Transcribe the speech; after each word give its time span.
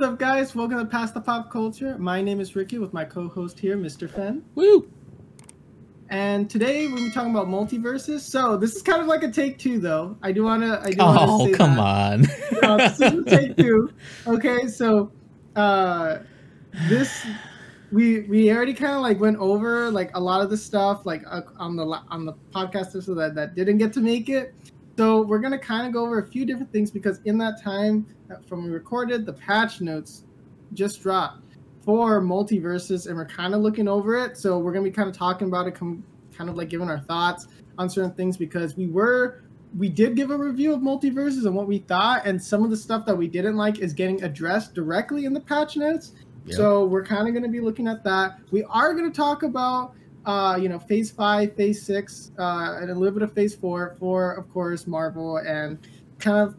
What's 0.00 0.12
up, 0.12 0.18
guys? 0.20 0.54
Welcome 0.54 0.78
to 0.78 0.84
Past 0.84 1.14
the 1.14 1.20
Pop 1.20 1.50
Culture. 1.50 1.98
My 1.98 2.22
name 2.22 2.38
is 2.38 2.54
Ricky 2.54 2.78
with 2.78 2.92
my 2.92 3.04
co-host 3.04 3.58
here, 3.58 3.76
Mr. 3.76 4.08
Fen. 4.08 4.44
Woo! 4.54 4.88
And 6.08 6.48
today 6.48 6.86
we're 6.86 6.94
gonna 6.98 7.06
be 7.08 7.10
talking 7.10 7.32
about 7.32 7.48
MultiVersus. 7.48 8.20
So 8.20 8.56
this 8.56 8.76
is 8.76 8.82
kind 8.82 9.02
of 9.02 9.08
like 9.08 9.24
a 9.24 9.30
take 9.32 9.58
two, 9.58 9.80
though. 9.80 10.16
I 10.22 10.30
do 10.30 10.44
wanna. 10.44 10.80
I 10.84 10.90
do 10.90 10.98
Oh, 11.00 11.46
say 11.46 11.50
come 11.52 11.74
that. 11.74 11.82
on. 11.82 12.26
Uh, 12.62 12.76
this 12.76 13.00
is 13.00 13.12
a 13.12 13.24
take 13.24 13.56
two. 13.56 13.92
Okay, 14.28 14.68
so 14.68 15.10
uh, 15.56 16.18
this 16.88 17.26
we 17.90 18.20
we 18.20 18.52
already 18.52 18.74
kind 18.74 18.92
of 18.94 19.00
like 19.00 19.18
went 19.18 19.36
over 19.38 19.90
like 19.90 20.16
a 20.16 20.20
lot 20.20 20.42
of 20.42 20.48
the 20.48 20.56
stuff 20.56 21.06
like 21.06 21.24
uh, 21.28 21.40
on 21.56 21.74
the 21.74 21.82
on 22.08 22.24
the 22.24 22.34
podcast 22.54 22.90
episode 22.90 23.14
that 23.16 23.34
that 23.34 23.56
didn't 23.56 23.78
get 23.78 23.92
to 23.94 24.00
make 24.00 24.28
it. 24.28 24.54
So 24.98 25.22
we're 25.22 25.38
gonna 25.38 25.60
kind 25.60 25.86
of 25.86 25.92
go 25.92 26.04
over 26.04 26.18
a 26.18 26.26
few 26.26 26.44
different 26.44 26.72
things 26.72 26.90
because 26.90 27.20
in 27.24 27.38
that 27.38 27.62
time 27.62 28.04
uh, 28.32 28.38
from 28.48 28.64
we 28.64 28.70
recorded, 28.70 29.26
the 29.26 29.32
patch 29.32 29.80
notes 29.80 30.24
just 30.72 31.00
dropped 31.00 31.44
for 31.84 32.20
MultiVersus, 32.20 33.06
and 33.06 33.14
we're 33.14 33.24
kind 33.24 33.54
of 33.54 33.60
looking 33.60 33.86
over 33.86 34.16
it. 34.16 34.36
So 34.36 34.58
we're 34.58 34.72
gonna 34.72 34.82
be 34.82 34.90
kind 34.90 35.08
of 35.08 35.16
talking 35.16 35.46
about 35.46 35.68
it, 35.68 35.76
com- 35.76 36.02
kind 36.36 36.50
of 36.50 36.56
like 36.56 36.68
giving 36.68 36.90
our 36.90 36.98
thoughts 36.98 37.46
on 37.78 37.88
certain 37.88 38.10
things 38.10 38.36
because 38.36 38.76
we 38.76 38.88
were 38.88 39.44
we 39.76 39.88
did 39.88 40.16
give 40.16 40.32
a 40.32 40.36
review 40.36 40.74
of 40.74 40.80
MultiVersus 40.80 41.46
and 41.46 41.54
what 41.54 41.68
we 41.68 41.78
thought, 41.78 42.26
and 42.26 42.42
some 42.42 42.64
of 42.64 42.70
the 42.70 42.76
stuff 42.76 43.06
that 43.06 43.16
we 43.16 43.28
didn't 43.28 43.54
like 43.54 43.78
is 43.78 43.92
getting 43.92 44.24
addressed 44.24 44.74
directly 44.74 45.26
in 45.26 45.32
the 45.32 45.40
patch 45.40 45.76
notes. 45.76 46.10
Yep. 46.46 46.56
So 46.56 46.86
we're 46.86 47.04
kind 47.04 47.28
of 47.28 47.34
going 47.34 47.44
to 47.44 47.50
be 47.50 47.60
looking 47.60 47.86
at 47.86 48.02
that. 48.02 48.40
We 48.50 48.64
are 48.64 48.94
going 48.94 49.08
to 49.08 49.16
talk 49.16 49.44
about, 49.44 49.94
uh, 50.28 50.56
you 50.56 50.68
know, 50.68 50.78
Phase 50.78 51.10
Five, 51.10 51.56
Phase 51.56 51.80
Six, 51.82 52.32
uh, 52.38 52.76
and 52.80 52.90
a 52.90 52.94
little 52.94 53.14
bit 53.18 53.22
of 53.22 53.32
Phase 53.32 53.54
Four 53.54 53.96
for, 53.98 54.32
of 54.34 54.52
course, 54.52 54.86
Marvel, 54.86 55.38
and 55.38 55.78
kind 56.18 56.36
of 56.36 56.54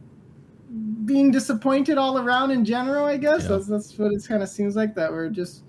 being 1.05 1.29
disappointed 1.29 1.97
all 1.99 2.17
around 2.17 2.49
in 2.49 2.65
general. 2.65 3.05
I 3.05 3.17
guess 3.17 3.43
Yeah. 3.43 3.49
that's 3.49 3.67
that's 3.67 3.97
what 3.99 4.11
it 4.11 4.25
kind 4.27 4.41
of 4.41 4.49
seems 4.49 4.75
like. 4.75 4.95
That 4.95 5.11
we're 5.11 5.29
just. 5.29 5.61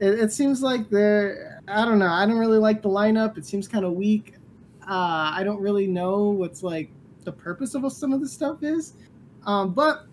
It, 0.00 0.18
it 0.18 0.32
seems 0.32 0.62
like 0.62 0.90
they're. 0.90 1.62
I 1.68 1.84
don't 1.84 2.00
know. 2.00 2.08
I 2.08 2.26
don't 2.26 2.38
really 2.38 2.58
like 2.58 2.82
the 2.82 2.88
lineup. 2.88 3.38
It 3.38 3.46
seems 3.46 3.68
kind 3.68 3.84
of 3.84 3.92
weak. 3.92 4.34
Uh, 4.82 5.30
I 5.32 5.42
don't 5.44 5.60
really 5.60 5.86
know 5.86 6.30
what's 6.30 6.64
like 6.64 6.90
the 7.22 7.32
purpose 7.32 7.76
of 7.76 7.90
some 7.92 8.12
of 8.12 8.20
this 8.20 8.32
stuff 8.32 8.64
is. 8.64 8.94
Um, 9.46 9.72
but 9.72 10.06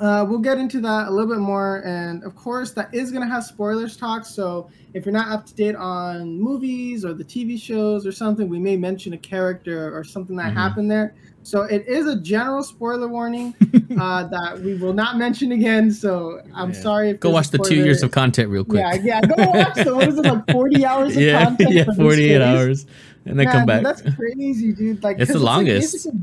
uh, 0.00 0.24
we'll 0.28 0.38
get 0.38 0.58
into 0.58 0.80
that 0.80 1.08
a 1.08 1.10
little 1.10 1.28
bit 1.28 1.38
more. 1.40 1.82
And 1.84 2.24
of 2.24 2.34
course, 2.34 2.72
that 2.72 2.92
is 2.94 3.10
going 3.10 3.22
to 3.26 3.32
have 3.32 3.44
spoilers 3.44 3.96
talk. 3.96 4.24
So 4.26 4.68
if 4.94 5.04
you're 5.04 5.12
not 5.12 5.28
up 5.28 5.46
to 5.46 5.54
date 5.54 5.76
on 5.76 6.40
movies 6.40 7.04
or 7.04 7.12
the 7.14 7.24
TV 7.24 7.60
shows 7.60 8.06
or 8.06 8.12
something, 8.12 8.48
we 8.48 8.58
may 8.58 8.76
mention 8.76 9.12
a 9.12 9.18
character 9.18 9.94
or 9.96 10.02
something 10.02 10.36
that 10.36 10.52
Mhm. 10.52 10.56
happened 10.56 10.90
there. 10.90 11.14
So 11.42 11.62
it 11.62 11.86
is 11.86 12.06
a 12.06 12.20
general 12.20 12.62
spoiler 12.62 13.08
warning 13.08 13.54
uh, 14.00 14.24
that 14.28 14.60
we 14.62 14.74
will 14.74 14.92
not 14.92 15.16
mention 15.16 15.52
again. 15.52 15.90
So 15.90 16.40
I'm 16.54 16.70
Yeah. 16.72 16.80
sorry. 16.80 17.10
If 17.10 17.20
Go 17.20 17.30
watch 17.30 17.50
the 17.50 17.58
two 17.58 17.76
years 17.76 18.02
of 18.02 18.10
content 18.10 18.48
real 18.50 18.64
quick. 18.64 18.80
Yeah, 18.80 18.94
yeah. 19.02 19.20
Go 19.22 19.34
watch 19.50 19.74
the 19.84 19.94
what 19.94 20.08
is 20.08 20.18
it 20.18 20.24
like 20.24 20.50
40 20.50 20.84
hours 20.90 21.16
of 21.16 21.22
yeah, 21.22 21.44
content? 21.44 21.70
yeah, 21.72 21.84
for 21.84 21.94
48 21.94 22.40
hours. 22.42 22.86
And 23.26 23.38
then 23.38 23.46
come 23.48 23.66
back. 23.66 23.82
That's 23.82 24.02
crazy, 24.16 24.72
dude. 24.72 25.02
Like 25.02 25.18
It's 25.18 25.30
the 25.32 25.38
like 25.38 25.56
longest. 25.56 25.92
basically- 25.92 26.20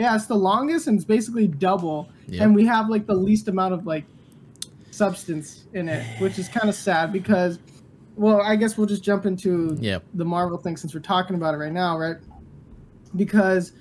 yeah, 0.00 0.14
it's 0.14 0.26
the 0.26 0.34
longest, 0.34 0.86
and 0.86 0.96
it's 0.96 1.04
basically 1.04 1.46
double. 1.46 2.08
Yep. 2.28 2.40
And 2.42 2.54
we 2.54 2.64
have 2.66 2.88
like 2.88 3.06
the 3.06 3.14
least 3.14 3.48
amount 3.48 3.74
of 3.74 3.86
like 3.86 4.04
substance 4.90 5.64
in 5.74 5.88
it, 5.88 6.04
which 6.20 6.38
is 6.38 6.48
kind 6.48 6.68
of 6.68 6.74
sad 6.74 7.12
because, 7.12 7.58
well, 8.16 8.40
I 8.42 8.56
guess 8.56 8.76
we'll 8.76 8.86
just 8.86 9.02
jump 9.04 9.26
into 9.26 9.76
Yep. 9.80 10.04
the 10.14 10.24
Marvel 10.24 10.58
thing 10.58 10.76
since 10.76 10.94
we're 10.94 11.00
talking 11.00 11.36
about 11.36 11.54
it 11.54 11.58
right 11.58 11.72
now, 11.72 11.98
right? 11.98 12.16
Because, 13.16 13.72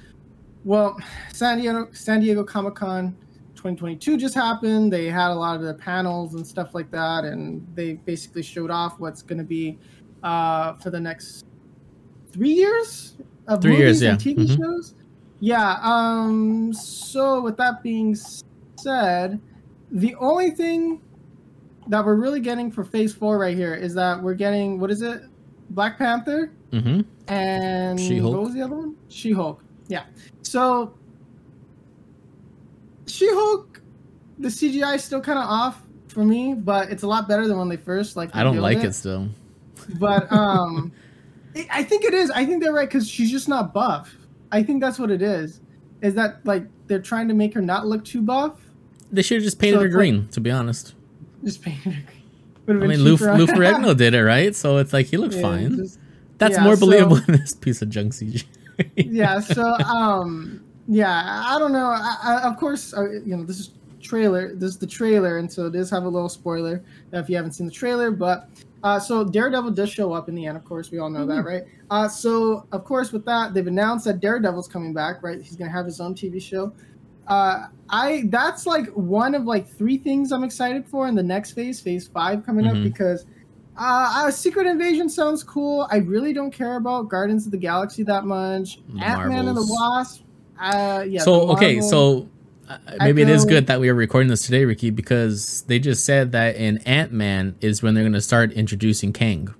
well, 0.65 0.97
San 1.33 1.59
Diego 1.59 1.87
San 1.91 2.19
Diego 2.21 2.43
Comic 2.43 2.75
Con 2.75 3.15
2022 3.55 4.17
just 4.17 4.35
happened. 4.35 4.91
They 4.91 5.05
had 5.07 5.31
a 5.31 5.35
lot 5.35 5.55
of 5.55 5.61
the 5.61 5.73
panels 5.73 6.33
and 6.35 6.45
stuff 6.45 6.73
like 6.73 6.89
that, 6.91 7.23
and 7.25 7.65
they 7.75 7.93
basically 7.93 8.43
showed 8.43 8.71
off 8.71 8.99
what's 8.99 9.21
going 9.21 9.37
to 9.39 9.43
be 9.43 9.77
uh, 10.23 10.73
for 10.75 10.89
the 10.89 10.99
next 10.99 11.45
three 12.31 12.51
years 12.53 13.15
of 13.47 13.61
Three 13.61 13.71
movies 13.71 14.01
years, 14.01 14.01
yeah. 14.01 14.09
and 14.11 14.19
TV 14.19 14.45
Mhm. 14.47 14.57
shows. 14.57 14.93
Yeah. 15.39 15.77
Um. 15.81 16.73
So 16.73 17.41
with 17.41 17.57
that 17.57 17.81
being 17.83 18.15
said, 18.79 19.39
the 19.91 20.15
only 20.15 20.51
thing 20.51 21.01
that 21.87 22.05
we're 22.05 22.15
really 22.15 22.39
getting 22.39 22.71
for 22.71 22.83
Phase 22.83 23.13
Four 23.13 23.37
right 23.37 23.55
here 23.55 23.73
is 23.73 23.93
that 23.95 24.21
we're 24.21 24.33
getting 24.33 24.79
what 24.79 24.91
is 24.91 25.01
it, 25.01 25.21
Black 25.69 25.97
Panther 25.97 26.53
hmm 26.71 27.01
and 27.27 27.99
She-Hulk. 27.99 28.33
what 28.33 28.43
was 28.43 28.53
the 28.53 28.61
other 28.61 28.75
one? 28.75 28.95
She 29.07 29.31
Hulk. 29.31 29.63
Yeah. 29.87 30.03
So 30.43 30.95
She 33.07 33.27
Hulk, 33.31 33.81
the 34.39 34.47
CGI 34.47 34.95
is 34.95 35.03
still 35.03 35.21
kind 35.21 35.37
of 35.39 35.45
off 35.45 35.81
for 36.09 36.23
me, 36.23 36.55
but 36.55 36.91
it's 36.91 37.03
a 37.03 37.07
lot 37.07 37.27
better 37.27 37.47
than 37.47 37.57
when 37.57 37.69
they 37.69 37.77
first 37.77 38.15
like. 38.15 38.35
I 38.35 38.43
don't 38.43 38.57
like 38.57 38.79
it 38.79 38.93
still. 38.93 39.29
but 39.99 40.31
um, 40.31 40.91
it, 41.55 41.67
I 41.71 41.83
think 41.83 42.03
it 42.03 42.13
is. 42.13 42.31
I 42.31 42.45
think 42.45 42.63
they're 42.63 42.73
right 42.73 42.89
because 42.89 43.07
she's 43.07 43.31
just 43.31 43.47
not 43.47 43.73
buff. 43.73 44.15
I 44.51 44.63
think 44.63 44.81
that's 44.81 44.97
what 44.99 45.11
it 45.11 45.21
is. 45.21 45.61
Is 46.01 46.13
that 46.15 46.45
like 46.45 46.63
they're 46.87 47.01
trying 47.01 47.27
to 47.27 47.33
make 47.33 47.53
her 47.53 47.61
not 47.61 47.85
look 47.87 48.03
too 48.05 48.21
buff? 48.21 48.59
They 49.11 49.21
should 49.21 49.35
have 49.37 49.43
just 49.43 49.59
painted 49.59 49.75
So 49.75 49.79
her 49.81 49.85
it's 49.87 49.93
like- 49.93 49.99
green, 49.99 50.27
to 50.29 50.39
be 50.41 50.51
honest. 50.51 50.93
Just 51.43 51.61
paint 51.61 51.77
her. 51.79 51.91
green. 52.65 52.83
I 52.83 52.87
mean, 52.87 52.99
Lou. 52.99 53.15
Lou 53.17 53.47
Ferrigno 53.47 53.95
did 54.03 54.13
it, 54.13 54.23
right? 54.23 54.55
So 54.55 54.77
it's 54.77 54.93
like, 54.93 55.07
he 55.07 55.17
looks 55.17 55.35
Yeah, 55.35 55.41
fine. 55.41 55.75
just- 55.77 55.99
That's 56.37 56.55
yeah, 56.57 56.63
more 56.63 56.75
so- 56.75 56.81
believable 56.81 57.15
than 57.17 57.37
this 57.37 57.53
piece 57.53 57.81
of 57.81 57.89
junk 57.89 58.13
CG. 58.13 58.45
yeah 58.95 59.41
so 59.41 59.61
um 59.83 60.63
yeah 60.87 61.43
i 61.47 61.59
don't 61.59 61.73
know 61.73 61.87
I, 61.87 62.15
I, 62.23 62.41
of 62.49 62.55
course 62.55 62.93
uh, 62.93 63.01
you 63.25 63.35
know 63.35 63.43
this 63.43 63.59
is 63.59 63.71
trailer 64.01 64.55
this 64.55 64.71
is 64.71 64.77
the 64.77 64.87
trailer 64.87 65.37
and 65.37 65.51
so 65.51 65.67
it 65.67 65.71
does 65.73 65.89
have 65.89 66.03
a 66.03 66.09
little 66.09 66.29
spoiler 66.29 66.83
if 67.13 67.29
you 67.29 67.35
haven't 67.35 67.51
seen 67.53 67.65
the 67.65 67.71
trailer 67.71 68.11
but 68.11 68.49
uh, 68.83 68.99
so 68.99 69.23
daredevil 69.23 69.71
does 69.71 69.89
show 69.89 70.13
up 70.13 70.29
in 70.29 70.35
the 70.35 70.45
end 70.45 70.55
of 70.57 70.63
course 70.63 70.89
we 70.91 70.99
all 70.99 71.09
know 71.09 71.25
that 71.25 71.43
right 71.43 71.63
uh, 71.91 72.07
so 72.07 72.65
of 72.71 72.83
course 72.85 73.11
with 73.11 73.25
that 73.25 73.53
they've 73.53 73.67
announced 73.67 74.05
that 74.05 74.19
daredevil's 74.19 74.67
coming 74.67 74.93
back 74.93 75.21
right 75.21 75.41
he's 75.41 75.55
gonna 75.55 75.71
have 75.71 75.85
his 75.85 75.99
own 75.99 76.13
tv 76.15 76.41
show 76.41 76.71
uh, 77.27 77.67
I 77.91 78.23
that's 78.29 78.65
like 78.65 78.87
one 78.87 79.35
of 79.35 79.43
like 79.43 79.67
three 79.69 79.99
things 79.99 80.31
I'm 80.31 80.43
excited 80.43 80.87
for 80.87 81.07
in 81.07 81.13
the 81.13 81.21
next 81.21 81.51
phase, 81.51 81.79
phase 81.79 82.07
five 82.07 82.43
coming 82.43 82.65
up 82.65 82.73
Mhm. 82.73 82.83
because 82.85 83.25
uh, 83.77 84.25
uh, 84.27 84.31
Secret 84.31 84.65
Invasion 84.65 85.07
sounds 85.07 85.43
cool. 85.43 85.87
I 85.91 85.97
really 85.97 86.33
don't 86.33 86.49
care 86.51 86.75
about 86.77 87.07
Guardians 87.07 87.45
of 87.45 87.51
the 87.51 87.57
Galaxy 87.59 88.01
that 88.03 88.25
much. 88.25 88.81
The 88.89 89.03
Ant 89.05 89.29
Man 89.29 89.47
and 89.47 89.55
the 89.55 89.65
Wasp. 89.69 90.23
Uh, 90.59 91.05
yeah. 91.07 91.21
so 91.21 91.51
okay, 91.51 91.79
so 91.81 92.27
maybe 92.99 93.21
it 93.21 93.29
is 93.29 93.45
good 93.45 93.67
that 93.67 93.79
we 93.79 93.89
are 93.89 93.95
recording 93.95 94.29
this 94.29 94.45
today, 94.45 94.65
Ricky, 94.65 94.89
because 94.89 95.63
they 95.67 95.79
just 95.79 96.05
said 96.05 96.31
that 96.33 96.55
in 96.55 96.77
Ant 96.79 97.11
Man 97.11 97.55
is 97.61 97.81
when 97.81 97.93
they're 97.93 98.03
going 98.03 98.13
to 98.13 98.21
start 98.21 98.51
introducing 98.53 99.13
Kang. 99.13 99.53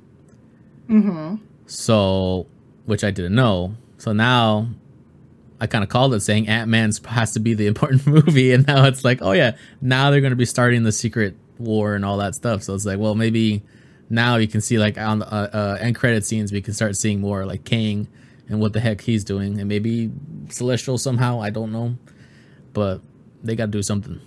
Mhm. 0.89 1.39
So, 1.65 2.47
which 2.85 3.03
I 3.03 3.11
didn't 3.11 3.35
know. 3.35 3.75
So 3.97 4.13
now 4.13 4.69
I 5.61 5.67
kind 5.67 5.83
of 5.83 5.89
called 5.89 6.13
it 6.13 6.21
saying 6.21 6.47
Ant 6.47 6.69
Man's 6.69 7.03
has 7.05 7.33
to 7.33 7.39
be 7.39 7.53
the 7.53 7.67
important 7.67 8.05
movie, 8.07 8.51
and 8.53 8.65
now 8.67 8.85
it's 8.85 9.03
like, 9.05 9.19
oh 9.21 9.31
yeah, 9.33 9.55
now 9.81 10.09
they're 10.11 10.21
going 10.21 10.31
to 10.31 10.37
be 10.37 10.45
starting 10.45 10.83
the 10.83 10.91
Secret 10.91 11.35
War 11.57 11.95
and 11.95 12.05
all 12.05 12.17
that 12.17 12.35
stuff. 12.35 12.63
So 12.63 12.73
it's 12.73 12.85
like, 12.85 12.99
well, 12.99 13.15
maybe 13.15 13.61
now 14.09 14.37
you 14.37 14.47
can 14.47 14.61
see 14.61 14.79
like 14.79 14.97
on 14.97 15.19
the 15.19 15.27
uh, 15.31 15.49
uh, 15.53 15.77
end 15.81 15.95
credit 15.95 16.25
scenes, 16.25 16.51
we 16.51 16.61
can 16.61 16.73
start 16.73 16.95
seeing 16.95 17.19
more 17.21 17.45
like 17.45 17.63
Kang 17.65 18.07
and 18.47 18.59
what 18.59 18.73
the 18.73 18.79
heck 18.79 19.01
he's 19.01 19.23
doing, 19.23 19.59
and 19.59 19.67
maybe 19.69 20.11
Celestial 20.49 20.97
somehow. 20.97 21.39
I 21.41 21.51
don't 21.51 21.71
know, 21.71 21.95
but 22.73 23.01
they 23.43 23.55
got 23.55 23.65
to 23.67 23.71
do 23.71 23.83
something. 23.83 24.19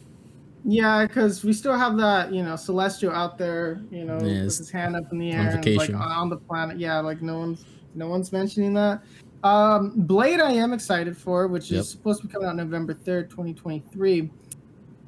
Yeah, 0.64 1.06
because 1.06 1.44
we 1.44 1.52
still 1.52 1.76
have 1.76 1.96
that, 1.98 2.32
you 2.32 2.42
know, 2.42 2.54
Celestial 2.54 3.12
out 3.12 3.36
there, 3.36 3.80
you 3.90 4.04
know, 4.04 4.18
Yes. 4.22 4.44
with 4.44 4.58
his 4.58 4.70
hand 4.70 4.94
up 4.94 5.10
in 5.10 5.18
the 5.18 5.32
air, 5.32 5.40
and, 5.50 5.76
like 5.76 5.92
on 5.92 6.30
the 6.30 6.36
planet. 6.36 6.78
Yeah, 6.78 7.00
like 7.00 7.20
no 7.20 7.38
one's 7.38 7.64
no 7.94 8.08
one's 8.08 8.32
mentioning 8.32 8.72
that. 8.74 9.02
Um, 9.42 9.92
Blade, 9.96 10.40
I 10.40 10.52
am 10.52 10.72
excited 10.72 11.16
for, 11.16 11.48
which 11.48 11.70
Yep. 11.70 11.80
is 11.80 11.90
supposed 11.90 12.20
to 12.20 12.28
be 12.28 12.32
coming 12.32 12.48
out 12.48 12.54
November 12.54 12.94
third, 12.94 13.28
twenty 13.28 13.52
twenty 13.52 13.82
three. 13.92 14.30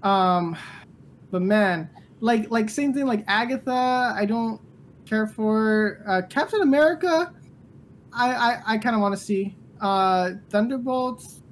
Um, 0.03 0.57
but 1.31 1.41
man, 1.43 1.89
like 2.21 2.51
like 2.51 2.69
same 2.69 2.93
thing 2.93 3.07
like 3.07 3.25
Agatha, 3.29 4.13
I 4.17 4.25
don't 4.27 4.61
care 5.07 5.29
for. 5.29 6.03
Uh, 6.05 6.23
Captain 6.29 6.63
America, 6.63 7.33
I 8.13 8.35
I, 8.35 8.63
I 8.67 8.79
kind 8.79 8.97
of 8.97 9.03
want 9.03 9.17
to 9.17 9.21
see. 9.23 9.55
Uh, 9.81 10.33
Thunderbolts, 10.51 11.43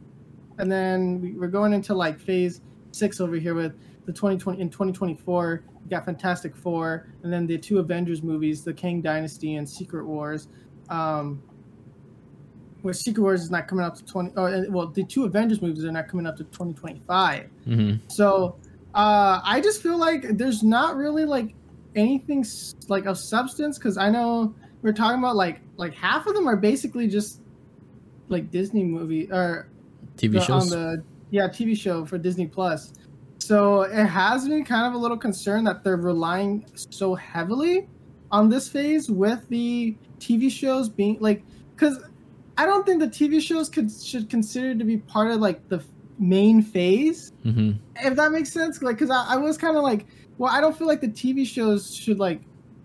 and 0.63 0.71
then 0.71 1.21
we, 1.21 1.33
we're 1.33 1.49
going 1.49 1.73
into 1.73 1.93
like 1.93 2.19
phase 2.21 2.61
six 2.93 3.21
over 3.21 3.35
here 3.35 3.55
with 3.55 3.73
the 4.07 4.13
2020 4.13 4.61
in 4.61 4.71
2024 4.71 5.65
we 5.83 5.91
got 5.91 6.05
fantastic 6.05 6.55
four 6.57 7.09
and 7.25 7.33
then 7.33 7.47
the 7.47 7.59
two 7.59 7.81
avengers 7.81 8.23
movies 8.23 8.63
the 8.63 8.73
Kang 8.73 9.03
Dynasty 9.03 9.57
and 9.57 9.69
secret 9.69 10.07
wars. 10.07 10.49
Um 10.89 11.43
where 12.83 12.95
secret 12.95 13.23
wars 13.23 13.43
is 13.43 13.51
not 13.51 13.67
coming 13.69 13.85
up 13.85 13.97
to 13.97 14.05
20 14.05 14.33
oh, 14.37 14.45
and- 14.47 14.73
well 14.73 14.87
the 14.87 15.05
two 15.05 15.25
avengers 15.25 15.61
movies 15.61 15.85
are 15.85 15.93
not 15.93 16.07
coming 16.09 16.27
up 16.27 16.37
to 16.37 16.45
2025 16.45 17.49
hmm 17.65 17.95
so 18.09 18.57
uh 18.95 19.41
i 19.45 19.61
just 19.61 19.83
feel 19.83 19.99
like 19.99 20.37
there's 20.37 20.63
not 20.63 20.97
really 20.97 21.25
like 21.25 21.55
anything 21.97 22.41
s- 22.41 22.75
like 22.89 23.07
of 23.07 23.19
substance 23.19 23.79
because 23.79 23.97
i 23.99 24.09
know 24.11 24.55
we're 24.83 24.93
talking 24.93 25.19
about 25.19 25.35
like 25.37 25.61
like 25.77 25.95
half 25.95 26.27
of 26.27 26.35
them 26.35 26.49
are 26.49 26.57
basically 26.57 27.07
just 27.07 27.41
like 28.29 28.51
disney 28.51 28.83
movie 28.83 29.31
or 29.31 29.69
TV 30.29 30.33
the- 30.33 30.41
shows. 30.41 30.73
on 30.73 30.79
the 30.79 31.03
yeah 31.31 31.49
TV 31.49 31.77
show 31.77 32.05
for 32.05 32.19
Disney 32.19 32.47
Plus. 32.47 32.93
So 33.41 33.83
it 33.83 34.07
has 34.07 34.47
me 34.47 34.63
kind 34.63 34.87
of 34.87 34.95
a 34.95 34.99
little 34.99 35.17
concerned 35.17 35.67
that 35.67 35.83
they're 35.83 35.97
relying 35.97 36.65
so 36.91 37.15
heavily 37.15 37.89
on 38.31 38.49
this 38.49 38.69
phase 38.69 39.11
with 39.11 39.47
the 39.49 39.97
TV 40.21 40.51
shows 40.51 40.89
being 40.89 41.17
like, 41.21 41.43
because 41.75 41.99
I 42.57 42.67
don't 42.67 42.87
think 42.87 43.01
the 43.01 43.09
TV 43.09 43.41
shows 43.41 43.69
could 43.69 43.91
should 43.91 44.31
consider 44.31 44.75
to 44.77 44.85
be 44.85 44.99
part 44.99 45.31
of 45.33 45.41
like 45.41 45.67
the 45.69 45.83
main 46.19 46.63
phase, 46.63 47.33
hmm 47.43 47.73
if 48.05 48.15
that 48.17 48.31
makes 48.33 48.53
sense. 48.53 48.81
Like, 48.83 48.97
because 48.97 49.11
I, 49.11 49.35
I 49.35 49.37
was 49.37 49.59
kind 49.59 49.77
of 49.77 49.83
like, 49.83 50.07
well, 50.39 50.53
I 50.53 50.61
don't 50.61 50.77
feel 50.77 50.87
like 50.87 51.01
the 51.01 51.09
TV 51.09 51.47
shows 51.47 51.95
should 51.95 52.19
like. 52.19 52.43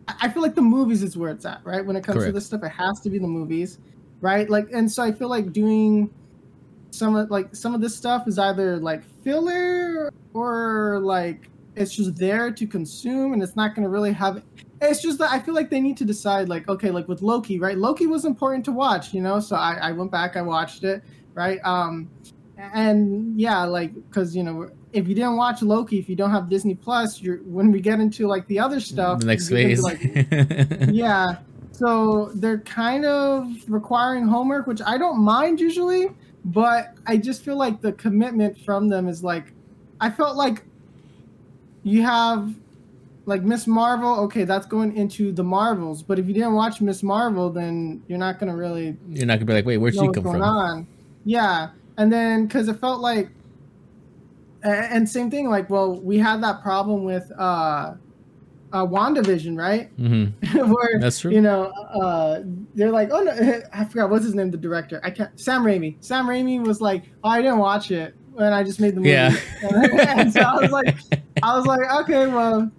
I 0.07 0.15
I 0.23 0.29
feel 0.29 0.41
like 0.41 0.55
the 0.55 0.61
movies 0.61 1.03
is 1.03 1.15
where 1.17 1.29
it's 1.31 1.45
at, 1.45 1.61
right? 1.65 1.85
When 1.85 1.95
it 1.95 2.03
comes 2.03 2.17
to 2.25 2.31
this 2.31 2.45
stuff, 2.47 2.63
it 2.63 2.69
has 2.71 2.99
to 3.01 3.09
be 3.09 3.19
the 3.19 3.27
movies, 3.27 3.77
right? 4.21 4.49
Like, 4.49 4.67
and 4.73 4.91
so 4.91 5.03
I 5.03 5.11
feel 5.11 5.29
like 5.29 5.51
doing 5.53 6.09
some 6.97 7.15
of 7.15 7.29
like 7.29 7.55
some 7.55 7.75
of 7.75 7.81
this 7.81 7.95
stuff 7.95 8.27
is 8.27 8.39
either 8.39 8.77
like 8.77 9.03
filler 9.23 10.11
or 10.33 10.99
like 11.01 11.49
it's 11.75 11.95
just 11.95 12.15
there 12.15 12.51
to 12.51 12.65
consume 12.65 13.33
and 13.33 13.43
it's 13.43 13.55
not 13.55 13.75
going 13.75 13.83
to 13.83 13.89
really 13.89 14.11
have 14.11 14.43
it's 14.81 15.01
just 15.01 15.17
that 15.19 15.31
i 15.31 15.39
feel 15.39 15.53
like 15.53 15.69
they 15.69 15.79
need 15.79 15.97
to 15.97 16.05
decide 16.05 16.49
like 16.49 16.67
okay 16.67 16.91
like 16.91 17.07
with 17.07 17.21
loki 17.21 17.59
right? 17.59 17.77
Loki 17.77 18.07
was 18.07 18.25
important 18.25 18.65
to 18.65 18.71
watch 18.71 19.13
you 19.13 19.21
know? 19.21 19.39
So 19.39 19.55
i, 19.55 19.75
I 19.81 19.91
went 19.91 20.11
back 20.11 20.35
i 20.35 20.41
watched 20.41 20.83
it 20.83 21.03
right? 21.33 21.59
Um 21.63 22.09
and 22.57 23.39
yeah 23.39 23.63
like 23.63 23.93
because 23.93 24.35
you 24.35 24.43
know 24.43 24.69
if 24.91 25.07
you 25.07 25.13
didn't 25.13 25.35
watch 25.35 25.61
loki 25.61 25.99
if 25.99 26.09
you 26.09 26.15
don't 26.15 26.31
have 26.31 26.49
disney 26.49 26.73
plus 26.73 27.21
you're 27.21 27.37
when 27.43 27.71
we 27.71 27.79
get 27.79 27.99
into 27.99 28.27
like 28.27 28.47
the 28.47 28.57
other 28.57 28.79
stuff 28.79 29.19
The 29.19 29.27
next 29.27 29.49
phase. 29.49 29.81
like, 29.83 29.99
yeah. 30.89 31.37
So 31.71 32.31
they're 32.33 32.61
kind 32.61 33.05
of 33.05 33.47
requiring 33.67 34.25
homework 34.27 34.65
which 34.65 34.81
i 34.85 34.97
don't 34.97 35.19
mind 35.19 35.59
usually 35.59 36.07
but 36.47 36.93
i 37.05 37.17
just 37.17 37.43
feel 37.43 37.57
like 37.57 37.81
the 37.81 37.91
commitment 37.93 38.57
from 38.59 38.87
them 38.87 39.07
is 39.07 39.23
like 39.23 39.53
i 39.99 40.09
felt 40.09 40.37
like 40.37 40.63
you 41.83 42.01
have 42.01 42.53
like 43.25 43.43
miss 43.43 43.67
marvel 43.67 44.19
okay 44.21 44.45
that's 44.45 44.65
going 44.65 44.95
into 44.95 45.33
the 45.33 45.43
marvels 45.43 46.01
but 46.01 46.17
if 46.17 46.25
you 46.25 46.33
didn't 46.33 46.53
watch 46.53 46.79
miss 46.79 47.03
marvel 47.03 47.49
then 47.49 48.01
you're 48.07 48.17
not 48.17 48.39
going 48.39 48.49
to 48.49 48.57
really 48.57 48.95
You're 49.09 49.25
not 49.25 49.35
gonna 49.35 49.45
be 49.45 49.53
like, 49.53 49.65
wait, 49.65 49.77
where'd 49.77 49.93
she 49.93 50.07
come 50.07 50.23
from? 50.23 50.41
on 50.41 50.87
yeah 51.25 51.69
and 51.97 52.11
then 52.11 52.45
because 52.45 52.69
it 52.69 52.79
felt 52.79 53.01
like 53.01 53.29
and 54.63 55.07
same 55.07 55.29
thing 55.29 55.49
like 55.49 55.69
well 55.69 55.99
we 55.99 56.17
had 56.17 56.41
that 56.41 56.61
problem 56.61 57.03
with 57.03 57.29
uh 57.37 57.93
uh 58.73 58.85
wandavision 58.85 59.57
right 59.57 59.95
Mm-hmm. 59.97 60.71
where 60.73 60.99
That's 60.99 61.19
true. 61.19 61.31
you 61.31 61.41
know, 61.41 61.65
uh, 61.71 62.41
they're 62.75 62.91
like, 62.91 63.09
oh 63.11 63.21
no, 63.21 63.31
I 63.73 63.85
forgot 63.85 64.09
what's 64.09 64.25
his 64.25 64.35
name, 64.35 64.51
the 64.51 64.57
director. 64.57 64.99
I 65.03 65.09
can't. 65.11 65.39
Sam 65.39 65.63
Raimi. 65.63 65.95
Sam 66.01 66.25
Raimi 66.27 66.65
was 66.65 66.81
like, 66.81 67.03
oh, 67.23 67.29
I 67.29 67.41
didn't 67.41 67.59
watch 67.59 67.91
it, 67.91 68.13
and 68.37 68.53
I 68.53 68.63
just 68.63 68.79
made 68.79 68.91
the 68.95 68.99
movie. 68.99 69.09
Yeah. 69.11 69.35
and 69.63 70.31
so 70.33 70.41
I 70.41 70.55
was 70.61 70.71
like, 70.71 70.95
I 71.43 71.55
was 71.57 71.65
like, 71.65 71.79
okay, 72.01 72.27
well, 72.27 72.69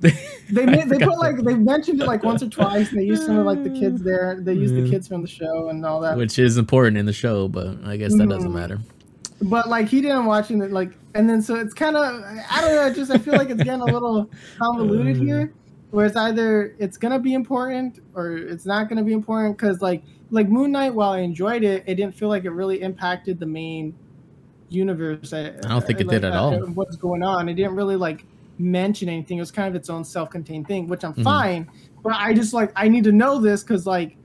they 0.00 0.66
made, 0.66 0.88
they 0.88 0.98
put 0.98 1.16
like 1.18 1.36
they 1.38 1.54
mentioned 1.54 2.00
it 2.02 2.06
like 2.06 2.22
once 2.24 2.42
or 2.42 2.48
twice. 2.48 2.90
And 2.90 2.98
they 3.00 3.04
used 3.04 3.24
some 3.24 3.38
of 3.38 3.46
like 3.46 3.62
the 3.62 3.70
kids 3.70 4.02
there. 4.02 4.38
They 4.40 4.52
used 4.54 4.74
the 4.74 4.88
kids 4.90 5.06
from 5.08 5.22
the 5.22 5.28
show 5.28 5.68
and 5.68 5.84
all 5.86 6.00
that. 6.00 6.16
Which 6.16 6.38
is 6.38 6.56
important 6.58 6.96
in 6.98 7.06
the 7.06 7.12
show, 7.12 7.48
but 7.48 7.76
I 7.84 7.96
guess 7.96 8.14
that 8.16 8.28
doesn't 8.28 8.50
Mhm. 8.50 8.54
matter. 8.54 8.80
But 9.42 9.68
like 9.68 9.88
he 9.88 10.00
didn't 10.00 10.26
watch 10.26 10.50
it, 10.50 10.56
like, 10.70 10.92
and 11.14 11.28
then 11.28 11.42
so 11.42 11.56
it's 11.56 11.74
kind 11.74 11.96
of 11.96 12.04
I 12.50 12.60
don't 12.60 12.74
know. 12.74 12.92
Just 12.94 13.10
I 13.10 13.18
feel 13.18 13.34
like 13.34 13.50
it's 13.50 13.62
getting 13.62 13.80
a 13.80 13.84
little 13.84 14.30
convoluted 14.58 15.18
uh. 15.18 15.24
here, 15.24 15.52
where 15.90 16.06
it's 16.06 16.16
either 16.16 16.74
it's 16.78 16.96
gonna 16.96 17.18
be 17.18 17.34
important 17.34 18.00
or 18.14 18.36
it's 18.36 18.66
not 18.66 18.88
gonna 18.88 19.02
be 19.04 19.12
important. 19.12 19.56
Because 19.56 19.80
like 19.80 20.02
like 20.30 20.48
Moon 20.48 20.72
Knight, 20.72 20.94
while 20.94 21.10
I 21.10 21.18
enjoyed 21.20 21.64
it, 21.64 21.84
it 21.86 21.96
didn't 21.96 22.14
feel 22.14 22.28
like 22.28 22.44
it 22.44 22.50
really 22.50 22.80
impacted 22.82 23.40
the 23.40 23.46
main 23.46 23.94
universe. 24.68 25.32
I, 25.32 25.48
I 25.48 25.50
don't 25.52 25.84
think 25.86 26.00
it 26.00 26.08
did 26.08 26.24
at 26.24 26.32
uh, 26.32 26.40
all. 26.42 26.58
What's 26.74 26.96
going 26.96 27.22
on? 27.22 27.48
It 27.48 27.54
didn't 27.54 27.74
really 27.74 27.96
like 27.96 28.24
mention 28.58 29.08
anything. 29.08 29.38
It 29.38 29.42
was 29.42 29.50
kind 29.50 29.68
of 29.68 29.74
its 29.74 29.90
own 29.90 30.04
self-contained 30.04 30.66
thing, 30.68 30.88
which 30.88 31.04
I'm 31.04 31.14
Mhm. 31.14 31.24
fine. 31.24 31.70
But 32.02 32.14
I 32.14 32.32
just 32.32 32.52
like 32.54 32.72
I 32.76 32.88
need 32.88 33.04
to 33.04 33.12
know 33.12 33.38
this 33.38 33.62
because 33.62 33.86
like 33.86 34.16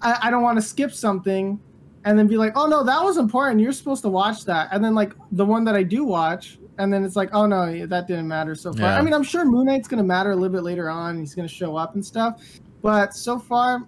I, 0.00 0.18
I 0.22 0.30
don't 0.30 0.42
want 0.42 0.58
to 0.58 0.62
skip 0.62 0.92
something 0.92 1.60
and 2.04 2.18
then 2.18 2.26
be 2.26 2.36
like, 2.36 2.52
oh 2.56 2.66
no, 2.66 2.82
that 2.84 3.02
was 3.02 3.16
important. 3.16 3.60
You're 3.60 3.72
supposed 3.72 4.02
to 4.02 4.08
watch 4.08 4.44
that. 4.46 4.68
And 4.72 4.84
then 4.84 4.94
like 4.94 5.12
the 5.32 5.44
one 5.44 5.64
that 5.64 5.74
I 5.74 5.82
do 5.82 6.04
watch, 6.04 6.58
and 6.78 6.92
then 6.92 7.04
it's 7.04 7.16
like, 7.16 7.30
oh 7.32 7.46
no, 7.46 7.86
that 7.86 8.06
didn't 8.08 8.26
matter 8.28 8.54
so 8.54 8.72
far. 8.72 8.82
Yeah. 8.90 8.98
I 8.98 9.02
mean, 9.02 9.14
I'm 9.14 9.22
sure 9.22 9.44
Moon 9.44 9.66
Knight's 9.66 9.88
gonna 9.88 10.02
matter 10.02 10.30
a 10.32 10.36
little 10.36 10.52
bit 10.52 10.62
later 10.64 10.88
on. 10.88 11.18
He's 11.18 11.34
gonna 11.34 11.48
show 11.48 11.76
up 11.76 11.94
and 11.94 12.04
stuff. 12.04 12.42
But 12.82 13.14
so 13.14 13.38
far, 13.38 13.86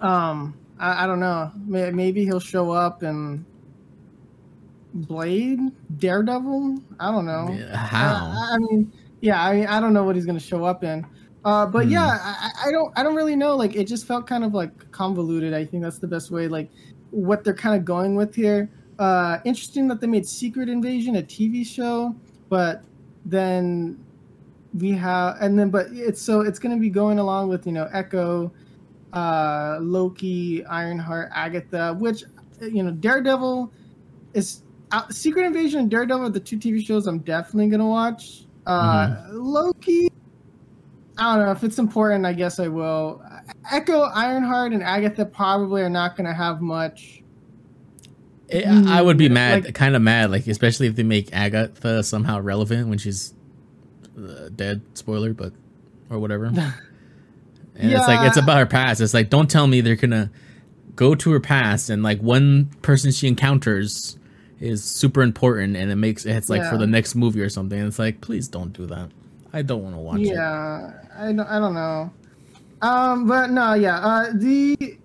um, 0.00 0.54
I, 0.78 1.04
I 1.04 1.06
don't 1.06 1.20
know. 1.20 1.50
Maybe 1.64 2.24
he'll 2.24 2.40
show 2.40 2.70
up 2.70 3.02
and 3.02 3.44
Blade, 4.94 5.60
Daredevil. 5.98 6.78
I 7.00 7.10
don't 7.10 7.26
know. 7.26 7.54
Yeah, 7.58 7.76
How? 7.76 8.14
Uh, 8.26 8.54
I 8.54 8.58
mean, 8.58 8.92
yeah, 9.20 9.42
I 9.42 9.54
mean, 9.54 9.66
I 9.66 9.80
don't 9.80 9.92
know 9.92 10.04
what 10.04 10.16
he's 10.16 10.26
gonna 10.26 10.40
show 10.40 10.64
up 10.64 10.84
in. 10.84 11.06
Uh, 11.44 11.64
but 11.66 11.84
Hmm. 11.84 11.90
yeah, 11.92 12.18
I 12.20 12.50
I 12.66 12.70
don't, 12.72 12.92
I 12.98 13.02
don't 13.02 13.14
really 13.14 13.36
know. 13.36 13.54
Like, 13.56 13.76
it 13.76 13.84
just 13.86 14.06
felt 14.06 14.26
kind 14.26 14.42
of 14.44 14.52
like 14.54 14.90
convoluted. 14.90 15.54
I 15.54 15.64
think 15.64 15.82
that's 15.82 15.98
the 15.98 16.08
best 16.08 16.30
way. 16.30 16.48
Like, 16.48 16.70
what 17.10 17.44
they're 17.44 17.54
kind 17.54 17.76
of 17.76 17.84
going 17.84 18.14
with 18.14 18.34
here. 18.34 18.70
Uh, 18.98 19.38
interesting 19.44 19.88
that 19.88 20.00
they 20.00 20.06
made 20.06 20.26
Secret 20.26 20.68
Invasion 20.68 21.16
a 21.16 21.22
TV 21.22 21.66
show, 21.66 22.14
but 22.48 22.82
then 23.24 24.02
we 24.78 24.92
have, 24.92 25.36
and 25.40 25.58
then, 25.58 25.70
but 25.70 25.88
it's 25.90 26.20
so 26.20 26.40
it's 26.40 26.58
gonna 26.58 26.76
be 26.76 26.90
going 26.90 27.18
along 27.18 27.48
with 27.48 27.66
you 27.66 27.72
know 27.72 27.88
Echo, 27.92 28.50
uh, 29.12 29.78
Loki, 29.80 30.64
Ironheart, 30.66 31.30
Agatha, 31.34 31.94
which 31.98 32.24
you 32.60 32.82
know 32.82 32.90
Daredevil 32.90 33.70
is 34.34 34.62
uh, 34.92 35.08
Secret 35.10 35.44
Invasion 35.44 35.80
and 35.80 35.90
Daredevil 35.90 36.26
are 36.26 36.30
the 36.30 36.40
two 36.40 36.58
TV 36.58 36.84
shows 36.84 37.06
I'm 37.06 37.18
definitely 37.20 37.68
gonna 37.68 37.86
watch. 37.88 38.44
Uh, 38.66 39.08
Mm-hmm. 39.08 39.38
Loki, 39.38 40.08
I 41.18 41.36
don't 41.36 41.46
know 41.46 41.52
if 41.52 41.64
it's 41.64 41.78
important. 41.78 42.26
I 42.26 42.32
guess 42.32 42.58
I 42.58 42.68
will. 42.68 43.22
Echo, 43.70 44.00
Ironheart, 44.02 44.72
and 44.72 44.82
Agatha 44.82 45.24
probably 45.24 45.82
are 45.82 45.90
not 45.90 46.16
gonna 46.16 46.34
have 46.34 46.60
much. 46.60 47.22
It- 48.48 48.66
I 48.66 49.02
would 49.02 49.16
be 49.16 49.28
Mm, 49.28 49.32
mad, 49.32 49.64
like- 49.64 49.74
kind 49.74 49.96
of 49.96 50.02
mad, 50.02 50.30
like 50.30 50.46
especially 50.46 50.86
if 50.86 50.94
they 50.96 51.02
make 51.02 51.30
Agatha 51.34 52.02
somehow 52.02 52.40
relevant 52.40 52.88
when 52.88 52.98
she's 52.98 53.34
uh, 54.18 54.48
dead. 54.54 54.80
Spoiler, 54.94 55.32
but 55.34 55.52
or 56.10 56.18
whatever. 56.18 56.52
And 57.78 57.92
it's 57.92 58.08
like 58.08 58.26
it's 58.26 58.38
about 58.38 58.56
her 58.56 58.64
past. 58.64 59.02
It's 59.02 59.12
like 59.12 59.28
don't 59.28 59.50
tell 59.50 59.66
me 59.66 59.82
they're 59.82 59.96
gonna 59.96 60.30
go 60.94 61.14
to 61.14 61.30
her 61.32 61.40
past 61.40 61.90
and 61.90 62.02
like 62.02 62.18
one 62.22 62.70
person 62.80 63.12
she 63.12 63.28
encounters 63.28 64.16
is 64.60 64.82
super 64.82 65.20
important 65.20 65.76
and 65.76 65.90
it 65.90 65.96
makes 65.96 66.24
it's 66.24 66.48
like 66.48 66.64
for 66.70 66.78
the 66.78 66.86
next 66.86 67.14
movie 67.14 67.42
or 67.42 67.50
something. 67.50 67.78
It's 67.78 67.98
like 67.98 68.22
please 68.22 68.48
don't 68.48 68.72
do 68.72 68.86
that. 68.86 69.10
I 69.52 69.60
don't 69.60 69.82
want 69.82 69.94
to 69.94 70.00
watch 70.00 70.20
it. 70.20 70.28
yeah, 70.28 70.90
I 71.18 71.26
don't, 71.26 71.40
I 71.40 71.58
don't 71.58 71.74
know. 71.74 72.10
Um, 72.82 73.26
but 73.26 73.50
no, 73.50 73.74
yeah. 73.74 73.98
Uh, 73.98 74.30
the 74.34 74.98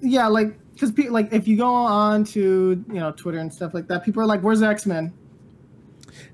yeah, 0.00 0.26
like 0.26 0.56
because 0.74 0.92
people 0.92 1.12
like 1.12 1.32
if 1.32 1.48
you 1.48 1.56
go 1.56 1.66
on 1.66 2.24
to 2.24 2.84
you 2.88 2.94
know 2.94 3.12
Twitter 3.12 3.38
and 3.38 3.52
stuff 3.52 3.74
like 3.74 3.88
that, 3.88 4.04
people 4.04 4.22
are 4.22 4.26
like, 4.26 4.40
"Where's 4.42 4.62
X 4.62 4.86
Men?" 4.86 5.12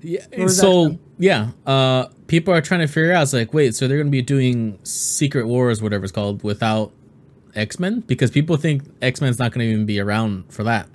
Yeah. 0.01 0.25
Or 0.37 0.45
is 0.45 0.57
that 0.57 0.61
So 0.61 0.99
yeah, 1.17 1.51
uh, 1.65 2.07
people 2.27 2.53
are 2.53 2.61
trying 2.61 2.81
to 2.81 2.87
figure 2.87 3.13
out. 3.13 3.23
It's 3.23 3.33
like, 3.33 3.53
wait, 3.53 3.75
so 3.75 3.87
they're 3.87 3.97
gonna 3.97 4.09
be 4.09 4.21
doing 4.21 4.79
Secret 4.83 5.47
Wars, 5.47 5.81
whatever 5.81 6.03
it's 6.03 6.11
called, 6.11 6.43
without 6.43 6.91
X 7.55 7.79
Men 7.79 8.01
because 8.01 8.31
people 8.31 8.57
think 8.57 8.83
X 9.01 9.21
Men's 9.21 9.39
not 9.39 9.51
gonna 9.51 9.65
even 9.65 9.85
be 9.85 9.99
around 9.99 10.51
for 10.51 10.63
that. 10.63 10.87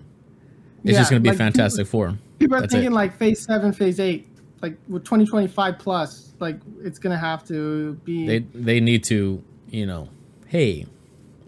It's 0.85 0.97
just 0.97 1.11
gonna 1.11 1.21
be 1.21 1.31
like, 1.31 1.39
Fantastic 1.39 1.87
Four. 1.87 2.19
People 2.39 2.57
are 2.57 2.61
That's 2.61 2.73
thinking 2.73 2.93
it. 2.93 2.95
like 2.95 3.17
Phase 3.17 3.45
Seven, 3.45 3.73
Phase 3.73 4.01
Eight, 4.01 4.29
like 4.63 4.77
with 4.89 5.05
2025 5.05 5.79
plus, 5.79 6.28
like 6.41 6.59
it's 6.83 6.99
gonna 6.99 7.19
have 7.19 7.47
to 7.49 7.95
be. 8.05 8.27
They 8.27 8.39
they 8.55 8.81
need 8.81 9.05
to, 9.05 9.43
you 9.71 9.87
know, 9.87 10.09
hey, 10.47 10.87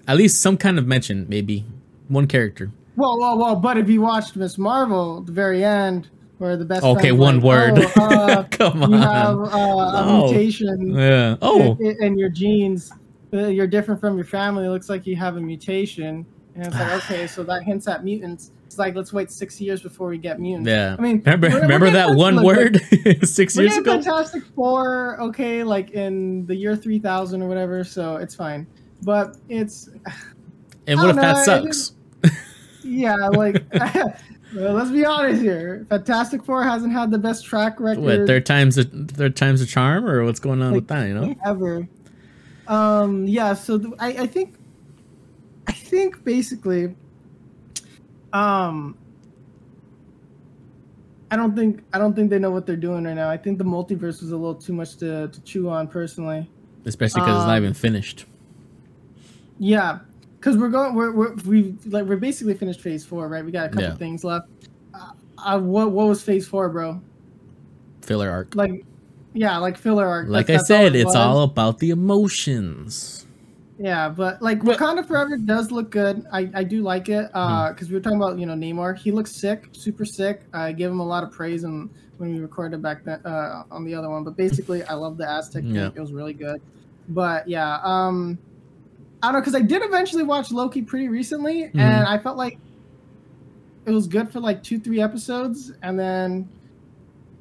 at 0.09 0.16
least 0.16 0.40
some 0.40 0.56
kind 0.56 0.78
of 0.78 0.87
mention, 0.87 1.26
maybe 1.28 1.64
one 2.09 2.26
character. 2.26 2.70
Well, 2.97 3.18
well, 3.18 3.38
well. 3.38 3.56
But 3.56 3.78
if 3.78 3.88
you 3.88 4.00
watched 4.02 4.37
Miss 4.37 4.59
Marvel, 4.59 5.23
the 5.23 5.32
very 5.32 5.64
end, 5.64 6.11
where 6.38 6.56
the 6.56 6.64
best. 6.64 6.85
Okay, 6.85 7.12
one 7.12 7.37
like, 7.40 7.44
word. 7.44 7.90
"Oh, 7.97 8.02
uh, 8.04 8.42
Come 8.50 8.82
you 8.92 8.99
have 8.99 9.38
on. 9.38 9.49
uh, 9.49 10.02
a 10.02 10.06
No. 10.06 10.25
mutation 10.26 10.92
Yeah. 10.94 11.37
Oh. 11.40 11.76
in 11.80 12.18
your 12.18 12.30
genes. 12.30 12.92
Uh, 13.32 13.47
you're 13.47 13.68
different 13.68 14.00
from 14.00 14.16
your 14.16 14.26
family. 14.26 14.66
It 14.66 14.70
looks 14.70 14.88
like 14.88 15.06
you 15.06 15.14
have 15.16 15.37
a 15.37 15.40
mutation. 15.40 16.26
And 16.56 16.66
it's 16.66 16.75
like, 16.75 16.92
okay, 17.04 17.26
so 17.28 17.44
that 17.44 17.62
hints 17.62 17.87
at 17.87 18.02
mutants. 18.04 18.50
It's 18.71 18.79
like, 18.79 18.95
let's 18.95 19.12
wait 19.12 19.33
six 19.33 19.61
years 19.61 19.83
before 19.83 20.07
we 20.07 20.17
get 20.17 20.39
mutants. 20.39 20.69
Yeah. 20.69 20.95
I 20.97 21.03
mean, 21.03 21.21
remember 21.27 21.49
we're- 21.50 21.79
we're 21.81 21.91
that 21.91 22.15
one 22.15 22.37
like- 22.37 22.47
word 22.47 22.81
six 23.25 23.57
years 23.57 23.77
ago? 23.77 23.95
Fantastic 23.95 24.45
Four, 24.55 25.21
okay, 25.21 25.65
like 25.65 25.91
in 25.91 26.47
the 26.47 26.55
year 26.55 26.77
3000 26.77 27.43
or 27.43 27.49
whatever, 27.49 27.83
so 27.83 28.15
it's 28.19 28.37
fine. 28.37 28.69
But 29.03 29.37
it's, 29.49 29.89
And 30.87 31.00
what 31.00 31.11
if 31.11 31.17
don't 31.17 31.17
that 31.17 31.45
sucks? 31.45 31.95
yeah, 32.85 33.17
like, 33.33 33.61
well, 34.55 34.73
let's 34.75 34.93
be 34.93 35.05
honest 35.05 35.43
here. 35.43 35.85
Fantastic 35.91 36.45
Four 36.45 36.62
hasn't 36.62 36.93
had 36.93 37.11
the 37.11 37.19
best 37.19 37.45
track 37.45 37.81
record. 37.81 38.05
What 38.05 38.27
third 38.29 38.47
time's 38.47 38.79
a 38.79 38.85
third 38.85 39.35
time's 39.35 39.61
a 39.62 39.67
charm, 39.67 40.07
or 40.07 40.25
what's 40.25 40.39
going 40.39 40.62
on 40.62 40.69
Like, 40.71 40.83
with 40.83 40.87
that? 40.89 41.09
You 41.09 41.15
know, 41.15 41.35
ever. 41.45 41.89
Um, 42.69 43.27
yeah, 43.27 43.55
so 43.55 43.79
th- 43.79 43.95
I, 43.99 44.09
I 44.11 44.27
think, 44.29 44.55
I 45.67 45.73
think 45.73 46.23
basically, 46.23 46.95
um, 48.32 48.96
I 51.30 51.37
don't 51.37 51.54
think 51.54 51.82
I 51.92 51.99
don't 51.99 52.14
think 52.14 52.30
they 52.30 52.38
know 52.38 52.50
what 52.50 52.66
they're 52.66 52.76
doing 52.76 53.04
right 53.04 53.14
now. 53.14 53.30
I 53.30 53.37
think 53.37 53.58
the 53.58 53.64
multiverse 53.64 54.20
was 54.20 54.32
a 54.32 54.37
little 54.37 54.54
too 54.54 54.72
much 54.72 54.96
to, 54.99 55.28
to 55.28 55.40
chew 55.42 55.68
on 55.68 55.87
personally. 55.88 56.50
Especially 56.84 57.20
because 57.20 57.37
it's 57.37 57.46
not 57.46 57.58
Um, 57.58 57.64
even 57.64 57.75
finished. 57.75 58.25
Yeah, 59.58 60.00
because 60.40 60.56
we're 60.56 60.70
going 60.70 60.94
we're, 60.94 61.12
we're 61.12 61.34
we 61.46 61.75
like 61.87 62.06
we're 62.06 62.16
basically 62.16 62.54
finished 62.54 62.80
phase 62.80 63.04
four, 63.04 63.28
right? 63.28 63.44
We 63.44 63.52
got 63.52 63.66
a 63.66 63.68
couple 63.68 63.82
Yeah. 63.82 63.96
things 63.96 64.25
left. 64.25 64.46
Uh, 64.94 65.06
uh, 65.44 65.60
what 65.60 65.92
what 65.92 66.08
was 66.08 66.22
phase 66.22 66.49
four, 66.49 66.68
bro? 66.68 67.00
Filler 68.02 68.30
arc. 68.30 68.54
Like, 68.56 68.72
yeah, 69.34 69.58
like 69.58 69.76
filler 69.76 70.06
arc. 70.06 70.28
Like 70.28 70.50
I 70.50 70.56
said, 70.56 70.96
it 70.96 71.02
it's 71.02 71.14
all 71.14 71.42
about 71.42 71.78
the 71.78 71.90
emotions. 71.90 73.26
Yeah, 73.82 74.10
but 74.10 74.42
like 74.42 74.62
But- 74.62 74.78
Wakanda 74.78 75.06
Forever 75.06 75.38
does 75.38 75.70
look 75.70 75.90
good. 75.90 76.26
I, 76.30 76.50
I 76.52 76.64
do 76.64 76.82
like 76.82 77.08
it 77.08 77.30
Hmm. 77.34 77.68
because 77.72 77.88
we 77.88 77.94
were 77.94 78.00
talking 78.00 78.18
about 78.18 78.38
you 78.38 78.44
know 78.44 78.52
Namor. 78.52 78.96
He 78.99 79.10
looks 79.10 79.32
sick, 79.32 79.68
super 79.72 80.04
sick. 80.04 80.42
I 80.52 80.72
gave 80.72 80.90
him 80.90 81.00
a 81.00 81.06
lot 81.06 81.25
of 81.25 81.30
praise 81.32 81.64
and 81.64 81.88
when 82.18 82.34
we 82.34 82.40
recorded 82.40 82.82
back 82.82 83.04
then 83.04 83.20
uh, 83.25 83.62
on 83.70 83.84
the 83.87 83.94
other 83.94 84.10
one. 84.10 84.22
But 84.22 84.37
basically, 84.37 84.82
I 84.84 84.92
love 84.92 85.16
the 85.16 85.26
Aztec. 85.26 85.64
Yeah. 85.66 85.88
It 85.94 85.99
was 86.00 86.12
really 86.12 86.34
good. 86.34 86.60
But 87.08 87.49
yeah, 87.49 87.78
um, 87.82 88.37
I 89.22 89.28
don't 89.28 89.34
know 89.37 89.40
because 89.40 89.54
I 89.54 89.62
did 89.62 89.80
eventually 89.82 90.25
watch 90.25 90.52
Loki 90.52 90.82
pretty 90.82 91.08
recently, 91.08 91.70
Mhm. 91.75 91.76
and 91.80 92.06
I 92.06 92.18
felt 92.18 92.37
like 92.37 92.58
it 93.87 93.92
was 93.92 94.06
good 94.06 94.30
for 94.30 94.40
like 94.40 94.62
two 94.62 94.78
three 94.78 95.00
episodes, 95.00 95.72
and 95.82 95.99
then 95.99 96.46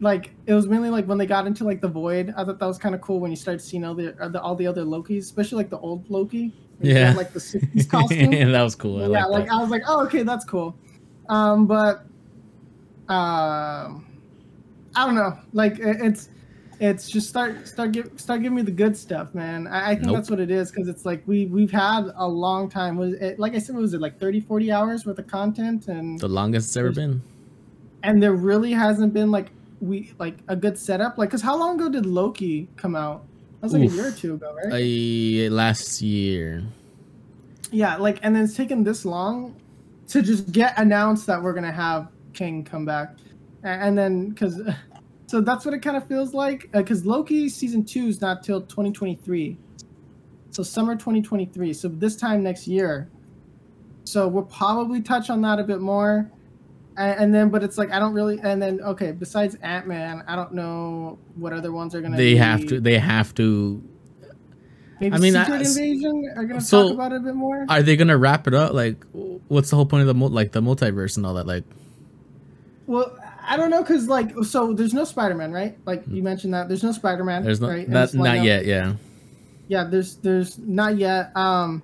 like 0.02 0.32
it 0.46 0.54
was 0.54 0.68
mainly 0.68 0.90
like 0.90 1.06
when 1.06 1.18
they 1.18 1.26
got 1.26 1.46
into 1.48 1.64
like 1.64 1.82
the 1.82 1.88
void. 1.88 2.34
I 2.38 2.44
thought 2.46 2.60
that 2.60 2.66
was 2.66 2.78
kind 2.78 2.96
of 2.96 3.02
cool 3.02 3.20
when 3.20 3.32
you 3.32 3.38
started 3.38 3.60
seeing 3.62 3.84
all 3.84 3.94
the, 3.96 4.16
uh, 4.22 4.30
the 4.30 4.42
all 4.42 4.56
the 4.56 4.66
other 4.68 4.84
Lokis, 4.84 5.20
especially 5.20 5.58
like 5.58 5.70
the 5.70 5.80
old 5.80 6.10
Loki. 6.10 6.54
Yeah. 6.82 7.08
had, 7.08 7.18
like 7.18 7.34
the 7.34 7.40
'60s 7.40 7.90
costume. 7.92 8.32
that 8.52 8.62
was 8.62 8.76
cool. 8.76 9.04
I 9.04 9.08
yeah, 9.20 9.26
like. 9.26 9.50
I 9.50 9.58
was 9.62 9.70
like, 9.70 9.82
oh, 9.88 10.06
okay, 10.06 10.24
that's 10.24 10.46
cool. 10.46 10.76
Um, 11.28 11.68
but 11.68 12.06
um, 13.10 14.06
I 14.96 15.06
don't 15.06 15.16
know. 15.16 15.38
Like 15.54 15.80
it- 15.80 15.98
it's 16.02 16.30
it's 16.82 17.10
just 17.10 17.28
start 17.28 17.68
start 17.68 17.92
give, 17.92 18.10
start 18.16 18.42
giving 18.42 18.56
me 18.56 18.62
the 18.62 18.72
good 18.72 18.96
stuff, 18.96 19.36
man. 19.36 19.68
I, 19.68 19.92
I 19.92 19.96
think 19.96 20.06
Nope. 20.08 20.16
that's 20.16 20.30
what 20.30 20.40
it 20.40 20.50
is 20.50 20.72
because 20.72 20.88
it's 20.88 21.06
like 21.06 21.22
we 21.28 21.46
we've 21.48 21.72
had 21.72 22.10
a 22.16 22.26
long 22.28 22.70
time. 22.70 22.96
Was 22.96 23.14
it 23.16 23.38
like 23.40 23.54
I 23.56 23.60
said? 23.60 23.76
Was 23.76 23.94
it 23.94 24.00
like 24.00 24.18
30, 24.18 24.40
40 24.40 24.72
hours 24.72 25.06
worth 25.06 25.20
of 25.20 25.28
content 25.28 25.88
and 25.90 26.18
the 26.20 26.30
longest 26.30 26.70
it's 26.70 26.78
ever 26.78 26.92
been. 26.92 27.22
and 28.04 28.24
there 28.24 28.32
really 28.34 28.72
hasn't 28.72 29.14
been 29.14 29.30
like 29.30 29.52
we 29.82 30.14
like 30.20 30.38
a 30.48 30.56
good 30.56 30.78
setup. 30.78 31.18
Like, 31.18 31.30
cause 31.30 31.42
how 31.42 31.58
long 31.58 31.76
ago 31.76 31.90
did 31.90 32.06
Loki 32.06 32.68
come 32.76 32.96
out? 32.96 33.26
That 33.60 33.66
was 33.68 33.74
like 33.74 33.84
Oof. 33.84 33.92
a 33.92 33.96
year 33.96 34.08
or 34.08 34.12
two 34.12 34.34
ago, 34.36 34.56
right? 34.56 34.72
I, 34.74 35.48
last 35.50 36.02
year. 36.02 36.64
Yeah, 37.72 37.98
like, 37.98 38.20
and 38.24 38.36
then 38.36 38.46
it's 38.46 38.56
taken 38.56 38.84
this 38.84 39.06
long 39.06 39.56
to 40.08 40.22
just 40.22 40.52
get 40.52 40.74
announced 40.78 41.28
that 41.28 41.42
we're 41.42 41.54
gonna 41.54 41.72
have 41.72 42.08
Kang 42.34 42.64
come 42.64 42.86
back, 42.86 43.18
and 43.64 43.98
then 43.98 44.30
because, 44.30 44.62
so 45.28 45.42
that's 45.42 45.66
what 45.66 45.74
it 45.74 45.80
kind 45.80 45.98
of 45.98 46.08
feels 46.08 46.34
like. 46.34 46.70
Uh, 46.74 46.80
because 46.80 47.06
Loki 47.06 47.50
season 47.50 47.84
two 47.84 48.08
is 48.08 48.22
not 48.22 48.44
till 48.44 48.62
2023, 48.62 49.58
so 50.52 50.64
summer 50.64 50.96
2023. 50.96 51.74
So 51.74 51.90
this 51.90 52.16
time 52.16 52.44
next 52.44 52.68
year. 52.68 53.10
So 54.06 54.28
we'll 54.28 54.46
probably 54.46 55.02
touch 55.02 55.30
on 55.30 55.40
that 55.44 55.60
a 55.60 55.64
bit 55.64 55.82
more, 55.82 56.32
and, 57.00 57.20
and 57.20 57.34
then 57.34 57.50
but 57.50 57.64
it's 57.64 57.78
like 57.78 57.92
I 57.92 57.98
don't 58.00 58.14
really. 58.14 58.40
And 58.44 58.62
then 58.62 58.82
okay, 58.82 59.12
besides 59.12 59.56
Ant 59.64 59.88
Man, 59.88 60.24
I 60.28 60.36
don't 60.36 60.54
know 60.54 61.18
what 61.36 61.54
other 61.54 61.72
ones 61.72 61.96
are 61.96 62.02
gonna. 62.02 62.18
They 62.18 62.34
be. 62.34 62.38
have 62.38 62.68
to. 62.68 62.80
They 62.80 63.00
have 63.00 63.34
to. 63.36 63.82
Maybe 65.00 65.16
I 65.16 65.18
mean, 65.20 65.34
Secret 65.34 65.54
I- 65.54 65.60
Invasion 65.60 66.34
are 66.36 66.44
gonna 66.46 66.62
so- 66.62 66.84
talk 66.90 66.94
about 66.94 67.14
it 67.14 67.18
a 67.18 67.20
bit 67.22 67.36
more. 67.36 67.66
Are 67.70 67.82
they 67.82 67.96
gonna 67.96 68.18
wrap 68.18 68.48
it 68.48 68.54
up? 68.54 68.74
Like, 68.74 69.04
what's 69.48 69.70
the 69.70 69.78
whole 69.78 69.86
point 69.86 70.02
of 70.02 70.08
the 70.08 70.14
mul- 70.14 70.30
like 70.30 70.52
the 70.52 70.62
multiverse 70.62 71.16
and 71.18 71.26
all 71.26 71.36
that? 71.36 71.48
Like, 71.48 71.64
Well, 72.86 73.18
I 73.48 73.56
don't 73.58 73.72
know, 73.72 73.84
cause 73.84 74.08
like, 74.08 74.32
so 74.44 74.74
there's 74.74 74.94
no 74.94 75.06
Spider-Man, 75.06 75.52
right? 75.54 75.78
Like 75.86 76.04
you 76.08 76.22
mentioned 76.22 76.54
that 76.54 76.68
there's 76.68 76.84
no 76.84 76.92
Spider-Man. 76.92 77.44
there's 77.44 77.62
no 77.62 77.70
right? 77.70 77.90
that 77.90 78.14
not 78.14 78.44
yet. 78.44 78.66
Yeah. 78.66 78.94
Yeah, 79.70 79.86
there's 79.86 80.16
there's 80.18 80.58
not 80.60 80.98
yet. 80.98 81.36
Um, 81.36 81.82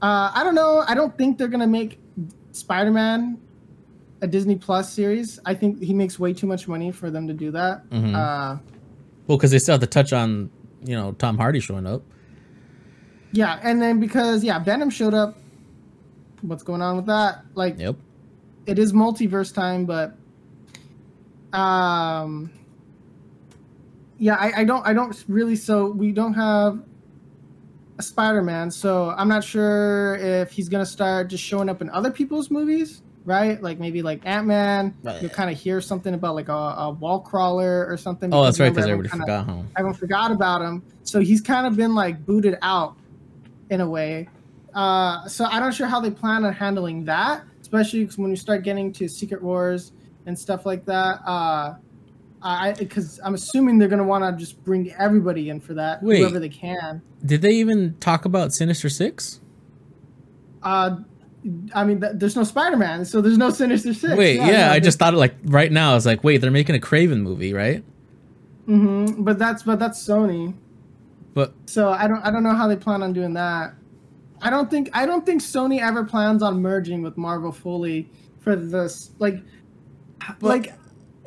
uh, 0.00 0.30
I 0.34 0.42
don't 0.42 0.54
know. 0.54 0.82
I 0.88 0.94
don't 0.94 1.16
think 1.18 1.36
they're 1.36 1.48
gonna 1.48 1.66
make 1.66 1.98
Spider-Man 2.52 3.38
a 4.22 4.26
Disney 4.26 4.56
Plus 4.56 4.92
series. 4.92 5.38
I 5.46 5.54
think 5.54 5.82
he 5.82 5.94
makes 5.94 6.18
way 6.18 6.32
too 6.32 6.46
much 6.46 6.68
money 6.68 6.90
for 6.92 7.10
them 7.10 7.26
to 7.28 7.32
do 7.34 7.50
that. 7.52 7.88
Mhm. 7.90 8.14
Uh, 8.14 8.58
Well, 9.26 9.38
because 9.38 9.50
they 9.50 9.58
still 9.58 9.74
have 9.74 9.80
to 9.80 9.86
touch 9.86 10.12
on 10.12 10.50
you 10.84 10.94
know 10.96 11.12
Tom 11.12 11.36
Hardy 11.38 11.60
showing 11.60 11.86
up. 11.86 12.02
yeah, 13.32 13.60
and 13.62 13.80
then 13.80 14.00
because 14.00 14.42
yeah, 14.44 14.58
Venom 14.58 14.90
showed 14.90 15.14
up. 15.14 15.36
What's 16.42 16.62
going 16.62 16.80
on 16.82 16.96
with 16.96 17.06
that? 17.06 17.44
Like, 17.54 17.78
Yep. 17.78 17.96
it 18.66 18.78
is 18.78 18.92
multiverse 18.94 19.52
time, 19.54 19.84
but 19.86 20.16
um 21.52 22.50
yeah, 24.18 24.34
I, 24.36 24.60
I 24.60 24.64
don't 24.64 24.86
I 24.86 24.92
don't 24.92 25.24
really 25.28 25.56
so 25.56 25.90
we 25.90 26.12
don't 26.12 26.34
have 26.34 26.82
a 27.98 28.02
Spider-Man, 28.02 28.70
so 28.70 29.10
I'm 29.10 29.28
not 29.28 29.44
sure 29.44 30.16
if 30.16 30.50
he's 30.52 30.68
gonna 30.68 30.86
start 30.86 31.28
just 31.28 31.42
showing 31.44 31.68
up 31.68 31.82
in 31.82 31.90
other 31.90 32.10
people's 32.10 32.50
movies, 32.50 33.02
right? 33.30 33.62
Like 33.62 33.78
maybe 33.78 34.02
like 34.02 34.20
Ant-Man, 34.26 34.94
Right. 35.02 35.22
you'll 35.22 35.30
kind 35.30 35.48
of 35.50 35.56
hear 35.58 35.80
something 35.80 36.12
about 36.12 36.34
like 36.34 36.48
a, 36.48 36.52
a 36.52 36.90
wall 36.90 37.20
crawler 37.20 37.86
or 37.88 37.96
something. 37.96 38.34
Oh, 38.34 38.42
that's 38.44 38.58
right. 38.60 38.70
Because 38.70 38.86
everybody 38.90 39.08
kinda- 39.08 39.24
forgot. 39.24 39.46
Huh? 39.46 39.62
everyone 39.76 39.94
forgot 39.98 40.32
about 40.32 40.60
him. 40.62 40.82
So 41.04 41.20
he's 41.20 41.40
kind 41.40 41.66
of 41.66 41.76
been 41.76 41.94
like 41.94 42.26
booted 42.26 42.58
out 42.62 42.96
in 43.70 43.80
a 43.80 43.88
way. 43.88 44.28
Uh, 44.74 45.26
so 45.28 45.44
I'm 45.46 45.60
not 45.60 45.72
sure 45.74 45.86
how 45.86 46.00
they 46.00 46.10
plan 46.10 46.44
on 46.44 46.52
handling 46.52 47.04
that, 47.06 47.42
especially 47.62 48.04
'cause 48.04 48.18
when 48.18 48.30
you 48.30 48.36
start 48.36 48.62
getting 48.64 48.92
to 48.94 49.08
Secret 49.08 49.42
Wars 49.42 49.92
and 50.26 50.38
stuff 50.38 50.66
like 50.66 50.84
that. 50.86 51.20
Uh, 51.26 51.74
I 52.42 52.72
because 52.72 53.20
I'm 53.24 53.34
assuming 53.34 53.78
they're 53.78 53.88
gonna 53.88 54.04
want 54.04 54.24
to 54.24 54.32
just 54.38 54.62
bring 54.64 54.90
everybody 54.92 55.50
in 55.50 55.60
for 55.60 55.74
that, 55.74 56.02
Wait. 56.02 56.18
whoever 56.20 56.38
they 56.40 56.48
can. 56.48 57.02
Did 57.24 57.42
they 57.42 57.50
even 57.50 57.94
talk 58.00 58.24
about 58.24 58.52
Sinister 58.52 58.88
Six? 58.88 59.40
Uh, 60.62 60.98
I 61.74 61.84
mean, 61.84 62.00
th- 62.00 62.12
there's 62.16 62.36
no 62.36 62.44
Spider-Man, 62.44 63.04
so 63.06 63.20
there's 63.20 63.38
no 63.38 63.48
Sinister 63.50 63.94
Six. 63.94 64.14
Wait, 64.16 64.36
yeah, 64.36 64.66
no, 64.68 64.72
I 64.72 64.80
just 64.80 64.98
thought 64.98 65.14
like 65.14 65.34
right 65.44 65.72
now. 65.72 65.92
I 65.92 65.94
was 65.94 66.04
like, 66.04 66.22
wait, 66.22 66.38
they're 66.42 66.50
making 66.50 66.76
a 66.76 66.78
Kraven 66.80 67.20
movie, 67.22 67.52
right? 67.54 67.82
hmm 68.66 69.22
but 69.24 69.38
that's 69.38 69.62
but 69.62 69.78
that's 69.78 70.06
Sony. 70.06 70.54
But 71.34 71.54
So 71.66 71.90
I 71.90 72.06
don't 72.06 72.20
I 72.24 72.30
don't 72.30 72.42
know 72.42 72.54
how 72.54 72.68
they 72.68 72.76
plan 72.76 73.02
on 73.02 73.12
doing 73.12 73.34
that. 73.34 73.74
I 74.42 74.50
don't 74.50 74.70
think 74.70 74.90
I 74.92 75.06
don't 75.06 75.24
think 75.24 75.40
Sony 75.42 75.80
ever 75.80 76.04
plans 76.04 76.42
on 76.42 76.60
merging 76.60 77.02
with 77.02 77.16
Marvel 77.16 77.52
fully 77.52 78.08
for 78.40 78.54
this 78.56 79.10
like 79.18 79.36
like 80.40 80.72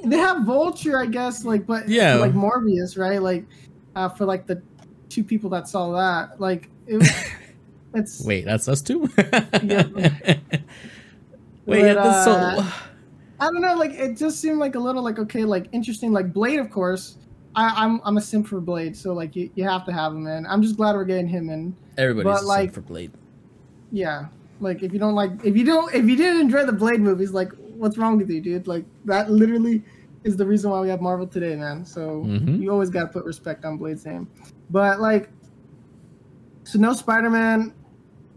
they 0.04 0.18
have 0.18 0.46
Vulture 0.46 1.00
I 1.00 1.06
guess 1.08 1.44
like 1.44 1.66
but 1.66 1.90
Yeah. 1.90 2.16
like 2.16 2.34
Morbius 2.34 2.98
right 2.98 3.22
like 3.22 3.46
uh, 3.96 4.10
for 4.10 4.26
like 4.26 4.46
the 4.48 4.62
two 5.10 5.24
people 5.24 5.50
that 5.52 5.68
saw 5.68 5.92
that 5.94 6.40
like 6.40 6.70
it 6.88 7.02
it's 7.94 8.24
wait, 8.26 8.46
that's 8.46 8.68
us 8.68 8.82
too. 8.82 9.10
Yeah. 9.18 9.84
Wait, 11.66 11.82
But, 11.82 11.94
that's 11.96 12.28
uh, 12.28 12.62
so. 12.62 12.74
I 13.40 13.46
don't 13.46 13.62
know 13.62 13.76
like 13.76 13.92
it 13.92 14.18
just 14.18 14.40
seemed 14.42 14.60
like 14.60 14.76
a 14.76 14.80
little 14.80 15.02
like 15.02 15.18
okay 15.20 15.46
like 15.46 15.68
interesting 15.72 16.12
like 16.12 16.34
Blade 16.34 16.60
of 16.60 16.70
course 16.70 17.18
I, 17.56 17.74
I'm 17.84 18.02
I'm 18.04 18.18
a 18.18 18.22
simp 18.22 18.48
for 18.48 18.60
Blade 18.60 18.98
so 18.98 19.14
like 19.14 19.34
you, 19.36 19.50
you 19.56 19.64
have 19.64 19.86
to 19.86 19.94
have 19.94 20.14
him 20.14 20.28
in 20.28 20.46
I'm 20.46 20.62
just 20.62 20.76
glad 20.76 20.96
we're 20.96 21.06
getting 21.06 21.28
him 21.28 21.50
in 21.50 21.76
Everybody's 21.98 22.42
but, 22.42 22.46
like- 22.46 22.74
for 22.74 22.82
Blade. 22.82 23.12
Yeah. 23.92 24.26
Like 24.60 24.84
if 24.84 24.92
you 24.92 25.00
don't 25.00 25.16
like 25.16 25.32
if 25.46 25.56
you 25.56 25.64
don't 25.66 25.94
if 25.94 26.06
you 26.06 26.16
didn't 26.18 26.42
enjoy 26.42 26.66
the 26.66 26.74
Blade 26.74 27.00
movies, 27.00 27.32
like 27.32 27.52
what's 27.76 27.98
wrong 27.98 28.18
with 28.18 28.30
you, 28.30 28.42
dude? 28.42 28.68
Like 28.68 28.86
that 29.06 29.30
literally 29.32 29.84
is 30.26 30.36
the 30.38 30.46
reason 30.46 30.70
why 30.72 30.80
we 30.82 30.90
have 30.90 31.00
Marvel 31.02 31.28
today, 31.28 31.56
man. 31.56 31.86
So 31.86 32.24
Mhm. 32.26 32.62
you 32.62 32.72
always 32.72 32.90
gotta 32.90 33.08
put 33.08 33.24
respect 33.26 33.64
on 33.66 33.78
Blade's 33.78 34.06
name. 34.06 34.28
But 34.70 35.00
like 35.00 35.30
so 36.66 36.78
no 36.80 36.94
Spider 36.94 37.30
Man, 37.30 37.74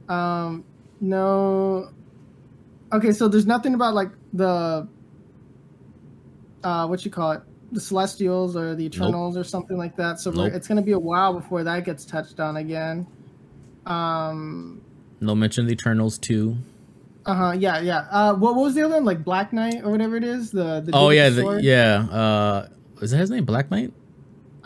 um 0.09 0.65
no 1.01 1.91
Okay, 2.93 3.13
so 3.13 3.29
there's 3.29 3.47
nothing 3.47 3.75
about 3.75 3.95
like 3.95 4.11
the 4.33 4.89
uh 6.63 6.87
what 6.87 7.05
you 7.05 7.11
call 7.11 7.33
it? 7.33 7.43
The 7.73 7.81
Celestials 7.81 8.57
or 8.57 8.75
the 8.75 8.85
Eternals 8.85 9.37
or 9.37 9.43
something 9.45 9.77
like 9.77 9.97
that. 9.97 10.21
So 10.21 10.31
Nope. 10.31 10.53
it's 10.55 10.69
gonna 10.69 10.83
be 10.83 10.93
a 10.93 10.99
while 10.99 11.35
before 11.35 11.65
that 11.65 11.85
gets 11.85 12.05
touched 12.05 12.39
on 12.41 12.57
again. 12.57 13.07
Um 13.87 14.81
No 15.21 15.35
mention 15.35 15.65
of 15.65 15.69
the 15.69 15.75
Eternals 15.75 16.19
too. 16.19 16.57
Uh 17.25 17.35
huh. 17.35 17.53
Yeah, 17.59 17.81
yeah. 17.81 18.07
Uh, 18.09 18.35
what, 18.35 18.55
what 18.55 18.63
was 18.63 18.75
the 18.77 18.83
other 18.83 18.95
one? 18.95 19.05
Like 19.05 19.25
Black 19.25 19.53
Knight 19.53 19.83
or 19.83 19.91
whatever 19.91 20.17
it 20.17 20.23
is. 20.23 20.53
The, 20.53 20.81
the 20.81 20.93
Oh 20.95 21.11
yeah, 21.11 21.29
the, 21.29 21.59
yeah. 21.61 22.07
Uh, 22.09 22.69
is 23.03 23.11
that 23.11 23.17
his 23.17 23.31
name? 23.31 23.45
Black 23.45 23.69
Knight. 23.69 23.93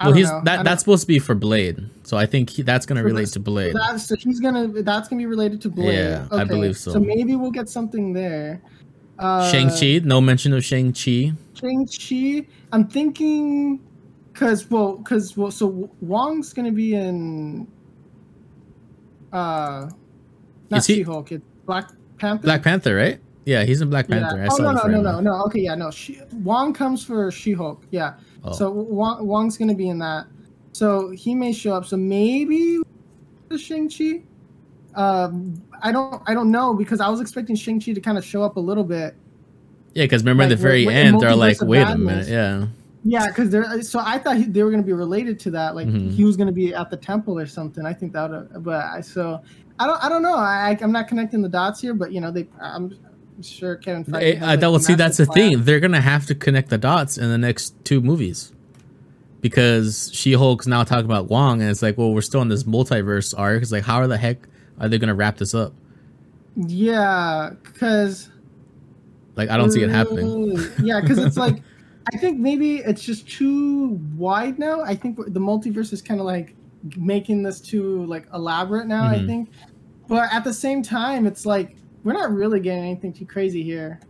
Well, 0.05 0.13
he's 0.13 0.31
know. 0.31 0.41
that 0.45 0.65
that's 0.65 0.83
supposed 0.83 1.03
to 1.03 1.07
be 1.07 1.19
for 1.19 1.35
Blade. 1.35 1.79
So 2.05 2.17
I 2.17 2.27
think 2.27 2.51
he, 2.51 2.63
that's 2.63 2.87
gonna 2.87 3.01
For 3.03 3.07
relate 3.07 3.23
this- 3.23 3.33
to 3.33 3.41
Blade. 3.41 3.75
That's, 3.75 4.07
so 4.07 4.17
he's 4.17 4.41
gonna. 4.41 4.69
That's 4.83 5.09
gonna 5.09 5.21
be 5.21 5.27
related 5.27 5.61
to 5.63 5.69
Blade. 5.69 5.95
Yeah, 5.95 6.27
I 6.33 6.45
believe 6.45 6.77
so. 6.77 6.93
So 6.93 7.01
maybe 7.01 7.37
we'll 7.37 7.51
get 7.51 7.69
something 7.69 8.13
there. 8.13 8.63
Uh, 9.19 9.51
Shang 9.51 9.69
Chi. 9.69 10.01
No 10.07 10.21
mention 10.21 10.53
of 10.55 10.65
Shang 10.65 10.93
Chi. 10.93 11.33
Shang 11.55 11.87
Chi. 11.87 12.47
I'm 12.73 12.87
thinking, 12.89 13.81
cause 14.33 14.71
well, 14.71 14.97
cause 15.05 15.37
well, 15.37 15.51
so 15.51 15.91
Wong's 16.01 16.53
gonna 16.55 16.73
be 16.73 16.95
in. 16.95 17.67
Uh, 19.33 19.89
not 20.71 20.85
She 20.85 21.03
Hulk. 21.03 21.33
It's 21.33 21.45
Black 21.67 21.91
Panther. 22.19 22.43
Black 22.45 22.63
Panther, 22.63 22.95
right? 22.97 23.21
Yeah, 23.45 23.65
he's 23.65 23.81
in 23.81 23.91
Black 23.91 24.09
Panther. 24.09 24.37
Yeah. 24.39 24.45
I 24.45 24.49
Oh 24.51 24.57
saw 24.57 24.73
no 24.73 24.83
no 24.87 25.01
no 25.01 25.03
no 25.03 25.21
no. 25.21 25.45
Okay, 25.45 25.61
yeah, 25.61 25.75
no. 25.75 25.91
She, 25.91 26.21
Wong 26.43 26.73
comes 26.73 27.05
for 27.05 27.31
She-Hulk. 27.31 27.85
Yeah. 27.91 28.15
Oh. 28.45 28.53
So 28.53 28.71
Wong, 28.71 29.27
Wong's 29.27 29.57
gonna 29.57 29.75
be 29.75 29.89
in 29.89 29.99
that. 29.99 30.27
So 30.73 31.11
he 31.11 31.35
may 31.35 31.53
show 31.53 31.75
up. 31.75 31.85
So 31.87 31.97
maybe 31.97 32.79
the 33.49 33.59
Shang 33.59 33.89
Chi. 33.91 34.23
Um, 34.95 35.61
I 35.83 35.93
don't 35.93 36.23
I 36.27 36.35
don't 36.35 36.51
know 36.51 36.75
because 36.75 37.01
I 37.01 37.09
was 37.09 37.21
expecting 37.21 37.57
Shang 37.57 37.81
Chi 37.81 37.93
to 37.93 38.01
kind 38.01 38.19
of 38.19 38.25
show 38.25 38.43
up 38.43 38.57
a 38.57 38.61
little 38.61 38.85
bit. 38.85 39.15
Yeah, 39.95 40.05
because 40.05 40.23
remember 40.23 40.45
Like, 40.45 40.53
at 40.53 40.59
the 40.59 40.63
very 40.63 40.87
with- 40.87 40.95
with 40.95 40.97
end, 41.07 41.21
they're 41.21 41.35
like, 41.37 41.61
wait 41.63 41.83
a 41.83 41.97
minute. 41.99 42.29
Yeah. 42.29 42.67
Yeah, 43.03 43.27
because 43.29 43.51
they're 43.51 43.81
so 43.83 43.99
I 43.99 44.19
thought 44.19 44.37
he, 44.37 44.45
they 44.45 44.63
were 44.63 44.71
gonna 44.71 44.83
be 44.83 44.93
related 44.93 45.39
to 45.41 45.51
that. 45.53 45.75
Like 45.75 45.89
Mhm. 45.89 46.11
he 46.11 46.25
was 46.25 46.37
gonna 46.37 46.53
be 46.53 46.75
at 46.75 46.91
the 46.91 46.97
temple 46.97 47.39
or 47.39 47.47
something. 47.47 47.85
I 47.87 47.93
think 47.93 48.13
that 48.13 48.31
would. 48.31 48.63
But 48.63 48.85
I 48.85 49.01
so 49.01 49.41
I 49.79 49.87
don't 49.87 50.05
I 50.05 50.09
don't 50.09 50.23
know. 50.23 50.35
I 50.37 50.77
I'm 50.81 50.93
not 50.93 51.09
connecting 51.09 51.41
the 51.41 51.49
dots 51.49 51.81
here, 51.81 51.95
but 51.95 52.13
you 52.13 52.21
know 52.21 52.31
they 52.31 52.47
I'm 52.61 52.95
sure 53.43 53.77
Kevin 53.77 54.05
Feige. 54.05 54.23
Eh, 54.23 54.35
has, 54.35 54.43
uh, 54.43 54.47
like, 54.47 54.61
that, 54.61 54.71
well, 54.71 54.81
see, 54.81 54.95
that's 54.95 55.17
the 55.19 55.27
plan. 55.27 55.51
thing. 55.51 55.65
They're 55.65 55.81
gonna 55.81 56.01
have 56.01 56.27
to 56.27 56.35
connect 56.35 56.71
the 56.71 56.79
dots 56.79 57.19
in 57.19 57.29
the 57.29 57.39
next 57.39 57.75
two 57.85 58.01
movies 58.01 58.53
because 59.41 60.11
She 60.13 60.33
Hulk's 60.35 60.67
now 60.67 60.85
talking 60.85 61.05
about 61.07 61.29
Wong, 61.29 61.61
and 61.61 61.71
it's 61.71 61.83
like, 61.83 61.97
well, 61.99 62.13
we're 62.13 62.21
still 62.21 62.43
in 62.43 62.49
this 62.49 62.65
multiverse 62.65 63.35
arc. 63.37 63.63
It's 63.63 63.73
like, 63.73 63.85
how 63.85 63.97
are 63.97 64.07
the 64.07 64.19
heck 64.19 64.47
are 64.79 64.89
they 64.89 64.99
gonna 64.99 65.15
wrap 65.15 65.39
this 65.39 65.55
up? 65.55 65.73
Yeah, 66.57 67.51
because 67.63 68.29
Like, 69.37 69.49
I 69.51 69.57
don't 69.57 69.71
see 69.71 69.83
it 69.83 69.91
happening. 69.91 70.59
yeah, 70.83 71.01
because 71.01 71.19
it's 71.19 71.37
like 71.37 71.63
I 72.13 72.17
think 72.19 72.39
maybe 72.41 72.77
it's 72.79 73.03
just 73.03 73.29
too 73.29 74.01
wide 74.17 74.59
now. 74.59 74.81
I 74.83 74.95
think 74.97 75.17
the 75.17 75.41
multiverse 75.41 75.93
is 75.93 76.03
kind 76.03 76.19
of 76.19 76.27
like 76.27 76.55
making 76.97 77.43
this 77.43 77.61
too 77.61 78.05
like 78.07 78.27
elaborate 78.35 78.87
now. 78.87 79.05
I 79.05 79.17
Mhm. 79.19 79.27
think, 79.27 79.51
but 80.09 80.33
at 80.33 80.43
the 80.45 80.53
same 80.53 80.83
time, 80.83 81.27
it's 81.27 81.47
like 81.47 81.77
we're 82.05 82.13
not 82.13 82.33
really 82.33 82.61
getting 82.61 82.85
anything 82.85 83.13
too 83.13 83.27
crazy 83.27 83.63
here. 83.63 84.01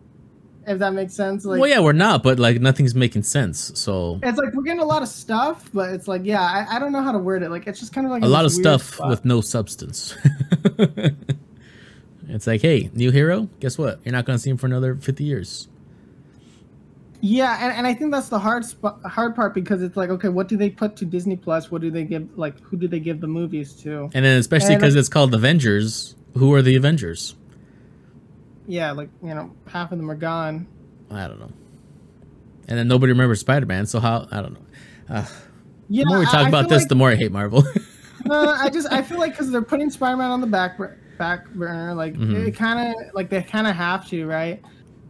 If 0.67 0.79
that 0.79 0.93
makes 0.93 1.15
sense, 1.15 1.45
like 1.45 1.59
well, 1.59 1.71
yeah, 1.71 1.81
we're 1.81 1.93
not, 1.93 2.23
but 2.23 2.39
like 2.39 2.61
nothing's 2.61 2.95
making 2.95 3.23
sense. 3.23 3.73
So 3.75 4.21
it's 4.23 4.39
like 4.39 4.53
we're 4.53 4.63
getting 4.63 4.83
a 4.83 4.85
lot 4.85 5.03
of 5.03 5.09
stuff, 5.09 5.69
but 5.73 5.91
it's 5.91 6.07
like 6.07 6.21
yeah, 6.25 6.43
I, 6.43 6.77
I 6.77 6.79
don't 6.79 6.93
know 6.93 7.03
how 7.03 7.13
to 7.13 7.19
word 7.19 7.43
it. 7.43 7.51
Like 7.51 7.67
it's 7.67 7.81
just 7.81 7.95
kind 7.95 8.07
of 8.07 8.11
like 8.11 8.23
a 8.23 8.29
lot 8.29 8.45
of 8.45 8.53
stuff 8.53 8.95
spot. 8.95 9.09
with 9.09 9.25
no 9.25 9.41
substance. 9.41 10.17
it's 12.29 12.47
like, 12.47 12.61
hey, 12.61 12.91
new 12.93 13.11
hero. 13.11 13.49
Guess 13.59 13.79
what? 13.79 14.01
You're 14.05 14.13
not 14.13 14.27
gonna 14.27 14.39
see 14.39 14.51
him 14.51 14.59
for 14.59 14.67
another 14.67 14.95
fifty 14.97 15.25
years. 15.25 15.69
Yeah, 17.23 17.59
and, 17.61 17.77
and 17.77 17.87
I 17.87 17.95
think 17.95 18.13
that's 18.13 18.29
the 18.29 18.39
hard 18.39 18.65
sp- 18.65 19.01
hard 19.05 19.35
part 19.35 19.55
because 19.55 19.83
it's 19.83 19.97
like, 19.97 20.11
okay, 20.11 20.29
what 20.29 20.47
do 20.49 20.57
they 20.57 20.71
put 20.71 20.97
to 20.97 21.05
Disney 21.05 21.37
Plus? 21.37 21.71
What 21.71 21.81
do 21.81 21.91
they 21.91 22.05
give? 22.05 22.39
Like, 22.39 22.61
who 22.61 22.77
do 22.77 22.87
they 22.87 23.01
give 23.01 23.21
the 23.21 23.27
movies 23.27 23.73
to? 23.83 24.11
And 24.15 24.25
then 24.25 24.39
especially 24.39 24.77
because 24.77 24.95
it's 24.95 25.09
called 25.09 25.31
The 25.31 25.39
Avengers. 25.39 26.17
Who 26.35 26.55
are 26.55 26.63
the 26.63 26.77
Avengers? 26.77 27.35
Yeah, 28.71 28.93
like 28.93 29.11
you 29.23 29.35
know, 29.35 29.53
half 29.67 29.91
of 29.93 29.99
them 29.99 30.11
are 30.11 30.15
gone. 30.15 30.67
I 31.11 31.27
don't 31.27 31.41
know. 31.41 31.51
And 32.69 32.79
then 32.79 32.87
nobody 32.89 33.13
remembers 33.13 33.41
Spider 33.41 33.67
Man. 33.67 33.87
So 33.87 33.99
how? 34.01 34.29
I 34.31 34.41
don't 34.41 34.55
know. 34.55 34.67
Uh, 35.09 35.27
Yeah, 35.89 36.05
the 36.05 36.11
more 36.11 36.19
we 36.21 36.25
talk 36.27 36.35
I 36.37 36.49
about 36.49 36.63
feel 36.65 36.69
this, 36.71 36.83
like- 36.83 36.89
the 36.89 36.95
more 36.95 37.11
I 37.11 37.17
hate 37.17 37.33
Marvel. 37.33 37.65
no, 38.25 38.49
I 38.49 38.71
just 38.71 38.91
I 38.93 39.03
feel 39.03 39.19
like 39.19 39.33
because 39.33 39.51
they're 39.51 39.61
putting 39.63 39.91
Spider-Man 39.91 40.31
on 40.31 40.41
the 40.41 40.47
back 40.47 40.79
back 41.19 41.51
burner, 41.51 41.95
like 41.95 42.15
Mhm. 42.15 42.47
it 42.47 42.53
kind 42.53 42.89
of 42.95 43.15
like 43.15 43.29
they 43.29 43.43
kind 43.43 43.67
of 43.67 43.75
have 43.75 44.09
to, 44.11 44.25
right? 44.27 44.63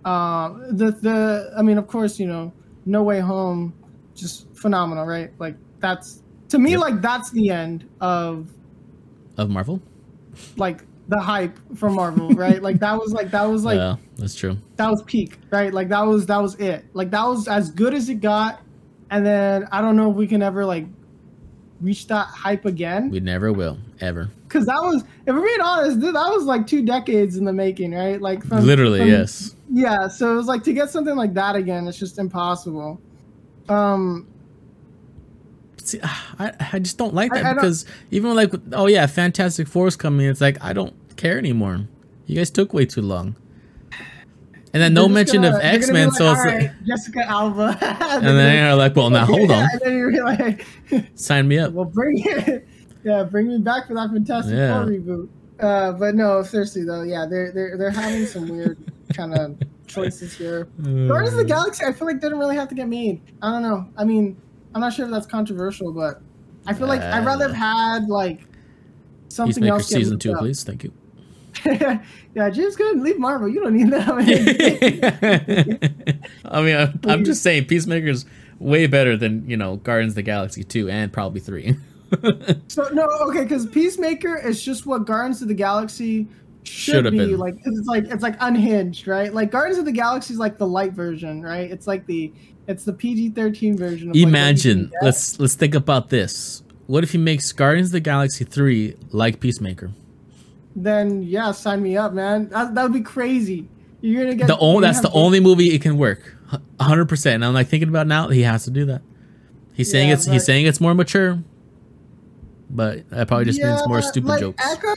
Um, 0.06 0.64
the 0.76 0.92
the 0.92 1.52
I 1.56 1.60
mean, 1.62 1.76
of 1.76 1.86
course, 1.86 2.18
you 2.18 2.26
know, 2.26 2.52
No 2.86 3.02
Way 3.02 3.20
Home, 3.20 3.74
just 4.14 4.46
phenomenal, 4.56 5.04
right? 5.04 5.30
Like 5.38 5.56
that's 5.80 6.22
to 6.48 6.58
me, 6.58 6.70
Yep. 6.72 6.80
like 6.80 7.02
that's 7.02 7.30
the 7.30 7.50
end 7.50 7.84
of 8.00 8.48
of 9.36 9.50
Marvel. 9.50 9.82
like 10.56 10.84
the 11.10 11.20
hype 11.20 11.58
for 11.76 11.90
Marvel, 11.90 12.30
right? 12.30 12.62
like 12.62 12.78
that 12.80 12.96
was 12.98 13.12
like 13.12 13.30
that 13.32 13.44
was 13.44 13.64
like 13.64 13.76
yeah, 13.76 13.96
that's 14.16 14.34
true. 14.34 14.56
that 14.76 14.88
was 14.90 15.02
peak, 15.02 15.38
right? 15.50 15.72
Like 15.74 15.88
that 15.88 16.02
was 16.06 16.26
that 16.26 16.40
was 16.40 16.54
it. 16.56 16.84
Like 16.94 17.10
that 17.10 17.24
was 17.26 17.46
as 17.48 17.70
good 17.70 17.92
as 17.94 18.08
it 18.08 18.16
got. 18.20 18.62
And 19.10 19.26
then 19.26 19.66
I 19.72 19.80
don't 19.80 19.96
know 19.96 20.10
if 20.10 20.16
we 20.16 20.26
can 20.26 20.40
ever 20.42 20.64
like 20.64 20.86
reach 21.80 22.06
that 22.06 22.26
hype 22.26 22.64
again. 22.64 23.10
We 23.10 23.20
never 23.20 23.52
will 23.52 23.78
ever. 24.00 24.30
Because 24.46 24.66
that 24.66 24.80
was, 24.82 25.02
if 25.26 25.34
we're 25.34 25.42
being 25.44 25.60
honest, 25.60 26.00
th- 26.00 26.12
that 26.12 26.28
was 26.28 26.44
like 26.44 26.66
two 26.66 26.84
decades 26.84 27.36
in 27.36 27.44
the 27.44 27.52
making, 27.52 27.92
right? 27.92 28.20
Like 28.20 28.44
from, 28.44 28.64
Literally, 28.66 28.98
from- 29.00 29.08
yes. 29.08 29.54
Yeah, 29.72 30.08
so 30.08 30.32
it 30.32 30.36
was 30.36 30.46
like 30.46 30.62
to 30.64 30.72
get 30.72 30.90
something 30.90 31.14
like 31.16 31.34
that 31.34 31.54
again, 31.56 31.86
it's 31.88 31.98
just 31.98 32.18
impossible. 32.18 33.00
Um, 33.68 34.26
See, 35.82 36.00
I, 36.02 36.52
I 36.72 36.78
just 36.78 36.98
don't 36.98 37.14
like 37.14 37.32
that 37.32 37.40
I 37.44 37.48
don't- 37.50 37.56
because 37.56 37.86
even 38.10 38.34
like, 38.34 38.52
oh 38.72 38.86
yeah, 38.86 39.06
Fantastic 39.06 39.66
Four's 39.66 39.96
coming. 39.96 40.26
It's 40.26 40.40
like 40.40 40.62
I 40.62 40.72
don't 40.72 40.94
care 41.20 41.38
anymore. 41.38 41.86
You 42.26 42.36
guys 42.36 42.50
took 42.50 42.72
way 42.72 42.86
too 42.86 43.02
long. 43.02 43.36
And 44.72 44.80
then 44.80 44.94
no 44.94 45.08
they're 45.08 45.24
just 45.24 45.34
mention 45.34 45.42
gonna- 45.42 45.56
of 45.56 45.62
they're 45.62 45.74
X 45.74 45.90
Men, 45.90 46.08
like, 46.08 46.16
so 46.16 46.30
it's 46.32 46.40
"All 46.40 46.46
like, 46.46 46.84
Jessica 46.86 47.24
Alba. 47.28 47.78
and 48.22 48.24
then 48.38 48.64
you're 48.64 48.74
like, 48.76 48.94
well, 48.94 49.10
now 49.18 49.26
hold 49.26 49.50
on, 49.50 49.68
and 49.72 49.80
then 49.82 49.96
you're 49.96 50.24
like, 50.24 50.64
sign 51.16 51.48
me 51.48 51.58
up. 51.58 51.72
well, 51.72 51.84
bring 51.84 52.22
it, 52.24 52.68
yeah, 53.02 53.24
bring 53.24 53.48
me 53.48 53.58
back 53.58 53.88
for 53.88 53.94
that 53.94 54.10
Fantastic 54.10 54.54
Yeah. 54.54 54.82
Four 54.82 54.92
reboot. 54.92 55.28
Uh, 55.58 55.92
but 55.92 56.14
no, 56.14 56.42
seriously 56.42 56.84
though, 56.84 57.02
yeah, 57.02 57.26
they're 57.28 57.50
they're 57.52 57.76
they're 57.76 57.90
having 57.90 58.24
some 58.26 58.48
weird 58.48 58.78
kind 59.12 59.34
of 59.34 59.58
choices 59.88 60.34
here. 60.36 60.64
Guardians 60.80 61.32
of 61.32 61.38
the 61.38 61.44
Galaxy, 61.44 61.84
I 61.84 61.92
feel 61.92 62.06
like 62.06 62.20
didn't 62.20 62.38
really 62.38 62.56
have 62.56 62.68
to 62.68 62.74
get 62.76 62.86
made. 62.88 63.20
I 63.42 63.50
don't 63.50 63.62
know. 63.62 63.88
I 63.98 64.04
mean, 64.04 64.36
I'm 64.74 64.80
not 64.80 64.92
sure 64.94 65.04
if 65.04 65.10
that's 65.10 65.26
controversial, 65.26 65.92
but 65.92 66.22
I 66.66 66.74
feel 66.74 66.86
like 66.86 67.00
I'd 67.02 67.26
rather 67.26 67.48
have 67.48 67.56
had 67.56 68.08
like 68.08 68.46
something 69.28 69.54
Peacemaker 69.54 69.74
else. 69.74 69.88
season 69.88 70.18
two, 70.18 70.32
up. 70.32 70.38
please. 70.38 70.62
Thank 70.62 70.84
you. 70.84 70.92
yeah, 72.34 72.50
James 72.50 72.76
and 72.78 73.02
leave 73.02 73.18
Marvel. 73.18 73.48
You 73.48 73.62
don't 73.62 73.76
need 73.76 73.90
that. 73.90 74.08
I 76.44 76.62
mean, 76.62 76.76
I'm, 76.76 77.00
I'm 77.04 77.24
just 77.24 77.42
saying, 77.42 77.66
Peacemaker's 77.66 78.26
way 78.58 78.86
better 78.86 79.16
than 79.16 79.48
you 79.48 79.56
know 79.56 79.76
Guardians 79.76 80.12
of 80.12 80.16
the 80.16 80.22
Galaxy 80.22 80.64
two 80.64 80.88
and 80.88 81.12
probably 81.12 81.40
three. 81.40 81.76
so 82.68 82.88
no, 82.92 83.06
okay, 83.28 83.42
because 83.42 83.66
Peacemaker 83.66 84.36
is 84.36 84.62
just 84.62 84.86
what 84.86 85.06
Guardians 85.06 85.42
of 85.42 85.48
the 85.48 85.54
Galaxy 85.54 86.28
should 86.62 86.94
Should've 86.94 87.12
be 87.12 87.18
been. 87.18 87.38
like. 87.38 87.56
it's 87.64 87.86
like 87.86 88.04
it's 88.04 88.22
like 88.22 88.36
unhinged, 88.40 89.06
right? 89.06 89.32
Like 89.32 89.50
Guardians 89.50 89.78
of 89.78 89.84
the 89.84 89.92
Galaxy 89.92 90.34
is 90.34 90.40
like 90.40 90.58
the 90.58 90.66
light 90.66 90.92
version, 90.92 91.42
right? 91.42 91.70
It's 91.70 91.86
like 91.86 92.06
the 92.06 92.32
it's 92.66 92.84
the 92.84 92.92
PG-13 92.92 93.76
version. 93.76 94.10
Of 94.10 94.14
like, 94.14 94.14
what 94.14 94.16
you 94.16 94.26
can 94.26 94.28
Imagine, 94.28 94.82
get. 94.90 95.02
let's 95.02 95.40
let's 95.40 95.54
think 95.54 95.74
about 95.74 96.10
this. 96.10 96.62
What 96.86 97.04
if 97.04 97.12
he 97.12 97.18
makes 97.18 97.52
Guardians 97.52 97.88
of 97.88 97.92
the 97.92 98.00
Galaxy 98.00 98.44
three 98.44 98.96
like 99.10 99.40
Peacemaker? 99.40 99.92
Then 100.76 101.22
yeah, 101.22 101.52
sign 101.52 101.82
me 101.82 101.96
up, 101.96 102.12
man. 102.12 102.48
That 102.48 102.74
that 102.74 102.82
would 102.82 102.92
be 102.92 103.00
crazy. 103.00 103.68
You're 104.00 104.22
gonna 104.24 104.34
get 104.36 104.46
The 104.46 104.58
only 104.58 104.82
that's 104.82 105.00
the 105.00 105.08
both- 105.08 105.16
only 105.16 105.40
movie 105.40 105.74
it 105.74 105.82
can 105.82 105.96
work, 105.98 106.34
hundred 106.80 107.06
percent. 107.06 107.36
And 107.36 107.44
I'm 107.44 107.54
like 107.54 107.68
thinking 107.68 107.88
about 107.88 108.06
now, 108.06 108.28
he 108.28 108.42
has 108.42 108.64
to 108.64 108.70
do 108.70 108.84
that. 108.86 109.02
He's 109.74 109.90
saying 109.90 110.08
Yeah, 110.08 110.14
it's 110.14 110.26
but- 110.26 110.32
he's 110.32 110.44
saying 110.44 110.66
it's 110.66 110.80
more 110.80 110.94
mature, 110.94 111.38
but 112.70 113.08
that 113.10 113.28
probably 113.28 113.46
just 113.46 113.60
means 113.62 113.86
more 113.86 113.98
Yeah, 113.98 114.06
stupid 114.06 114.28
like, 114.28 114.40
jokes. 114.40 114.64
Echo, 114.64 114.94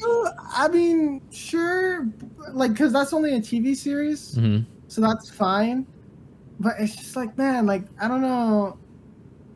I 0.56 0.68
mean, 0.72 1.22
sure, 1.32 2.08
like 2.52 2.72
because 2.72 2.94
that's 2.94 3.14
only 3.14 3.34
a 3.36 3.40
TV 3.40 3.76
series, 3.76 4.36
hmm 4.36 4.60
so 4.88 5.02
that's 5.02 5.30
fine. 5.30 5.86
But 6.60 6.76
it's 6.80 6.96
just 6.96 7.16
like, 7.16 7.36
man, 7.38 7.66
like 7.66 7.84
I 8.00 8.08
don't 8.08 8.22
know, 8.22 8.78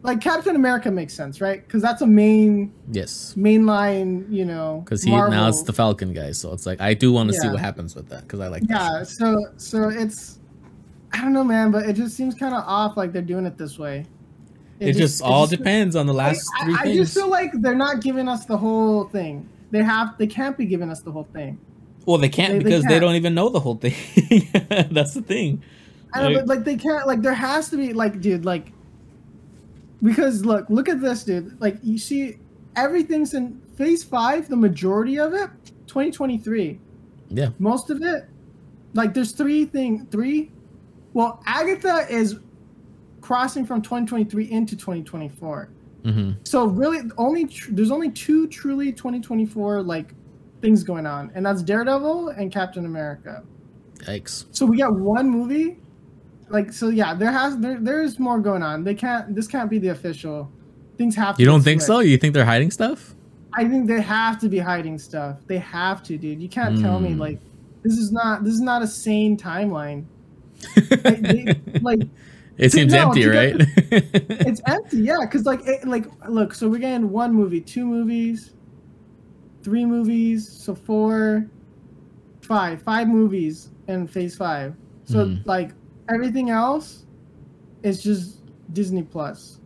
like 0.07 0.21
Captain 0.21 0.55
America 0.55 0.89
makes 0.89 1.13
sense, 1.13 1.41
right? 1.41 1.63
Because 1.67 1.81
that's 1.81 2.01
a 2.01 2.07
main 2.07 2.73
Yes, 2.91 3.35
mainline, 3.37 4.25
you 4.31 4.45
know. 4.45 4.81
because 4.85 5.03
he 5.03 5.11
now 5.11 5.27
Marvel. 5.27 5.47
it's 5.49 5.63
the 5.63 5.73
Falcon 5.73 6.13
guy, 6.13 6.31
so 6.31 6.53
it's 6.53 6.65
like 6.65 6.79
I 6.81 6.93
do 6.93 7.11
want 7.11 7.29
to 7.29 7.35
see 7.35 7.49
what 7.49 7.59
happens 7.59 7.93
with 7.95 8.07
that 8.09 8.21
because 8.21 8.39
I 8.39 8.47
like. 8.47 8.63
Yeah, 8.69 8.99
that 8.99 9.07
so 9.07 9.45
so 9.57 9.89
it's, 9.89 10.39
I 11.13 11.21
don't 11.21 11.33
know, 11.33 11.43
man, 11.43 11.71
but 11.71 11.87
it 11.87 11.93
just 11.93 12.15
seems 12.15 12.33
kind 12.35 12.55
of 12.55 12.63
off. 12.65 12.95
Like 12.97 13.11
they're 13.11 13.21
doing 13.21 13.45
it 13.45 13.57
this 13.57 13.77
way. 13.77 14.05
It, 14.79 14.93
just, 14.93 15.23
all 15.23 15.47
depends 15.47 15.95
on 15.95 16.05
the 16.05 16.13
last 16.13 16.47
I, 16.59 16.65
three 16.65 16.75
I 16.75 16.83
things. 16.83 16.97
just 16.97 17.13
feel 17.15 17.29
like 17.29 17.51
they're 17.61 17.73
not 17.75 17.99
giving 18.01 18.27
us 18.27 18.45
the 18.45 18.55
whole 18.57 19.05
thing. 19.05 19.49
They 19.71 19.81
have, 19.81 20.15
they 20.19 20.27
can't 20.27 20.55
be 20.55 20.65
giving 20.67 20.91
us 20.91 21.01
the 21.01 21.11
whole 21.11 21.27
thing. 21.33 21.57
well, 22.05 22.19
they 22.19 22.29
can't 22.29 22.53
they- 22.53 22.59
they 22.59 22.63
because 22.63 22.83
they 22.83 22.89
can't. 22.89 23.01
don't 23.01 23.15
even 23.15 23.33
know 23.33 23.49
the 23.49 23.59
whole 23.59 23.75
thing. 23.75 23.95
That's 24.91 25.15
the 25.15 25.23
thing. 25.23 25.63
I 26.13 26.21
know, 26.21 26.27
Like- 26.29 26.35
but 26.37 26.47
like 26.47 26.63
they 26.63 26.75
can't. 26.77 27.07
Like 27.07 27.21
there 27.23 27.33
has 27.33 27.69
to 27.71 27.75
be 27.77 27.91
like, 27.93 28.21
dude, 28.21 28.45
like 28.45 28.71
because 30.03 30.45
look, 30.45 30.69
look 30.69 30.89
at 30.89 31.01
this, 31.01 31.23
dude. 31.23 31.59
Like 31.59 31.77
you 31.83 31.97
see, 31.97 32.37
everything's 32.75 33.33
in 33.33 33.61
Phase 33.75 34.03
Five. 34.03 34.49
The 34.49 34.55
majority 34.55 35.19
of 35.19 35.33
it, 35.33 35.49
2023. 35.87 36.79
Yeah. 37.29 37.49
Most 37.59 37.89
of 37.89 38.01
it, 38.01 38.29
like 38.93 39.13
there's 39.13 39.31
three 39.31 39.65
thing 39.65 40.07
three. 40.11 40.51
Well, 41.13 41.41
Agatha 41.45 42.05
is 42.09 42.39
crossing 43.21 43.65
from 43.65 43.81
2023 43.81 44.51
into 44.51 44.75
2024. 44.75 45.69
hmm 46.05 46.31
So 46.43 46.65
really, 46.67 46.99
only 47.17 47.45
tr- 47.45 47.71
there's 47.71 47.91
only 47.91 48.11
two 48.11 48.47
truly 48.47 48.91
2024 48.91 49.81
like 49.81 50.13
things 50.61 50.83
going 50.83 51.05
on, 51.05 51.31
and 51.35 51.45
that's 51.45 51.61
Daredevil 51.61 52.29
and 52.29 52.51
Captain 52.51 52.85
America. 52.85 53.43
Yikes. 53.99 54.45
So 54.51 54.65
we 54.65 54.77
got 54.77 54.93
one 54.95 55.29
movie, 55.29 55.79
like 56.49 56.71
so. 56.73 56.89
Yeah, 56.89 57.13
there 57.13 57.31
has 57.31 57.57
there 57.57 57.79
there's 57.79 58.19
more 58.19 58.39
going 58.39 58.63
on. 58.63 58.83
They 58.83 58.95
can't. 58.95 59.35
This 59.35 59.47
can't 59.47 59.69
be 59.69 59.79
the 59.79 59.89
official. 59.89 60.51
Things 60.97 61.15
have. 61.15 61.35
to 61.37 61.41
You 61.41 61.45
don't 61.47 61.61
think 61.61 61.81
so? 61.81 61.99
You 61.99 62.17
think 62.17 62.33
they're 62.33 62.45
hiding 62.45 62.71
stuff? 62.71 63.13
I 63.53 63.67
think 63.67 63.87
they 63.87 64.01
have 64.01 64.39
to 64.39 64.49
be 64.49 64.59
hiding 64.59 64.97
stuff. 64.99 65.39
They 65.47 65.57
have 65.59 66.03
to, 66.03 66.17
dude. 66.17 66.41
You 66.41 66.49
can't 66.49 66.79
tell 66.79 66.99
me 66.99 67.13
Hmm. 67.13 67.19
like 67.19 67.39
this 67.83 67.97
is 67.97 68.11
not 68.11 68.43
this 68.43 68.53
is 68.53 68.61
not 68.61 68.81
a 68.81 68.87
sane 68.87 69.37
timeline. 69.37 70.05
Like, 70.75 71.21
they- 71.21 71.61
like 71.81 71.99
it 72.57 72.71
seems 72.71 72.91
no, 72.91 73.09
empty, 73.09 73.27
right? 73.27 73.55
it's 73.91 74.61
empty, 74.65 74.97
yeah. 74.97 75.17
Because 75.21 75.45
like 75.45 75.61
it, 75.67 75.87
like 75.87 76.05
look, 76.27 76.53
so 76.55 76.67
we're 76.67 76.79
getting 76.79 77.11
one 77.11 77.31
movie, 77.33 77.61
two 77.61 77.85
movies, 77.85 78.53
three 79.63 79.85
movies, 79.85 80.49
so 80.49 80.73
four, 80.73 81.45
five, 82.41 82.81
five 82.81 83.07
movies 83.07 83.69
in 83.87 84.07
Phase 84.07 84.35
Five. 84.35 84.75
So 85.05 85.25
Mhm. 85.25 85.45
like 85.45 85.71
everything 86.09 86.49
else 86.49 87.05
is 87.83 88.01
just 88.01 88.41
Disney 88.73 89.03
Plus. 89.03 89.59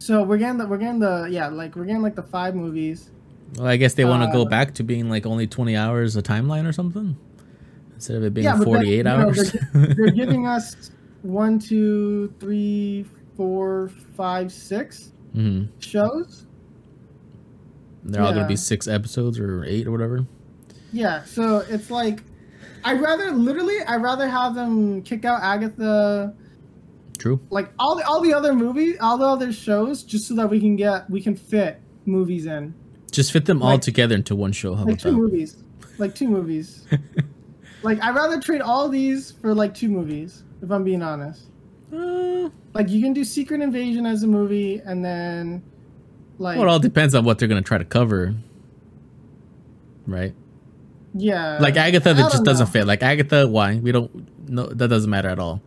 So 0.00 0.22
we're 0.22 0.38
getting 0.38 0.58
the 0.58 0.66
we're 0.66 0.78
getting 0.78 1.00
the 1.00 1.28
yeah 1.30 1.48
like 1.48 1.76
we're 1.76 1.84
getting 1.84 2.02
like 2.02 2.14
the 2.14 2.22
five 2.22 2.54
movies. 2.54 3.10
well, 3.56 3.66
I 3.66 3.76
guess 3.76 3.94
they 3.94 4.04
want 4.04 4.22
to 4.22 4.36
go 4.36 4.42
Uh, 4.42 4.48
back 4.48 4.74
to 4.74 4.82
being 4.82 5.08
like 5.10 5.26
only 5.26 5.46
20 5.46 5.76
hours 5.76 6.16
a 6.16 6.22
timeline 6.22 6.66
or 6.68 6.72
something 6.72 7.16
instead 7.94 8.16
of 8.16 8.24
it 8.24 8.32
being 8.34 8.46
Yeah, 8.46 8.54
then, 8.54 8.64
48 8.64 8.96
you 8.96 9.02
know, 9.02 9.10
hours. 9.10 9.52
They're 9.96 10.10
giving 10.14 10.46
us 10.46 10.90
one, 11.22 11.58
two, 11.58 12.32
three, 12.40 13.04
four, 13.36 13.90
five, 14.16 14.52
six 14.52 15.12
hmm 15.34 15.64
shows. 15.80 16.44
They're 18.04 18.22
all 18.22 18.32
going 18.32 18.44
to 18.44 18.48
be 18.48 18.56
six 18.56 18.86
episodes 18.88 19.38
or 19.38 19.64
eight 19.64 19.86
or 19.86 19.90
whatever. 19.90 20.24
Yeah, 20.92 21.24
so 21.24 21.58
it's 21.68 21.90
like 21.90 22.22
I'd 22.84 23.00
rather 23.00 23.30
literally 23.32 23.80
I'd 23.86 24.02
rather 24.02 24.28
have 24.28 24.54
them 24.54 25.02
kick 25.02 25.24
out 25.24 25.42
Agatha 25.42 26.34
True. 27.18 27.40
like 27.50 27.70
all 27.78 27.96
the 27.96 28.04
all 28.06 28.20
the 28.20 28.32
other 28.32 28.54
movies, 28.54 28.96
all 29.00 29.18
the 29.18 29.26
other 29.26 29.52
shows, 29.52 30.02
just 30.02 30.28
so 30.28 30.34
that 30.36 30.48
we 30.50 30.60
can 30.60 30.76
get 30.76 31.08
we 31.10 31.20
can 31.20 31.36
fit 31.36 31.80
movies 32.06 32.46
in. 32.46 32.74
Just 33.10 33.32
fit 33.32 33.46
them 33.46 33.62
all 33.62 33.78
together 33.78 34.14
into 34.14 34.36
one 34.36 34.52
show. 34.52 34.74
How 34.74 34.84
Like 34.84 34.98
two 34.98 35.10
that? 35.10 35.16
movies. 35.16 35.56
Like 35.98 36.14
two 36.14 36.28
movies. 36.28 36.86
like 37.82 38.02
I'd 38.02 38.14
rather 38.14 38.40
trade 38.40 38.60
all 38.60 38.88
these 38.88 39.32
for 39.40 39.54
like 39.54 39.74
two 39.74 39.88
movies, 39.88 40.44
if 40.62 40.70
I'm 40.70 40.84
being 40.84 41.02
honest. 41.02 41.46
Uh, 41.92 42.50
Like 42.74 42.90
you 42.90 43.02
can 43.02 43.12
do 43.14 43.24
Secret 43.24 43.60
Invasion 43.62 44.04
as 44.06 44.22
a 44.22 44.26
movie 44.26 44.80
and 44.84 45.04
then 45.04 45.62
like 46.38 46.58
well, 46.58 46.68
it 46.68 46.70
all 46.70 46.78
depends 46.78 47.14
on 47.14 47.24
what 47.24 47.38
they're 47.38 47.48
going 47.48 47.62
to 47.62 47.66
try 47.66 47.78
to 47.78 47.84
cover. 47.84 48.34
Right? 50.06 50.34
Yeah. 51.18 51.58
like 51.60 51.76
Agatha, 51.76 52.14
that 52.14 52.16
just 52.16 52.36
don't 52.36 52.44
doesn't 52.44 52.68
fit. 52.68 52.86
Like 52.86 53.02
Agatha, 53.02 53.46
why? 53.46 53.76
We 53.76 53.92
don't, 53.92 54.48
no, 54.48 54.66
that 54.66 54.88
doesn't 54.88 55.10
matter 55.10 55.28
at 55.28 55.38
all. 55.38 55.60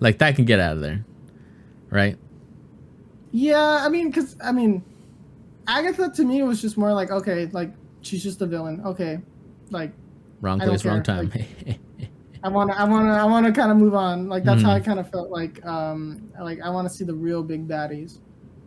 Like 0.00 0.18
that 0.18 0.36
can 0.36 0.44
get 0.44 0.60
out 0.60 0.74
of 0.76 0.80
there. 0.80 1.04
Right? 1.90 2.16
Yeah, 3.32 3.80
I 3.84 3.88
mean, 3.88 4.10
because 4.10 4.36
I 4.42 4.52
mean, 4.52 4.82
Agatha 5.66 6.10
to 6.10 6.24
me 6.24 6.42
was 6.42 6.60
just 6.62 6.76
more 6.78 6.92
like 6.92 7.10
okay, 7.10 7.46
like 7.52 7.72
she's 8.00 8.22
just 8.22 8.40
a 8.42 8.46
villain. 8.46 8.80
Okay, 8.84 9.18
like 9.70 9.92
Wrong 10.40 10.58
place, 10.60 10.84
wrong 10.84 11.02
time. 11.02 11.32
I 12.44 12.48
want 12.48 12.70
to, 12.70 12.78
I 12.78 12.84
want 12.84 13.06
to, 13.06 13.12
I 13.12 13.24
want 13.24 13.46
to 13.46 13.52
kind 13.52 13.72
of 13.72 13.76
move 13.78 13.94
on. 13.94 14.28
Like 14.28 14.44
that's 14.44 14.62
how 14.62 14.68
Mhm. 14.68 14.74
I 14.74 14.80
kind 14.80 15.00
of 15.00 15.10
felt 15.10 15.30
like, 15.30 15.64
um, 15.66 16.30
like 16.40 16.60
I 16.60 16.70
want 16.70 16.88
to 16.88 16.94
see 16.94 17.04
the 17.04 17.14
real 17.14 17.42
big 17.42 17.66
baddies. 17.66 18.18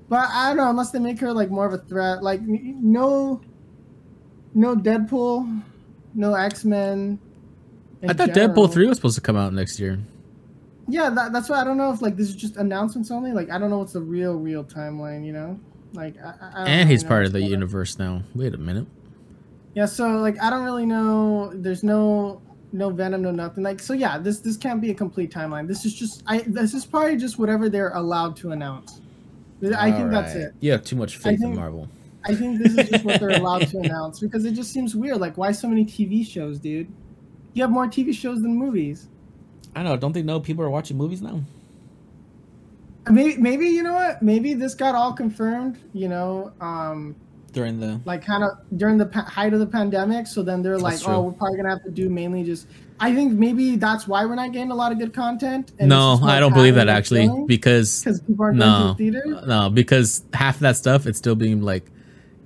But 0.10 0.27
I 0.32 0.49
don't 0.49 0.58
know, 0.58 0.69
unless 0.69 0.91
they 0.91 0.99
make 0.99 1.19
her 1.19 1.32
like 1.32 1.49
more 1.51 1.65
of 1.67 1.73
a 1.73 1.77
threat. 1.77 2.23
Like 2.23 2.41
no, 2.41 3.41
no 4.53 4.75
Deadpool, 4.75 5.62
no 6.13 6.34
X 6.34 6.65
Men. 6.65 7.19
I 8.08 8.13
thought 8.13 8.30
Deadpool 8.30 8.72
3 8.72 8.88
was 8.88 8.98
supposed 8.98 9.15
to 9.15 9.22
come 9.22 9.36
out 9.36 9.54
next 9.54 9.80
year. 9.80 10.00
Yeah, 10.88 11.10
that, 11.12 11.34
that's 11.34 11.50
why 11.50 11.62
I 11.62 11.63
don't 11.63 11.78
know 11.78 11.91
if 11.91 12.02
like 12.02 12.15
this 12.15 12.30
is 12.30 12.36
just 12.36 12.56
announcements 12.58 13.12
only. 13.12 13.32
Like 13.32 13.50
I 13.52 13.58
don't 13.60 13.69
know 13.69 13.78
what's 13.80 13.93
the 13.93 14.02
real, 14.02 14.36
real 14.36 14.63
timeline. 14.63 15.26
You 15.26 15.34
know, 15.34 15.60
like 15.93 16.15
I, 16.24 16.34
I- 16.56 16.69
And 16.69 16.89
he's 16.89 17.04
part 17.04 17.26
of 17.26 17.32
the 17.32 17.41
universe 17.41 18.00
now. 18.00 18.24
Wait 18.34 18.54
a 18.54 18.58
minute. 18.58 18.88
Yeah, 19.76 19.86
so 19.86 20.17
like 20.17 20.41
I 20.41 20.50
don't 20.50 20.63
really 20.63 20.86
know. 20.86 21.52
There's 21.54 21.84
no 21.84 22.41
no 22.72 22.89
Venom, 22.89 23.22
no 23.22 23.32
nothing. 23.32 23.63
Like 23.63 23.80
so, 23.80 23.93
yeah. 23.93 24.17
This 24.17 24.39
this 24.39 24.58
can't 24.58 24.82
be 24.82 24.89
a 24.89 24.95
complete 24.95 25.32
timeline. 25.32 25.67
This 25.67 25.86
is 25.86 25.93
just 25.93 26.24
I. 26.26 26.39
This 26.48 26.74
is 26.74 26.86
probably 26.86 27.17
just 27.17 27.38
whatever 27.38 27.69
they're 27.69 27.93
allowed 27.93 28.36
to 28.38 28.52
announce. 28.52 29.02
I 29.78 29.91
think 29.91 30.10
that's 30.10 30.34
it. 30.36 30.54
You 30.62 30.72
have 30.72 30.84
too 30.86 30.95
much 30.95 31.17
faith 31.17 31.43
in 31.43 31.56
Marvel. 31.56 31.88
I 32.25 32.36
think 32.36 32.62
this 32.62 32.75
is 32.77 32.89
just 32.89 33.05
what 33.05 33.19
they're 33.19 33.29
allowed 33.29 33.67
to 33.69 33.79
announce 33.79 34.19
because 34.19 34.45
it 34.45 34.51
just 34.51 34.71
seems 34.71 34.95
weird. 34.95 35.17
Like 35.17 35.38
why 35.38 35.51
so 35.51 35.67
many 35.67 35.86
TV 35.86 36.25
shows, 36.27 36.60
dude? 36.60 36.91
You 37.53 37.63
have 37.63 37.71
more 37.71 37.88
TV 37.88 38.13
shows 38.13 38.41
than 38.41 38.55
movies. 38.55 39.08
I 39.75 39.84
know. 39.84 39.95
Don't 39.97 40.13
they 40.13 40.21
know 40.21 40.39
people 40.39 40.63
are 40.63 40.69
watching 40.69 40.97
movies 40.97 41.21
now? 41.21 41.41
Maybe 43.10 43.38
maybe 43.38 43.67
you 43.67 43.84
know 43.84 43.93
what? 43.93 44.21
Maybe 44.21 44.53
this 44.53 44.75
got 44.75 44.95
all 44.95 45.13
confirmed. 45.13 45.79
You 45.93 46.10
know, 46.10 46.51
um, 46.62 47.15
During 47.53 47.79
the 47.79 47.99
like 48.05 48.23
kind 48.23 48.43
of 48.43 48.51
during 48.77 48.97
the 48.97 49.05
pa- 49.05 49.23
height 49.23 49.53
of 49.53 49.60
the 49.60 49.65
pandemic. 49.65 50.27
So 50.27 50.43
then 50.43 50.62
they're 50.62 50.77
like, 50.77 51.01
true. 51.01 51.13
oh, 51.13 51.21
we're 51.21 51.32
probably 51.32 51.58
gonna 51.58 51.69
have 51.69 51.84
to 51.84 51.91
do 51.91 52.10
mainly 52.10 52.43
just. 52.43 52.67
I 52.99 53.15
think 53.15 53.34
maybe 53.34 53.77
that's 53.77 54.08
why 54.10 54.25
we're 54.25 54.36
not 54.36 54.51
getting 54.51 54.71
a 54.71 54.75
lot 54.75 54.91
of 54.91 54.99
good 54.99 55.13
content. 55.13 55.71
no, 55.79 56.19
I 56.21 56.39
don't 56.41 56.53
believe 56.53 56.75
that 56.75 56.89
actually 56.89 57.29
because 57.47 58.03
because 58.03 58.19
people 58.21 58.43
aren't 58.43 58.58
no, 58.58 58.65
going 58.65 58.82
to 58.82 59.03
the 59.03 59.21
theater. 59.21 59.47
no, 59.47 59.69
because 59.69 60.23
half 60.34 60.55
of 60.55 60.62
that 60.62 60.75
stuff 60.75 61.08
it's 61.08 61.17
still 61.17 61.36
being 61.36 61.62
like 61.62 61.89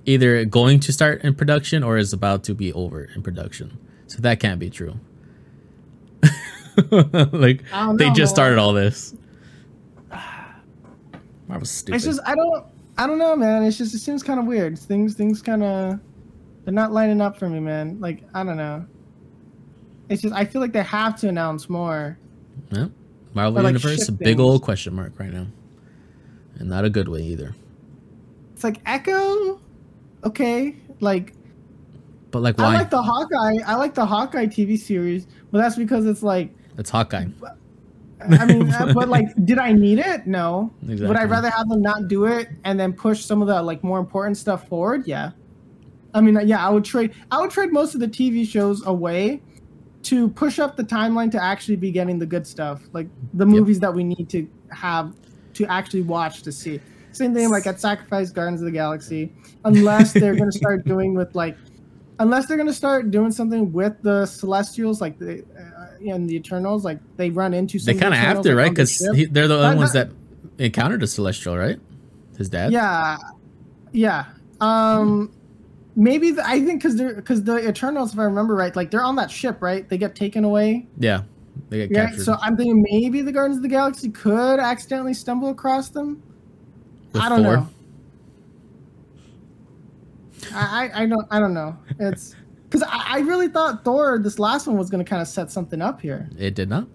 either 0.06 0.44
going 0.44 0.80
to 0.80 0.92
start 0.92 1.22
in 1.22 1.34
production 1.34 1.82
or 1.82 1.96
is 1.96 2.12
about 2.12 2.44
to 2.44 2.54
be 2.54 2.72
over 2.72 3.04
in 3.04 3.22
production. 3.22 3.78
So 4.06 4.18
that 4.18 4.40
can't 4.40 4.60
be 4.60 4.70
true. 4.70 4.98
like 6.90 7.62
they 7.96 8.10
just 8.10 8.32
started 8.34 8.58
all 8.58 8.72
this. 8.72 9.14
Marvel's 11.48 11.70
stupid. 11.70 11.96
It's 11.96 12.04
just 12.04 12.20
I 12.26 12.34
don't 12.34 12.64
I 12.98 13.06
don't 13.06 13.18
know, 13.18 13.36
man. 13.36 13.62
It's 13.64 13.78
just 13.78 13.94
it 13.94 13.98
seems 13.98 14.22
kind 14.22 14.38
of 14.40 14.46
weird. 14.46 14.78
Things 14.78 15.14
things 15.14 15.42
kind 15.42 15.62
of 15.62 16.00
they're 16.64 16.74
not 16.74 16.92
lining 16.92 17.20
up 17.20 17.36
for 17.38 17.48
me, 17.48 17.60
man. 17.60 18.00
Like 18.00 18.22
I 18.34 18.44
don't 18.44 18.56
know. 18.56 18.86
It's 20.08 20.22
just 20.22 20.34
I 20.34 20.44
feel 20.44 20.60
like 20.60 20.72
they 20.72 20.82
have 20.82 21.16
to 21.20 21.28
announce 21.28 21.68
more. 21.68 22.18
Yeah. 22.70 22.86
Marvel 23.34 23.58
Or, 23.58 23.62
like, 23.62 23.72
Universe, 23.72 24.02
a 24.02 24.04
ship 24.06 24.18
big 24.18 24.36
things. 24.36 24.40
old 24.40 24.62
question 24.62 24.94
mark 24.94 25.18
right 25.18 25.32
now, 25.32 25.46
and 26.58 26.68
not 26.68 26.84
a 26.84 26.90
good 26.90 27.08
way 27.08 27.20
either. 27.22 27.54
It's 28.54 28.62
like 28.62 28.80
Echo, 28.86 29.60
okay, 30.24 30.76
like 31.00 31.34
But 32.30 32.42
like, 32.42 32.58
why? 32.58 32.74
I 32.74 32.78
like 32.78 32.90
the 32.90 33.02
Hawkeye. 33.02 33.58
I 33.66 33.76
like 33.76 33.94
the 33.94 34.06
Hawkeye 34.06 34.46
TV 34.46 34.78
series, 34.78 35.26
but 35.50 35.58
that's 35.58 35.76
because 35.76 36.06
it's 36.06 36.22
like 36.22 36.54
it's 36.78 36.90
Hawkeye. 36.90 37.26
I 38.28 38.46
mean, 38.46 38.72
but 38.94 39.08
like, 39.08 39.28
did 39.44 39.58
I 39.58 39.72
need 39.72 39.98
it? 39.98 40.26
No. 40.26 40.72
Exactly. 40.82 41.06
Would 41.08 41.16
I 41.16 41.24
rather 41.24 41.50
have 41.50 41.68
them 41.68 41.82
not 41.82 42.08
do 42.08 42.24
it 42.24 42.48
and 42.64 42.78
then 42.78 42.92
push 42.92 43.24
some 43.24 43.42
of 43.42 43.48
the 43.48 43.62
like 43.62 43.84
more 43.84 43.98
important 43.98 44.36
stuff 44.36 44.68
forward? 44.68 45.06
Yeah. 45.06 45.32
I 46.14 46.20
mean, 46.20 46.38
yeah, 46.46 46.64
I 46.64 46.70
would 46.70 46.84
trade. 46.84 47.12
I 47.30 47.40
would 47.40 47.50
trade 47.50 47.72
most 47.72 47.94
of 47.94 48.00
the 48.00 48.08
TV 48.08 48.46
shows 48.46 48.86
away 48.86 49.42
to 50.04 50.28
push 50.30 50.58
up 50.58 50.76
the 50.76 50.84
timeline 50.84 51.30
to 51.32 51.42
actually 51.42 51.76
be 51.76 51.90
getting 51.90 52.18
the 52.18 52.26
good 52.26 52.46
stuff, 52.46 52.82
like 52.92 53.08
the 53.32 53.46
movies 53.46 53.80
that 53.80 53.92
we 53.92 54.04
need 54.04 54.28
to 54.30 54.48
have 54.70 55.14
to 55.54 55.66
actually 55.66 56.02
watch 56.02 56.42
to 56.42 56.52
see. 56.52 56.80
Same 57.14 57.32
thing 57.34 57.50
like 57.50 57.66
at 57.66 57.80
Sacrifice 57.80 58.30
Guardians 58.30 58.60
of 58.60 58.66
the 58.66 58.72
Galaxy, 58.72 59.32
unless 59.64 60.12
they're 60.12 60.34
gonna 60.34 60.52
start 60.52 60.84
doing 60.86 61.14
with 61.14 61.34
like, 61.34 61.56
unless 62.18 62.46
they're 62.46 62.56
gonna 62.56 62.72
start 62.72 63.10
doing 63.10 63.30
something 63.30 63.72
with 63.72 63.94
the 64.02 64.26
Celestials, 64.26 65.00
like 65.00 65.18
the 65.18 65.44
uh, 65.58 66.10
and 66.10 66.28
the 66.28 66.34
Eternals, 66.36 66.84
like 66.84 66.98
they 67.16 67.30
run 67.30 67.54
into. 67.54 67.78
Something. 67.78 67.96
They 67.96 68.02
kind 68.02 68.14
of 68.14 68.20
have 68.20 68.42
to, 68.42 68.54
right? 68.54 68.68
on 68.68 68.74
the 68.74 68.82
Because 68.82 69.30
they're 69.32 69.48
the 69.48 69.58
only 69.64 69.76
ones 69.76 69.92
that- 69.92 70.10
that 70.10 70.64
encountered 70.64 71.02
a 71.02 71.06
celestial, 71.06 71.56
right? 71.56 71.80
His 72.36 72.48
dad. 72.48 72.72
Yeah, 72.72 73.16
yeah. 73.92 74.26
Um, 74.60 75.32
maybe 75.96 76.30
the, 76.32 76.46
I 76.46 76.60
think 76.64 76.80
because 76.82 76.96
they're 76.96 77.14
because 77.14 77.42
the 77.44 77.68
Eternals, 77.68 78.12
if 78.12 78.18
I 78.18 78.24
remember 78.24 78.54
right, 78.54 78.74
like 78.74 78.90
they're 78.90 79.04
on 79.04 79.16
that 79.16 79.30
ship, 79.30 79.62
right? 79.62 79.88
They 79.88 79.98
get 79.98 80.14
taken 80.16 80.44
away. 80.44 80.86
Yeah. 80.98 81.22
They 81.70 81.78
get 81.78 81.90
Yeah. 81.90 82.06
captured. 82.06 82.24
So 82.24 82.36
I'm 82.42 82.56
thinking 82.56 82.84
maybe 82.90 83.22
the 83.22 83.30
Guardians 83.32 83.58
of 83.58 83.62
the 83.62 83.68
Galaxy 83.68 84.08
could 84.10 84.58
accidentally 84.60 85.14
stumble 85.14 85.50
across 85.50 85.88
them. 85.88 86.22
I 87.22 87.28
don't 87.28 87.42
Thor. 87.42 87.56
know. 87.56 87.68
I, 90.54 90.90
I 90.94 91.06
don't 91.06 91.26
I 91.30 91.38
don't 91.40 91.54
know. 91.54 91.76
It's 91.98 92.34
because 92.68 92.82
I, 92.82 93.16
I 93.16 93.18
really 93.20 93.48
thought 93.48 93.84
Thor 93.84 94.18
this 94.22 94.38
last 94.38 94.66
one 94.66 94.76
was 94.76 94.90
going 94.90 95.04
to 95.04 95.08
kind 95.08 95.22
of 95.22 95.28
set 95.28 95.50
something 95.50 95.80
up 95.80 96.00
here. 96.00 96.28
It 96.38 96.54
did 96.54 96.68
not. 96.68 96.88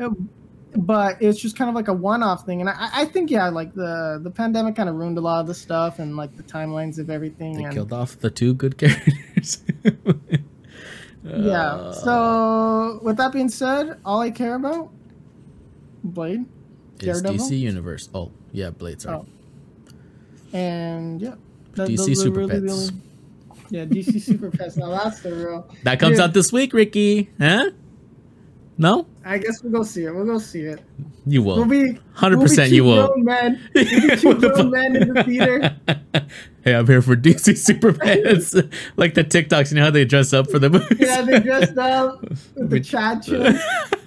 but 0.76 1.18
it's 1.22 1.40
just 1.40 1.58
kind 1.58 1.68
of 1.68 1.76
like 1.76 1.88
a 1.88 1.94
one-off 1.94 2.46
thing 2.46 2.62
and 2.62 2.70
i, 2.70 2.90
I 2.94 3.06
think 3.06 3.32
yeah 3.32 3.50
like 3.50 3.74
the 3.74 4.20
the 4.22 4.30
pandemic 4.30 4.76
kind 4.76 4.88
of 4.88 4.94
ruined 4.94 5.18
a 5.18 5.22
lot 5.22 5.40
of 5.42 5.48
the 5.48 5.56
stuff 5.56 5.98
and 5.98 6.16
like 6.16 6.38
the 6.38 6.44
timelines 6.44 7.00
of 7.00 7.10
everything 7.10 7.58
They 7.58 7.64
and, 7.64 7.74
killed 7.74 7.92
off 7.92 8.20
the 8.20 8.30
two 8.30 8.54
good 8.54 8.78
characters. 8.78 9.64
yeah 11.24 11.74
Uh, 11.74 11.92
so 11.92 13.00
with 13.02 13.18
that 13.18 13.32
being 13.34 13.50
said 13.50 14.00
all 14.06 14.22
i 14.22 14.30
care 14.30 14.54
about 14.54 14.92
blade 16.04 16.46
it's 17.02 17.22
Daredevil? 17.22 17.48
DC 17.48 17.58
Universe. 17.58 18.10
Oh, 18.14 18.30
yeah, 18.52 18.70
Blade. 18.72 19.02
Sorry. 19.02 19.18
Oh. 19.20 19.26
And 20.54 21.22
yeah 21.22 21.36
that- 21.76 21.88
DC 21.90 22.16
Super 22.18 22.40
really 22.40 22.62
Pets. 22.62 22.74
only- 22.74 23.02
yeah 23.72 23.86
dc 23.86 24.20
super 24.20 24.50
pets 24.50 24.78
now 24.78 24.90
that's 24.90 25.22
the 25.22 25.32
real 25.32 25.70
That 25.84 26.00
comes 26.00 26.14
Dude. 26.18 26.22
out 26.24 26.34
this 26.34 26.52
week, 26.52 26.74
Ricky. 26.74 27.30
Huh? 27.40 27.70
No, 28.80 29.06
i 29.26 29.38
guess 29.38 29.62
we'll 29.62 29.74
go 29.74 29.84
see 29.84 30.06
it 30.06 30.16
we'll 30.16 30.26
go 30.26 30.40
see 30.40 30.62
it 30.62 30.82
you 31.28 31.44
will. 31.44 31.58
we'll 31.58 31.66
be 31.66 32.00
Hundred 32.14 32.38
we'll 32.40 32.48
be 32.48 32.68
you 32.76 32.84
will. 32.86 33.14
men 33.18 33.62
we'll 33.76 33.84
be 33.86 34.16
two 34.16 34.36
grown 34.40 34.72
men 34.72 34.96
in 34.96 35.14
the 35.14 35.24
theater 35.24 35.76
Hey, 36.64 36.74
I'm 36.76 36.88
here 36.88 37.02
for 37.02 37.16
DC 37.16 37.58
Super 37.58 37.94
Pets. 37.94 38.54
like 38.98 39.14
the 39.14 39.24
TikToks, 39.24 39.72
you 39.72 39.78
know 39.78 39.86
how 39.86 39.92
they 39.92 40.04
dress 40.04 40.34
up 40.34 40.50
for 40.52 40.60
the 40.60 40.70
movies? 40.70 40.98
Yeah, 41.00 41.22
they 41.22 41.40
dressed 41.40 41.78
up 41.78 42.22
with 42.22 42.70
the 42.70 42.80
chill. 42.82 43.46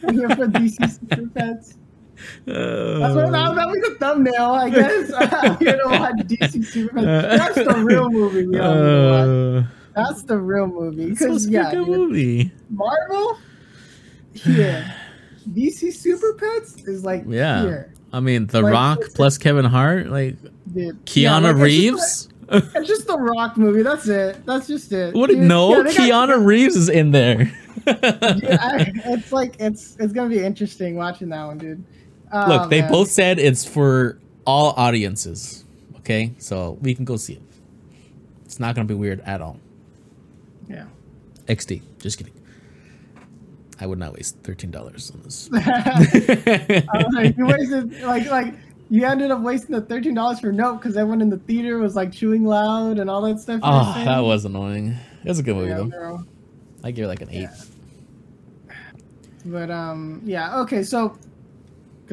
I'm 0.06 0.14
here 0.18 0.28
for 0.30 0.46
DC 0.48 1.00
Super 1.10 1.26
Pets. 2.46 2.98
That's 2.98 3.14
what 3.14 3.32
that, 3.32 3.54
that 3.54 3.68
was 3.68 3.80
the 3.88 3.96
thumbnail, 3.98 4.50
I 4.52 4.70
guess. 4.70 5.08
you 5.60 5.76
know 5.76 5.86
what? 5.86 6.16
DC 6.28 6.64
Super 6.66 6.94
Pets. 7.02 7.54
That's 7.54 7.68
the 7.68 7.82
real 7.84 8.10
movie 8.10 8.46
we 8.46 8.58
all 8.58 8.74
need 8.74 8.80
to 8.80 9.56
watch. 9.60 9.66
Uh, 9.96 10.04
That's 10.08 10.22
the 10.22 10.38
real 10.38 10.66
movie. 10.66 11.10
Because 11.10 11.46
a 11.46 11.50
yeah, 11.50 11.70
dude, 11.70 11.86
movie. 11.88 12.50
Marvel 12.70 13.38
here. 14.34 14.94
DC 15.52 15.92
Super 15.92 16.34
Pets 16.34 16.82
is 16.86 17.04
like 17.04 17.24
Yeah. 17.26 17.62
here. 17.62 17.94
I 18.12 18.20
mean, 18.20 18.46
The 18.46 18.60
Like, 18.62 18.72
Rock 18.72 18.98
plus 19.14 19.38
Kevin 19.38 19.64
Hart, 19.64 20.08
like 20.08 20.36
Dude. 20.72 21.04
Keanu 21.06 21.22
Yeah, 21.22 21.38
like, 21.38 21.56
it's 21.56 21.58
just 21.58 21.60
Reeves. 21.60 22.28
It's 22.74 22.88
just 22.88 23.06
the 23.06 23.16
Rock 23.18 23.56
movie. 23.56 23.82
That's 23.82 24.06
it. 24.08 24.44
That's 24.44 24.66
just 24.66 24.92
it. 24.92 25.14
what? 25.14 25.30
Dude, 25.30 25.38
No, 25.38 25.76
yeah, 25.76 25.82
they 25.84 25.96
got- 25.96 26.28
Keanu 26.28 26.44
Reeves 26.44 26.76
is 26.76 26.88
in 26.88 27.10
there. 27.10 27.50
Yeah, 27.86 27.94
I- 28.02 28.92
it's 29.06 29.32
like 29.32 29.56
it's 29.58 29.96
it's 29.98 30.12
gonna 30.12 30.28
be 30.28 30.42
interesting 30.44 30.94
watching 30.96 31.28
that 31.30 31.44
one, 31.46 31.58
dude. 31.58 31.82
Oh, 32.32 32.46
Look, 32.48 32.70
they 32.70 32.80
man. 32.80 32.90
both 32.90 33.10
said 33.10 33.38
it's 33.38 33.64
for 33.64 34.18
all 34.46 34.72
audiences. 34.76 35.64
Okay, 35.98 36.32
so 36.38 36.78
we 36.80 36.94
can 36.94 37.04
go 37.04 37.16
see 37.16 37.34
it. 37.34 37.42
It's 38.44 38.58
not 38.58 38.74
gonna 38.74 38.88
be 38.88 38.94
weird 38.94 39.20
at 39.20 39.40
all. 39.40 39.58
Yeah. 40.68 40.84
XD, 41.46 41.82
just 42.00 42.18
kidding. 42.18 42.32
I 43.80 43.86
would 43.86 43.98
not 43.98 44.12
waste 44.14 44.38
thirteen 44.42 44.70
dollars 44.70 45.10
on 45.10 45.22
this. 45.22 45.48
Like, 47.12 47.36
you 47.36 47.46
wasted 47.46 48.00
like 48.02 48.30
like 48.30 48.54
you 48.90 49.04
ended 49.06 49.30
up 49.30 49.40
wasting 49.40 49.74
the 49.74 49.80
thirteen 49.82 50.14
dollars 50.14 50.40
for 50.40 50.52
Nope 50.52 50.80
because 50.80 50.96
everyone 50.96 51.20
in 51.20 51.30
the 51.30 51.38
theater 51.38 51.78
was 51.78 51.96
like 51.96 52.12
chewing 52.12 52.44
loud 52.44 52.98
and 52.98 53.08
all 53.10 53.22
that 53.22 53.40
stuff. 53.40 53.60
oh, 53.62 54.02
that 54.04 54.20
was 54.20 54.44
annoying. 54.44 54.96
It 55.24 55.28
was 55.28 55.38
a 55.38 55.42
good 55.42 55.56
movie 55.56 55.68
Yeah, 55.70 55.76
though. 55.78 55.84
bro. 55.86 56.20
I 56.84 56.90
give 56.90 57.04
it 57.04 57.08
like 57.08 57.22
an 57.22 57.30
eight. 57.30 57.48
But 59.44 59.70
um, 59.70 60.20
yeah, 60.24 60.60
okay, 60.60 60.82
so 60.82 61.16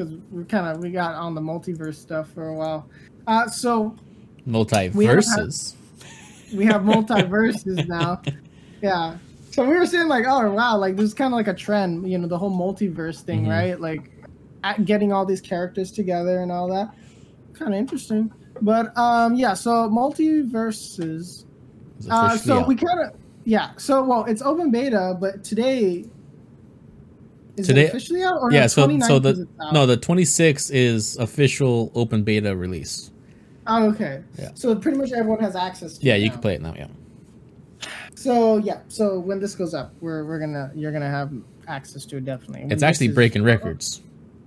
because 0.00 0.14
we 0.30 0.44
kind 0.44 0.66
of 0.66 0.82
we 0.82 0.90
got 0.90 1.14
on 1.14 1.34
the 1.34 1.40
multiverse 1.40 1.96
stuff 1.96 2.30
for 2.32 2.48
a 2.48 2.54
while. 2.54 2.88
Uh, 3.26 3.48
so 3.48 3.94
Multiverses. 4.46 5.74
we 6.54 6.64
have 6.64 6.82
multiverses 6.82 7.86
now. 7.86 8.20
Yeah. 8.82 9.18
So 9.50 9.64
we 9.68 9.76
were 9.76 9.86
saying 9.86 10.08
like, 10.08 10.24
oh 10.26 10.50
wow, 10.52 10.76
like 10.78 10.96
this 10.96 11.06
is 11.06 11.14
kind 11.14 11.32
of 11.32 11.36
like 11.36 11.48
a 11.48 11.54
trend, 11.54 12.10
you 12.10 12.16
know, 12.18 12.26
the 12.28 12.38
whole 12.38 12.50
multiverse 12.50 13.20
thing, 13.20 13.44
Mhm. 13.46 13.50
right? 13.50 13.80
Like 13.80 14.10
at 14.64 14.84
getting 14.84 15.12
all 15.12 15.26
these 15.26 15.40
characters 15.40 15.90
together 15.92 16.40
and 16.40 16.50
all 16.50 16.68
that. 16.68 16.94
Kind 17.52 17.74
of 17.74 17.78
interesting. 17.78 18.32
But 18.62 18.96
um, 18.96 19.34
yeah. 19.34 19.54
So 19.54 19.88
MultiVersus. 19.88 21.44
Uh, 22.08 22.36
so 22.36 22.60
out. 22.60 22.68
we 22.68 22.74
kind 22.74 23.00
of 23.00 23.12
yeah. 23.44 23.72
So 23.76 24.02
well, 24.02 24.24
it's 24.24 24.42
open 24.42 24.70
beta, 24.70 25.16
but 25.20 25.44
today. 25.44 26.06
Is 27.56 27.66
Today- 27.66 27.84
it 27.84 27.88
officially 27.88 28.22
out? 28.22 28.40
Or 28.40 28.52
yeah, 28.52 28.66
so 28.66 28.86
29th 28.86 29.06
so 29.06 29.18
the 29.18 29.48
no 29.72 29.86
the 29.86 29.96
26 29.96 30.70
is 30.70 31.16
official 31.18 31.90
open 31.94 32.22
beta 32.22 32.56
release. 32.56 33.10
Oh, 33.66 33.88
okay. 33.90 34.22
Yeah. 34.38 34.50
So 34.54 34.74
pretty 34.76 34.98
much 34.98 35.12
everyone 35.12 35.40
has 35.40 35.54
access. 35.56 35.98
to 35.98 36.06
Yeah, 36.06 36.14
you 36.16 36.26
now. 36.26 36.32
can 36.32 36.40
play 36.42 36.54
it 36.54 36.62
now. 36.62 36.74
Yeah. 36.76 36.86
So 38.14 38.58
yeah, 38.58 38.80
so 38.88 39.18
when 39.18 39.40
this 39.40 39.54
goes 39.54 39.74
up, 39.74 39.92
we're 40.00 40.24
we're 40.24 40.38
gonna 40.38 40.70
you're 40.74 40.92
gonna 40.92 41.10
have 41.10 41.32
access 41.68 42.04
to 42.06 42.16
it 42.18 42.24
definitely. 42.24 42.62
When 42.62 42.72
It's 42.72 42.82
actually 42.82 43.08
is- 43.08 43.14
breaking 43.14 43.42
records. 43.42 44.02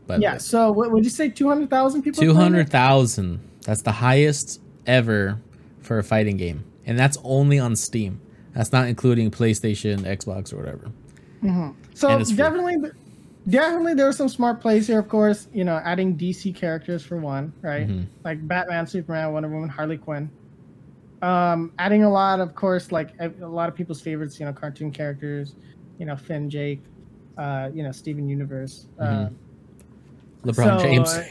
The 0.07 0.19
Yeah. 0.19 0.37
So 0.37 0.71
what 0.71 0.91
would 0.91 1.03
you 1.03 1.09
say? 1.09 1.29
Two 1.29 1.47
hundred 1.47 1.69
thousand 1.69 2.03
people. 2.03 2.21
Two 2.21 2.33
hundred 2.33 2.69
thousand. 2.69 3.39
That's 3.65 3.81
the 3.81 3.91
highest 3.93 4.59
ever 4.85 5.39
for 5.79 5.97
a 5.97 6.03
fighting 6.03 6.37
game, 6.37 6.63
and 6.85 6.99
that's 6.99 7.17
only 7.23 7.57
on 7.59 7.75
Steam. 7.75 8.19
That's 8.53 8.71
not 8.71 8.87
including 8.87 9.31
PlayStation, 9.31 10.01
Xbox, 10.01 10.53
or 10.53 10.57
whatever. 10.57 10.91
So 11.93 12.09
and 12.09 12.21
it's 12.21 12.31
free. 12.31 12.37
definitely, 12.37 12.91
definitely 13.47 13.93
there 13.93 14.05
were 14.05 14.13
some 14.13 14.29
smart 14.29 14.61
plays 14.61 14.87
here. 14.87 14.99
Of 14.99 15.09
course, 15.09 15.47
you 15.53 15.63
know, 15.63 15.79
adding 15.83 16.15
DC 16.17 16.55
characters 16.55 17.03
for 17.03 17.17
one, 17.17 17.53
right? 17.61 17.87
Mhm. 17.87 18.05
Like 18.23 18.45
Batman, 18.47 18.87
Superman, 18.87 19.31
Wonder 19.33 19.49
Woman, 19.49 19.69
Harley 19.69 19.97
Quinn. 19.97 20.29
Um, 21.21 21.71
adding 21.79 22.03
a 22.03 22.09
lot, 22.09 22.39
of 22.39 22.53
course, 22.55 22.91
like 22.91 23.11
a 23.19 23.31
a 23.41 23.47
lot 23.47 23.69
of 23.69 23.75
people's 23.75 24.01
favorites. 24.01 24.39
You 24.39 24.45
know, 24.45 24.53
cartoon 24.53 24.91
characters. 24.91 25.55
You 25.99 26.05
know, 26.05 26.15
Finn, 26.15 26.49
Jake. 26.49 26.81
Uh, 27.37 27.69
you 27.73 27.83
know, 27.83 27.91
Steven 27.91 28.27
Universe. 28.29 28.87
Uh, 28.99 29.05
Mhm. 29.05 29.33
LeBron 30.45 30.55
So, 30.55 30.79
James. 30.79 31.09
uh, 31.09 31.23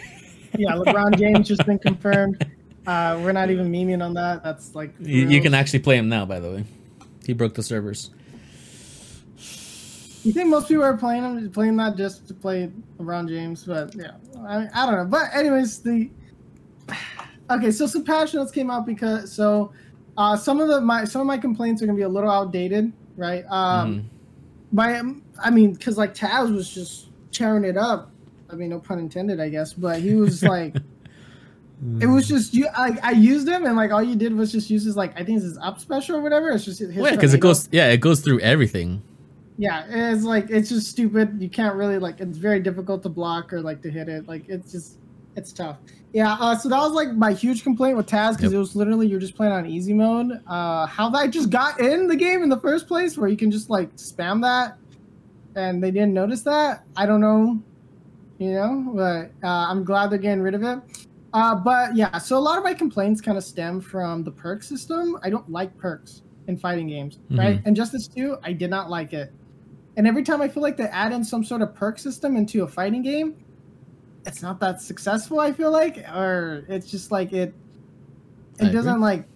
yeah, 0.58 0.72
LeBron 0.72 1.16
James 1.18 1.46
just 1.48 1.64
been 1.66 1.78
confirmed. 1.78 2.44
Uh, 2.84 3.20
we're 3.22 3.30
not 3.30 3.48
even 3.48 3.70
memeing 3.70 4.04
on 4.04 4.12
that. 4.14 4.42
That's 4.42 4.74
like 4.74 4.92
You, 4.98 5.28
you 5.28 5.40
can 5.40 5.54
actually 5.54 5.78
play 5.78 5.96
him 5.96 6.08
now. 6.08 6.26
By 6.26 6.40
the 6.40 6.50
way, 6.50 6.64
he 7.24 7.32
broke 7.32 7.54
the 7.54 7.62
servers. 7.62 8.10
You 10.24 10.32
think 10.32 10.48
most 10.48 10.68
people 10.68 10.84
are 10.84 10.96
playing 10.96 11.24
him, 11.24 11.50
playing 11.50 11.76
that 11.78 11.96
just 11.96 12.28
to 12.28 12.34
play 12.34 12.70
LeBron 12.98 13.28
James? 13.28 13.64
But 13.64 13.94
yeah, 13.94 14.12
I, 14.46 14.68
I 14.72 14.86
don't 14.86 14.96
know. 14.96 15.04
But 15.06 15.34
anyways, 15.34 15.80
the 15.80 16.10
okay. 17.50 17.70
So 17.72 17.86
some 17.86 18.04
patch 18.04 18.34
notes 18.34 18.52
came 18.52 18.70
out 18.70 18.86
because 18.86 19.32
so 19.32 19.72
uh, 20.16 20.36
some 20.36 20.60
of 20.60 20.68
the 20.68 20.80
my 20.80 21.04
some 21.04 21.20
of 21.20 21.26
my 21.26 21.38
complaints 21.38 21.82
are 21.82 21.86
gonna 21.86 21.96
be 21.96 22.02
a 22.04 22.08
little 22.08 22.30
outdated, 22.30 22.92
right? 23.16 23.44
Um, 23.50 23.94
Mhm. 23.94 24.04
by 24.72 25.02
I 25.42 25.50
mean, 25.50 25.72
because 25.72 25.98
like 25.98 26.14
Taz 26.14 26.54
was 26.54 26.72
just 26.72 27.08
tearing 27.32 27.64
it 27.64 27.76
up. 27.76 28.10
I 28.50 28.54
mean, 28.54 28.70
no 28.70 28.78
pun 28.78 28.98
intended, 28.98 29.40
I 29.40 29.48
guess. 29.48 29.72
But 29.72 30.00
he 30.00 30.14
was 30.14 30.42
like, 30.54 30.76
it 32.00 32.06
was 32.06 32.28
just 32.28 32.54
you. 32.54 32.66
Like 32.78 33.02
I 33.04 33.10
used 33.10 33.48
him, 33.48 33.66
and 33.66 33.74
like 33.76 33.90
all 33.90 34.02
you 34.02 34.14
did 34.14 34.34
was 34.34 34.52
just 34.52 34.70
use 34.70 34.84
his 34.84 34.96
like 34.96 35.12
I 35.18 35.24
think 35.24 35.38
it's 35.38 35.44
his 35.46 35.58
up 35.58 35.80
special 35.80 36.14
or 36.16 36.20
whatever. 36.22 36.50
It's 36.50 36.64
just 36.64 36.78
his 36.78 36.94
yeah, 36.94 37.10
because 37.10 37.34
it 37.34 37.40
goes. 37.40 37.68
Yeah, 37.72 37.88
it 37.88 37.98
goes 37.98 38.20
through 38.20 38.38
everything. 38.40 39.02
Yeah, 39.62 39.84
it's 39.88 40.24
like 40.24 40.50
it's 40.50 40.70
just 40.70 40.88
stupid. 40.88 41.40
You 41.40 41.48
can't 41.48 41.76
really 41.76 41.96
like. 41.96 42.20
It's 42.20 42.36
very 42.36 42.58
difficult 42.58 43.00
to 43.04 43.08
block 43.08 43.52
or 43.52 43.60
like 43.60 43.80
to 43.82 43.90
hit 43.92 44.08
it. 44.08 44.26
Like 44.26 44.48
it's 44.48 44.72
just, 44.72 44.98
it's 45.36 45.52
tough. 45.52 45.76
Yeah. 46.12 46.32
Uh, 46.40 46.56
so 46.56 46.68
that 46.68 46.78
was 46.80 46.90
like 46.90 47.12
my 47.12 47.32
huge 47.32 47.62
complaint 47.62 47.96
with 47.96 48.08
Taz 48.08 48.30
because 48.36 48.50
Yep. 48.50 48.54
it 48.54 48.58
was 48.58 48.74
literally 48.74 49.06
you're 49.06 49.20
just 49.20 49.36
playing 49.36 49.52
on 49.52 49.64
easy 49.64 49.94
mode. 49.94 50.32
Uh, 50.48 50.86
how 50.86 51.08
that 51.10 51.30
just 51.30 51.50
got 51.50 51.78
in 51.78 52.08
the 52.08 52.16
game 52.16 52.42
in 52.42 52.48
the 52.48 52.58
first 52.58 52.88
place, 52.88 53.16
where 53.16 53.28
you 53.28 53.36
can 53.36 53.52
just 53.52 53.70
like 53.70 53.94
spam 53.94 54.42
that, 54.42 54.78
and 55.54 55.80
they 55.80 55.92
didn't 55.92 56.12
notice 56.12 56.42
that. 56.42 56.82
I 56.96 57.06
don't 57.06 57.20
know, 57.20 57.62
you 58.38 58.54
know, 58.54 58.90
but 58.96 59.30
uh, 59.46 59.68
I'm 59.70 59.84
glad 59.84 60.10
they're 60.10 60.18
getting 60.18 60.42
rid 60.42 60.56
of 60.56 60.64
it. 60.64 60.80
Uh, 61.34 61.54
but 61.54 61.94
yeah, 61.94 62.18
so 62.18 62.36
a 62.36 62.40
lot 62.40 62.58
of 62.58 62.64
my 62.64 62.74
complaints 62.74 63.20
kind 63.20 63.38
of 63.38 63.44
stem 63.44 63.80
from 63.80 64.24
the 64.24 64.32
perk 64.32 64.64
system. 64.64 65.16
I 65.22 65.30
don't 65.30 65.48
like 65.48 65.78
perks 65.78 66.22
in 66.48 66.56
fighting 66.56 66.88
games, 66.88 67.20
right? 67.30 67.62
Injustice 67.64 68.08
2, 68.08 68.38
I 68.42 68.52
did 68.52 68.68
not 68.68 68.90
like 68.90 69.12
it. 69.12 69.32
And 69.96 70.06
every 70.06 70.22
time 70.22 70.40
I 70.40 70.48
feel 70.48 70.62
like 70.62 70.76
they 70.76 70.84
add 70.84 71.12
in 71.12 71.22
some 71.22 71.44
sort 71.44 71.62
of 71.62 71.74
perk 71.74 71.98
system 71.98 72.36
into 72.36 72.62
a 72.62 72.68
fighting 72.68 73.02
game, 73.02 73.36
it's 74.24 74.42
not 74.42 74.60
that 74.60 74.80
successful. 74.80 75.40
I 75.40 75.52
feel 75.52 75.70
like, 75.70 75.98
or 76.14 76.64
it's 76.68 76.90
just 76.90 77.10
like 77.10 77.32
it, 77.32 77.54
it 78.58 78.62
agree. 78.62 78.72
doesn't 78.72 79.00
like 79.00 79.26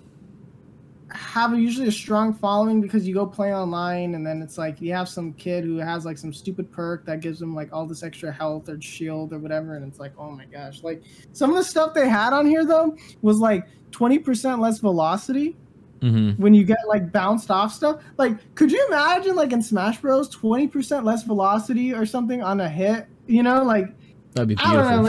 have 1.10 1.52
a, 1.52 1.58
usually 1.58 1.88
a 1.88 1.92
strong 1.92 2.34
following 2.34 2.80
because 2.80 3.06
you 3.06 3.14
go 3.14 3.26
play 3.26 3.54
online 3.54 4.14
and 4.14 4.26
then 4.26 4.42
it's 4.42 4.58
like 4.58 4.80
you 4.80 4.92
have 4.92 5.08
some 5.08 5.32
kid 5.34 5.64
who 5.64 5.76
has 5.76 6.04
like 6.04 6.18
some 6.18 6.32
stupid 6.32 6.70
perk 6.70 7.04
that 7.06 7.20
gives 7.20 7.38
them 7.38 7.54
like 7.54 7.72
all 7.72 7.86
this 7.86 8.02
extra 8.02 8.32
health 8.32 8.68
or 8.68 8.80
shield 8.80 9.32
or 9.32 9.38
whatever 9.38 9.76
and 9.76 9.86
it's 9.86 10.00
like 10.00 10.12
oh 10.18 10.30
my 10.30 10.44
gosh 10.46 10.82
like 10.82 11.02
some 11.32 11.50
of 11.50 11.56
the 11.56 11.62
stuff 11.62 11.94
they 11.94 12.08
had 12.08 12.32
on 12.32 12.44
here 12.44 12.64
though 12.64 12.96
was 13.22 13.38
like 13.38 13.66
20% 13.92 14.58
less 14.58 14.78
velocity 14.78 15.56
hmm 16.00 16.30
when 16.32 16.54
you 16.54 16.64
get 16.64 16.78
like 16.88 17.12
bounced 17.12 17.50
off 17.50 17.72
stuff. 17.72 18.02
Like, 18.18 18.54
could 18.54 18.70
you 18.70 18.84
imagine 18.88 19.34
like 19.34 19.52
in 19.52 19.62
Smash 19.62 20.00
Bros, 20.00 20.28
twenty 20.28 20.66
percent 20.66 21.04
less 21.04 21.22
velocity 21.22 21.92
or 21.92 22.06
something 22.06 22.42
on 22.42 22.60
a 22.60 22.68
hit? 22.68 23.06
You 23.26 23.42
know, 23.42 23.62
like 23.62 23.88
That'd 24.34 24.50
be 24.50 24.56
I 24.58 24.74
don't 24.74 25.04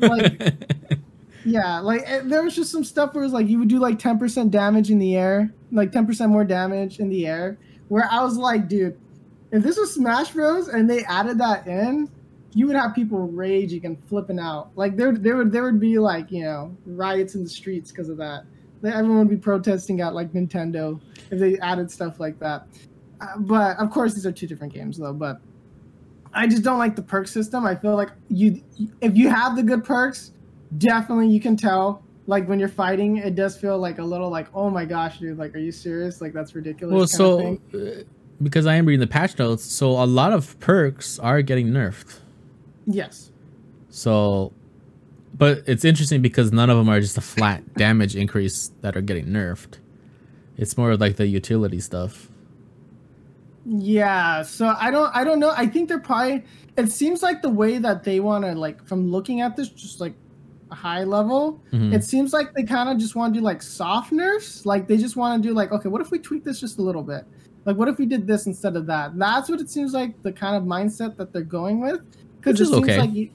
know, 0.00 0.08
like 0.08 0.54
yeah, 1.44 1.80
like 1.80 2.02
eh, 2.06 2.20
there 2.24 2.42
was 2.42 2.54
just 2.54 2.70
some 2.70 2.84
stuff 2.84 3.14
where 3.14 3.24
it 3.24 3.26
was 3.26 3.32
like 3.32 3.48
you 3.48 3.58
would 3.58 3.68
do 3.68 3.78
like 3.78 3.98
ten 3.98 4.18
percent 4.18 4.50
damage 4.50 4.90
in 4.90 4.98
the 4.98 5.16
air, 5.16 5.52
like 5.72 5.90
ten 5.90 6.06
percent 6.06 6.30
more 6.30 6.44
damage 6.44 7.00
in 7.00 7.08
the 7.08 7.26
air. 7.26 7.58
Where 7.88 8.08
I 8.10 8.22
was 8.22 8.36
like, 8.36 8.68
dude, 8.68 8.98
if 9.50 9.62
this 9.62 9.76
was 9.76 9.94
Smash 9.94 10.30
Bros 10.30 10.68
and 10.68 10.88
they 10.88 11.04
added 11.04 11.38
that 11.38 11.66
in, 11.66 12.08
you 12.54 12.66
would 12.66 12.76
have 12.76 12.94
people 12.94 13.18
raging 13.28 13.84
and 13.84 14.02
flipping 14.04 14.38
out. 14.38 14.70
Like 14.76 14.96
there, 14.96 15.12
there 15.12 15.36
would 15.36 15.52
there 15.52 15.64
would 15.64 15.80
be 15.80 15.98
like 15.98 16.30
you 16.30 16.44
know 16.44 16.76
riots 16.86 17.34
in 17.34 17.42
the 17.42 17.50
streets 17.50 17.90
because 17.90 18.08
of 18.08 18.16
that. 18.18 18.44
Everyone 18.84 19.18
would 19.18 19.28
be 19.30 19.36
protesting 19.36 20.00
at 20.00 20.14
like 20.14 20.32
Nintendo 20.32 21.00
if 21.30 21.38
they 21.38 21.58
added 21.58 21.90
stuff 21.90 22.18
like 22.20 22.38
that. 22.40 22.66
Uh, 23.20 23.38
but 23.38 23.78
of 23.78 23.90
course, 23.90 24.14
these 24.14 24.26
are 24.26 24.32
two 24.32 24.46
different 24.46 24.72
games 24.72 24.98
though. 24.98 25.12
But 25.12 25.40
I 26.34 26.46
just 26.46 26.62
don't 26.62 26.78
like 26.78 26.96
the 26.96 27.02
perk 27.02 27.28
system. 27.28 27.64
I 27.64 27.74
feel 27.76 27.94
like 27.94 28.10
you, 28.28 28.62
if 29.00 29.16
you 29.16 29.28
have 29.28 29.54
the 29.56 29.62
good 29.62 29.84
perks, 29.84 30.32
definitely 30.78 31.28
you 31.28 31.40
can 31.40 31.56
tell. 31.56 32.02
Like 32.26 32.48
when 32.48 32.58
you're 32.60 32.68
fighting, 32.68 33.16
it 33.18 33.34
does 33.34 33.56
feel 33.56 33.78
like 33.78 33.98
a 33.98 34.04
little 34.04 34.30
like, 34.30 34.46
oh 34.54 34.70
my 34.70 34.84
gosh, 34.84 35.18
dude, 35.18 35.38
like, 35.38 35.54
are 35.54 35.58
you 35.58 35.72
serious? 35.72 36.20
Like 36.20 36.32
that's 36.32 36.54
ridiculous. 36.54 36.94
well, 36.94 37.06
so 37.06 37.58
uh, 37.74 38.02
because 38.42 38.64
I 38.66 38.76
am 38.76 38.86
reading 38.86 39.00
the 39.00 39.06
patch 39.08 39.38
notes, 39.38 39.64
so 39.64 39.90
a 39.90 40.06
lot 40.06 40.32
of 40.32 40.58
perks 40.60 41.18
are 41.18 41.42
getting 41.42 41.68
nerfed. 41.68 42.18
yes, 42.86 43.30
So 43.90 44.52
But 45.36 45.62
it's 45.66 45.84
interesting 45.84 46.20
because 46.22 46.52
none 46.52 46.68
of 46.70 46.76
them 46.76 46.88
are 46.88 47.00
just 47.00 47.16
a 47.16 47.22
flat 47.22 47.74
damage 47.74 48.14
increase 48.16 48.70
that 48.82 48.96
are 48.96 49.00
getting 49.00 49.26
nerfed. 49.26 49.78
It's 50.56 50.76
more 50.76 50.96
like 50.96 51.16
the 51.16 51.26
utility 51.26 51.80
stuff. 51.80 52.28
Yeah, 53.64 54.42
so 54.42 54.74
I 54.78 54.90
don't 54.90 55.14
I 55.14 55.22
don't 55.24 55.38
know. 55.38 55.52
I 55.56 55.66
think 55.66 55.88
they're 55.88 56.00
probably 56.00 56.44
it 56.76 56.90
seems 56.90 57.22
like 57.22 57.42
the 57.42 57.48
way 57.48 57.78
that 57.78 58.02
they 58.02 58.18
want 58.20 58.44
to 58.44 58.52
like 58.52 58.84
from 58.86 59.10
looking 59.10 59.40
at 59.40 59.56
this 59.56 59.68
just 59.68 60.00
like 60.00 60.14
a 60.70 60.74
high 60.74 61.04
level, 61.04 61.60
Mhm. 61.72 61.92
it 61.94 62.02
seems 62.02 62.32
like 62.32 62.52
they 62.54 62.64
kind 62.64 62.88
of 62.88 62.98
just 62.98 63.14
want 63.14 63.32
to 63.34 63.40
do 63.40 63.44
like 63.44 63.62
soft 63.62 64.10
nerfs. 64.10 64.66
Like 64.66 64.88
they 64.88 64.96
just 64.96 65.16
want 65.16 65.40
to 65.42 65.48
do 65.48 65.54
like 65.54 65.70
okay, 65.70 65.88
what 65.88 66.00
if 66.00 66.10
we 66.10 66.18
tweak 66.18 66.42
this 66.44 66.58
just 66.58 66.78
a 66.78 66.82
little 66.82 67.02
bit? 67.02 67.24
Like 67.64 67.76
what 67.76 67.88
if 67.88 67.98
we 67.98 68.06
did 68.06 68.26
this 68.26 68.46
instead 68.46 68.74
of 68.74 68.86
that? 68.86 69.16
That's 69.16 69.48
what 69.48 69.60
it 69.60 69.70
seems 69.70 69.92
like 69.92 70.20
the 70.22 70.32
kind 70.32 70.56
of 70.56 70.64
mindset 70.64 71.16
that 71.16 71.32
they're 71.32 71.42
going 71.42 71.80
with. 71.80 72.00
Which 72.42 72.60
it 72.60 72.66
seems 72.66 72.82
okay. 72.82 72.98
like 72.98 73.12
you, 73.14 73.30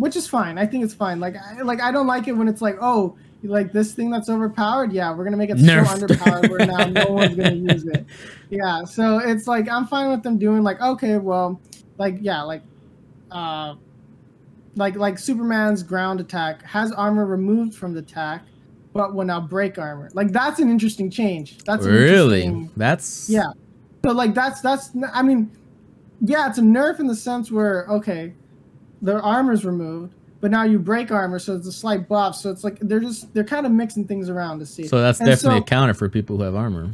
which 0.00 0.16
is 0.16 0.26
fine. 0.26 0.56
I 0.56 0.64
think 0.64 0.82
it's 0.82 0.94
fine. 0.94 1.20
Like 1.20 1.36
I, 1.36 1.60
like 1.60 1.82
I 1.82 1.92
don't 1.92 2.06
like 2.06 2.26
it 2.26 2.32
when 2.32 2.48
it's 2.48 2.62
like 2.62 2.78
oh 2.80 3.18
like 3.42 3.70
this 3.70 3.92
thing 3.92 4.10
that's 4.10 4.30
overpowered. 4.30 4.92
Yeah, 4.94 5.14
we're 5.14 5.24
gonna 5.24 5.36
make 5.36 5.50
it 5.50 5.58
Nerfed. 5.58 5.86
so 5.86 6.06
underpowered 6.06 6.48
where 6.48 6.66
now 6.66 6.86
no 6.86 7.06
one's 7.10 7.36
gonna 7.36 7.54
use 7.54 7.84
it. 7.84 8.06
Yeah, 8.48 8.84
so 8.84 9.18
it's 9.18 9.46
like 9.46 9.68
I'm 9.68 9.86
fine 9.86 10.10
with 10.10 10.22
them 10.22 10.38
doing 10.38 10.62
like 10.62 10.80
okay, 10.80 11.18
well, 11.18 11.60
like 11.98 12.16
yeah, 12.22 12.40
like 12.42 12.62
uh 13.30 13.74
like 14.74 14.96
like 14.96 15.18
Superman's 15.18 15.82
ground 15.82 16.18
attack 16.18 16.62
has 16.62 16.92
armor 16.92 17.26
removed 17.26 17.74
from 17.74 17.92
the 17.92 18.00
attack, 18.00 18.46
but 18.94 19.14
will 19.14 19.26
now 19.26 19.40
break 19.40 19.78
armor. 19.78 20.08
Like 20.14 20.32
that's 20.32 20.60
an 20.60 20.70
interesting 20.70 21.10
change. 21.10 21.58
That's 21.64 21.84
really? 21.84 22.70
That's 22.74 23.28
yeah. 23.28 23.52
So 24.02 24.12
like 24.12 24.32
that's 24.32 24.62
that's 24.62 24.92
I 25.12 25.20
mean, 25.20 25.50
yeah, 26.22 26.48
it's 26.48 26.56
a 26.56 26.62
nerf 26.62 27.00
in 27.00 27.06
the 27.06 27.16
sense 27.16 27.52
where 27.52 27.84
okay, 27.90 28.32
their 29.02 29.20
armor's 29.22 29.64
removed, 29.64 30.14
but 30.40 30.50
now 30.50 30.62
you 30.64 30.78
break 30.78 31.10
armor, 31.10 31.38
so 31.38 31.54
it's 31.56 31.66
a 31.66 31.72
slight 31.72 32.08
buff. 32.08 32.34
So 32.36 32.50
it's 32.50 32.64
like 32.64 32.78
they're 32.80 33.00
just 33.00 33.32
they're 33.34 33.44
kind 33.44 33.66
of 33.66 33.72
mixing 33.72 34.06
things 34.06 34.28
around 34.28 34.58
to 34.60 34.66
see. 34.66 34.86
So 34.86 35.00
that's 35.00 35.20
And 35.20 35.26
definitely 35.28 35.60
so- 35.60 35.62
a 35.64 35.66
counter 35.66 35.94
for 35.94 36.08
people 36.08 36.36
who 36.36 36.42
have 36.44 36.54
armor. 36.54 36.92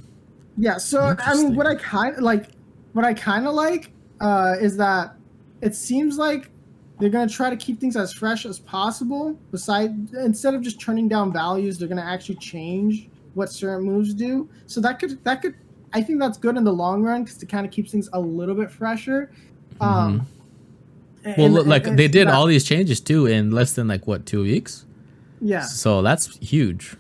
Yeah, 0.59 0.79
so 0.79 1.15
I 1.19 1.35
mean, 1.35 1.55
what 1.55 1.67
I 1.67 1.75
kind 1.75 2.17
of 2.17 2.23
like, 2.23 2.49
what 2.95 3.05
I 3.05 3.13
kind 3.13 3.47
of 3.47 3.55
like, 3.55 3.91
uh, 4.21 4.55
is 4.59 4.77
that 4.79 5.15
it 5.61 5.75
seems 5.75 6.17
like 6.17 6.51
they're 6.99 7.11
gonna 7.11 7.29
try 7.29 7.51
to 7.51 7.57
keep 7.57 7.79
things 7.79 7.95
as 7.95 8.13
fresh 8.15 8.47
as 8.47 8.59
possible. 8.59 9.39
Beside, 9.51 10.11
instead 10.15 10.55
of 10.55 10.63
just 10.63 10.81
turning 10.81 11.09
down 11.09 11.31
values, 11.33 11.79
they're 11.79 11.89
gonna 11.89 12.01
actually 12.01 12.37
change 12.37 13.11
what 13.35 13.53
certain 13.53 13.85
moves 13.85 14.15
do. 14.15 14.49
So 14.67 14.81
that 14.81 14.99
could 14.99 15.23
that 15.25 15.43
could, 15.43 15.55
I 15.93 16.01
think 16.01 16.21
that's 16.21 16.39
good 16.39 16.57
in 16.57 16.65
the 16.65 16.73
long 16.73 17.03
run 17.03 17.25
because 17.25 17.43
it 17.43 17.51
kind 17.51 17.67
of 17.67 17.71
keeps 17.73 17.93
things 17.93 18.09
a 18.15 18.21
little 18.21 18.55
bit 18.55 18.71
fresher. 18.71 19.31
Um, 19.81 20.21
Mm-hmm. 20.21 20.27
Well, 21.37 21.59
and- 21.59 21.69
like 21.69 21.87
and 21.87 21.99
they 21.99 22.09
did 22.09 22.29
all 22.29 22.47
these 22.47 22.65
changes 22.65 23.01
too 23.01 23.27
in 23.27 23.51
less 23.51 23.73
than 23.73 23.89
like 23.89 24.07
what 24.07 24.27
two 24.27 24.43
weeks. 24.43 24.85
Yeah. 25.41 25.63
So 25.63 26.03
that's 26.03 26.37
huge. 26.39 26.97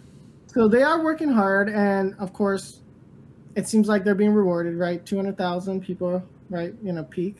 So 0.49 0.69
they 0.69 0.83
are 0.83 1.03
working 1.05 1.29
hard, 1.31 1.69
and 1.69 2.15
of 2.19 2.33
course, 2.33 2.81
it 3.55 3.69
seems 3.69 3.89
like 3.89 4.05
they're 4.05 4.15
being 4.15 4.33
rewarded, 4.33 4.75
right? 4.77 5.05
Two 5.05 5.17
hundred 5.17 5.37
thousand 5.39 5.81
people, 5.83 6.23
right? 6.51 6.75
You 6.83 6.93
know, 6.93 7.05
peak. 7.05 7.37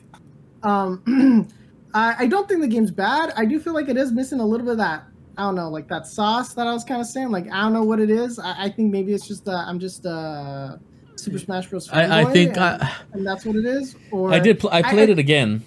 Um, 0.63 1.47
I, 1.93 2.15
I 2.19 2.27
don't 2.27 2.47
think 2.47 2.61
the 2.61 2.67
game's 2.67 2.91
bad. 2.91 3.33
I 3.35 3.45
do 3.45 3.59
feel 3.59 3.73
like 3.73 3.89
it 3.89 3.97
is 3.97 4.11
missing 4.11 4.39
a 4.39 4.45
little 4.45 4.65
bit 4.65 4.73
of 4.73 4.77
that. 4.79 5.03
I 5.37 5.43
don't 5.43 5.55
know, 5.55 5.69
like 5.69 5.87
that 5.89 6.07
sauce 6.07 6.53
that 6.55 6.65
I 6.67 6.73
was 6.73 6.83
kind 6.83 6.99
of 7.01 7.07
saying. 7.07 7.29
Like 7.29 7.45
I 7.51 7.61
don't 7.61 7.73
know 7.73 7.83
what 7.83 7.99
it 7.99 8.09
is. 8.09 8.39
I, 8.39 8.65
I 8.65 8.69
think 8.69 8.91
maybe 8.91 9.13
it's 9.13 9.27
just 9.27 9.47
uh, 9.47 9.51
I'm 9.67 9.79
just 9.79 10.05
uh, 10.05 10.77
Super 11.15 11.37
Smash 11.39 11.67
Bros. 11.67 11.89
I, 11.89 12.21
I 12.21 12.25
think 12.25 12.51
and, 12.51 12.59
I, 12.59 12.93
and 13.13 13.25
that's 13.25 13.45
what 13.45 13.55
it 13.55 13.65
is. 13.65 13.95
Or 14.11 14.31
I 14.33 14.39
did. 14.39 14.59
Pl- 14.59 14.69
I 14.71 14.79
I- 14.79 14.81
played 14.91 15.09
I- 15.09 15.13
it 15.13 15.19
again. 15.19 15.63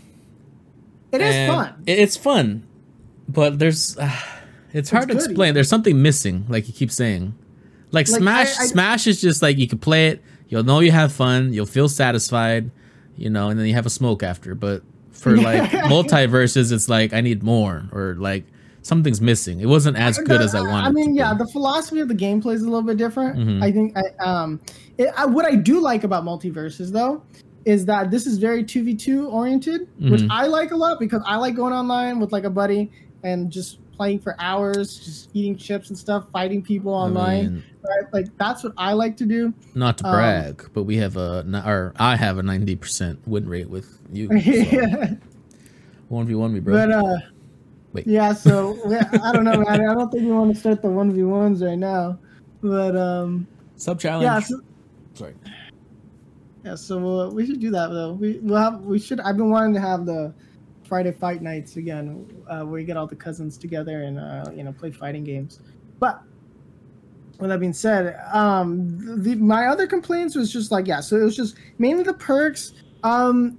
It 1.13 1.21
is 1.21 1.49
fun. 1.49 1.83
It's 1.87 2.17
fun, 2.17 2.67
but 3.29 3.59
there's 3.59 3.97
uh, 3.99 4.11
it's 4.73 4.91
hard 4.91 5.09
to 5.09 5.15
good, 5.15 5.25
explain. 5.25 5.55
There's 5.55 5.69
something 5.69 6.01
missing, 6.01 6.47
like 6.49 6.69
you 6.69 6.75
keep 6.75 6.91
saying. 6.91 7.35
Like, 7.93 8.09
Like, 8.09 8.21
Smash, 8.21 8.59
I- 8.59 8.63
I- 8.63 8.67
Smash 8.67 9.07
is 9.09 9.21
just 9.21 9.43
like 9.43 9.59
you 9.59 9.67
can 9.67 9.79
play 9.79 10.09
it. 10.09 10.23
You'll 10.49 10.63
know 10.65 10.81
you 10.81 10.93
have 10.93 11.13
fun. 11.13 11.53
You'll 11.53 11.67
feel 11.67 11.89
satisfied, 11.89 12.71
you 13.17 13.31
know, 13.31 13.49
and 13.51 13.59
then 13.59 13.67
you 13.67 13.75
have 13.75 13.87
a 13.87 13.91
smoke 13.91 14.23
after. 14.23 14.55
But 14.55 14.83
for 15.11 15.37
like 15.49 15.71
MultiVersus, 15.71 16.71
it's 16.73 16.89
like 16.89 17.13
I 17.13 17.21
need 17.21 17.43
more, 17.43 17.89
or 17.93 18.15
like 18.19 18.45
something's 18.83 19.21
missing. 19.21 19.61
It 19.61 19.67
wasn't 19.67 19.97
as 19.97 20.19
good 20.19 20.41
as 20.41 20.55
I 20.55 20.61
wanted. 20.61 20.87
I 20.87 20.91
mean, 20.93 21.15
yeah, 21.15 21.35
the 21.35 21.47
philosophy 21.49 22.01
of 22.01 22.09
the 22.09 22.15
gameplay 22.15 22.55
is 22.55 22.63
a 22.63 22.67
little 22.67 22.83
bit 22.83 22.97
different. 22.97 23.37
Mhm. 23.39 23.63
I 23.63 23.73
think. 23.73 23.97
I, 23.97 24.25
um, 24.25 24.61
it, 24.99 25.09
I, 25.17 25.27
what 25.27 25.45
I 25.45 25.55
do 25.57 25.81
like 25.81 26.05
about 26.05 26.25
MultiVersus, 26.25 26.91
though, 26.93 27.23
is 27.65 27.85
that 27.87 28.11
this 28.11 28.27
is 28.27 28.39
very 28.39 28.65
two 28.65 28.83
v 28.85 28.95
two 28.95 29.29
oriented, 29.29 29.87
which 29.99 30.23
Mhm. 30.23 30.29
I 30.31 30.47
like 30.47 30.71
a 30.71 30.77
lot 30.77 30.99
because 30.99 31.23
I 31.27 31.37
like 31.37 31.55
going 31.55 31.73
online 31.75 32.19
with 32.21 32.33
like 32.33 32.45
a 32.45 32.51
buddy 32.51 32.91
and 33.23 33.51
just 33.51 33.79
playing 33.97 34.19
for 34.19 34.35
hours, 34.39 34.99
just 34.99 35.29
eating 35.35 35.55
chips 35.57 35.91
and 35.91 35.99
stuff, 35.99 36.25
fighting 36.33 36.63
people 36.63 36.95
I 36.95 37.03
online. 37.05 37.45
mean, 37.45 37.65
right? 37.87 38.13
Like 38.15 38.27
that's 38.39 38.65
what 38.65 38.73
I 38.79 38.95
like 38.95 39.17
to 39.19 39.27
do. 39.27 39.53
not 39.75 39.99
to 39.99 40.07
Um, 40.07 40.13
brag, 40.15 40.71
but 40.73 40.85
we 40.85 40.97
have 40.97 41.19
a 41.19 41.45
n- 41.47 41.55
or 41.55 41.93
I 41.99 42.17
have 42.17 42.39
a 42.39 42.43
ninety 42.43 42.77
percent 42.77 43.19
win 43.27 43.47
rate 43.47 43.69
with 43.69 43.99
you. 44.11 44.31
yeah. 44.37 45.15
One 46.09 46.27
v 46.27 46.35
one 46.35 46.55
me, 46.55 46.61
bro. 46.61 46.75
But 46.75 46.91
uh, 46.93 47.17
Wait. 47.93 48.07
yeah. 48.07 48.33
So 48.33 48.79
I 49.23 49.33
don't 49.33 49.45
know, 49.45 49.59
man. 49.59 49.87
I 49.87 49.93
don't 49.95 50.11
think 50.11 50.25
we 50.25 50.33
want 50.33 50.55
to 50.55 50.59
start 50.59 50.81
the 50.81 50.89
one 50.89 51.13
v 51.13 51.23
ones 51.25 51.63
right 51.63 51.79
now. 51.79 52.19
But 52.63 52.97
um, 52.97 53.47
Sub 53.77 54.01
challenge. 54.01 54.25
yeah. 54.25 54.41
So, 54.41 54.61
Sorry. 55.15 55.35
Yeah, 56.65 56.75
so 56.75 57.21
uh, 57.21 57.31
we 57.31 57.47
should 57.47 57.61
do 57.61 57.71
that 57.71 57.89
though. 57.89 58.13
We 58.13 58.39
we'll 58.43 58.59
have 58.59 58.83
we 58.83 58.99
should. 58.99 59.21
I've 59.21 59.37
been 59.37 59.51
wanting 59.51 59.75
to 59.75 59.81
have 59.81 60.05
the 60.05 60.35
Friday 60.85 61.13
fight 61.13 61.41
nights 61.41 61.77
again, 61.77 62.27
uh, 62.49 62.63
where 62.63 62.81
you 62.81 62.87
get 62.87 62.97
all 62.97 63.07
the 63.07 63.17
cousins 63.17 63.57
together 63.57 64.03
and 64.03 64.19
uh, 64.19 64.51
you 64.55 64.63
know 64.63 64.73
play 64.73 64.91
fighting 64.91 65.25
games. 65.25 65.61
But 65.99 66.21
with 67.39 67.49
that 67.49 67.61
being 67.61 67.73
said, 67.73 68.21
um, 68.33 69.23
the, 69.23 69.37
my 69.37 69.67
other 69.67 69.87
complaints 69.87 70.35
was 70.35 70.53
just 70.53 70.71
like 70.71 70.87
yeah, 70.87 71.01
so 71.01 71.17
it 71.17 71.25
was 71.25 71.37
just 71.37 71.57
mainly 71.79 72.03
the 72.03 72.15
perks. 72.15 72.75
Um, 73.05 73.59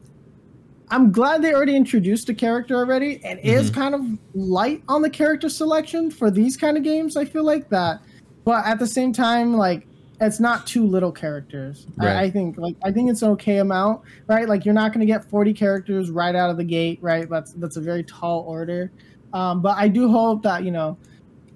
I'm 0.89 1.11
glad 1.11 1.41
they 1.41 1.53
already 1.53 1.75
introduced 1.75 2.29
a 2.29 2.33
character 2.33 2.75
already. 2.75 3.23
and 3.23 3.39
is 3.39 3.69
kind 3.69 3.95
of 3.95 4.05
light 4.35 4.83
on 4.89 5.01
the 5.01 5.09
character 5.09 5.47
selection 5.49 6.11
for 6.11 6.29
these 6.29 6.57
kind 6.57 6.75
of 6.77 6.83
games. 6.83 7.15
I 7.15 7.25
feel 7.25 7.45
like 7.45 7.69
that, 7.69 8.01
but 8.43 8.65
at 8.65 8.77
the 8.77 8.87
same 8.87 9.11
time, 9.11 9.55
like 9.55 9.87
it's 10.21 10.39
not 10.39 10.67
too 10.67 10.86
little 10.86 11.12
characters. 11.12 11.88
Right. 11.97 12.15
I, 12.15 12.21
I 12.23 12.29
think 12.29 12.57
like 12.57 12.75
I 12.84 12.91
think 12.91 13.10
it's 13.10 13.23
an 13.23 13.31
okay 13.31 13.57
amount, 13.57 14.01
right? 14.27 14.47
Like 14.47 14.65
you're 14.65 14.73
not 14.73 14.93
going 14.93 15.05
to 15.05 15.12
get 15.12 15.29
40 15.29 15.53
characters 15.53 16.12
right 16.12 16.36
out 16.36 16.49
of 16.49 16.57
the 16.57 16.63
gate, 16.63 16.99
right? 17.01 17.27
That's 17.27 17.53
that's 17.53 17.77
a 17.77 17.81
very 17.81 18.03
tall 18.03 18.41
order. 18.41 18.91
Um, 19.34 19.62
but 19.62 19.77
I 19.77 19.88
do 19.88 20.12
hope 20.12 20.43
that 20.43 20.63
you 20.63 20.71
know 20.71 20.97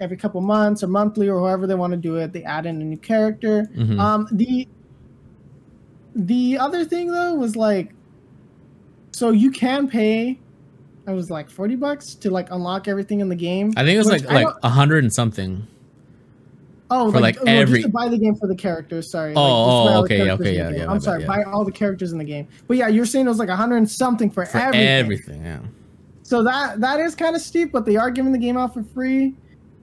every 0.01 0.17
couple 0.17 0.41
months 0.41 0.83
or 0.83 0.87
monthly 0.87 1.29
or 1.29 1.39
however 1.39 1.67
they 1.67 1.75
want 1.75 1.91
to 1.91 1.97
do 1.97 2.17
it, 2.17 2.33
they 2.33 2.43
add 2.43 2.65
in 2.65 2.81
a 2.81 2.83
new 2.83 2.97
character. 2.97 3.69
Mhm. 3.75 3.99
Um, 3.99 4.27
the 4.31 4.67
the 6.15 6.57
other 6.57 6.83
thing 6.85 7.11
though 7.11 7.35
was 7.35 7.55
like, 7.55 7.93
so 9.11 9.29
you 9.29 9.51
can 9.51 9.87
pay. 9.87 10.39
It 11.07 11.11
was 11.11 11.29
like 11.29 11.51
40 11.51 11.75
bucks 11.75 12.15
to 12.15 12.31
like 12.31 12.49
unlock 12.49 12.87
everything 12.87 13.19
in 13.19 13.29
the 13.29 13.35
game. 13.35 13.73
I 13.77 13.83
think 13.83 13.93
it 13.93 13.99
was 13.99 14.07
like 14.07 14.25
I 14.25 14.43
like 14.43 14.55
a 14.63 14.69
hundred 14.69 15.03
and 15.03 15.13
something. 15.13 15.67
Oh, 16.91 17.11
for, 17.11 17.19
like, 17.19 17.37
like, 17.37 17.45
well, 17.45 17.61
every- 17.61 17.79
just 17.81 17.87
to 17.87 17.91
buy 17.91 18.09
the 18.09 18.17
game 18.17 18.35
for 18.35 18.47
the 18.47 18.55
characters. 18.55 19.09
Sorry. 19.09 19.33
Oh, 19.35 19.41
like, 19.41 19.49
oh, 19.51 19.85
buy 19.85 19.93
all 19.93 20.03
the 20.03 20.13
okay, 20.13 20.31
okay, 20.31 20.49
in 20.49 20.75
yeah, 20.75 20.83
yeah, 20.83 20.91
I'm 20.91 20.99
sorry, 20.99 21.19
bad, 21.21 21.27
buy 21.27 21.43
all 21.43 21.65
the 21.65 21.71
characters 21.71 22.11
in 22.11 22.19
the 22.19 22.23
game. 22.23 22.47
But 22.67 22.77
yeah, 22.77 22.87
you're 22.89 23.05
saying 23.07 23.25
it 23.25 23.29
was 23.29 23.39
like 23.39 23.49
a 23.49 23.55
hundred 23.55 23.77
and 23.77 23.89
something 23.89 24.29
for, 24.29 24.45
For 24.45 24.57
everything. 24.59 24.87
everything, 24.87 25.45
yeah. 25.45 25.59
So 26.23 26.43
that 26.43 26.81
that 26.81 26.99
is 26.99 27.15
kind 27.15 27.35
of 27.35 27.41
steep, 27.41 27.71
but 27.71 27.85
they 27.85 27.95
are 27.97 28.09
giving 28.11 28.31
the 28.31 28.37
game 28.37 28.57
out 28.57 28.73
for 28.73 28.83
free. 28.83 29.33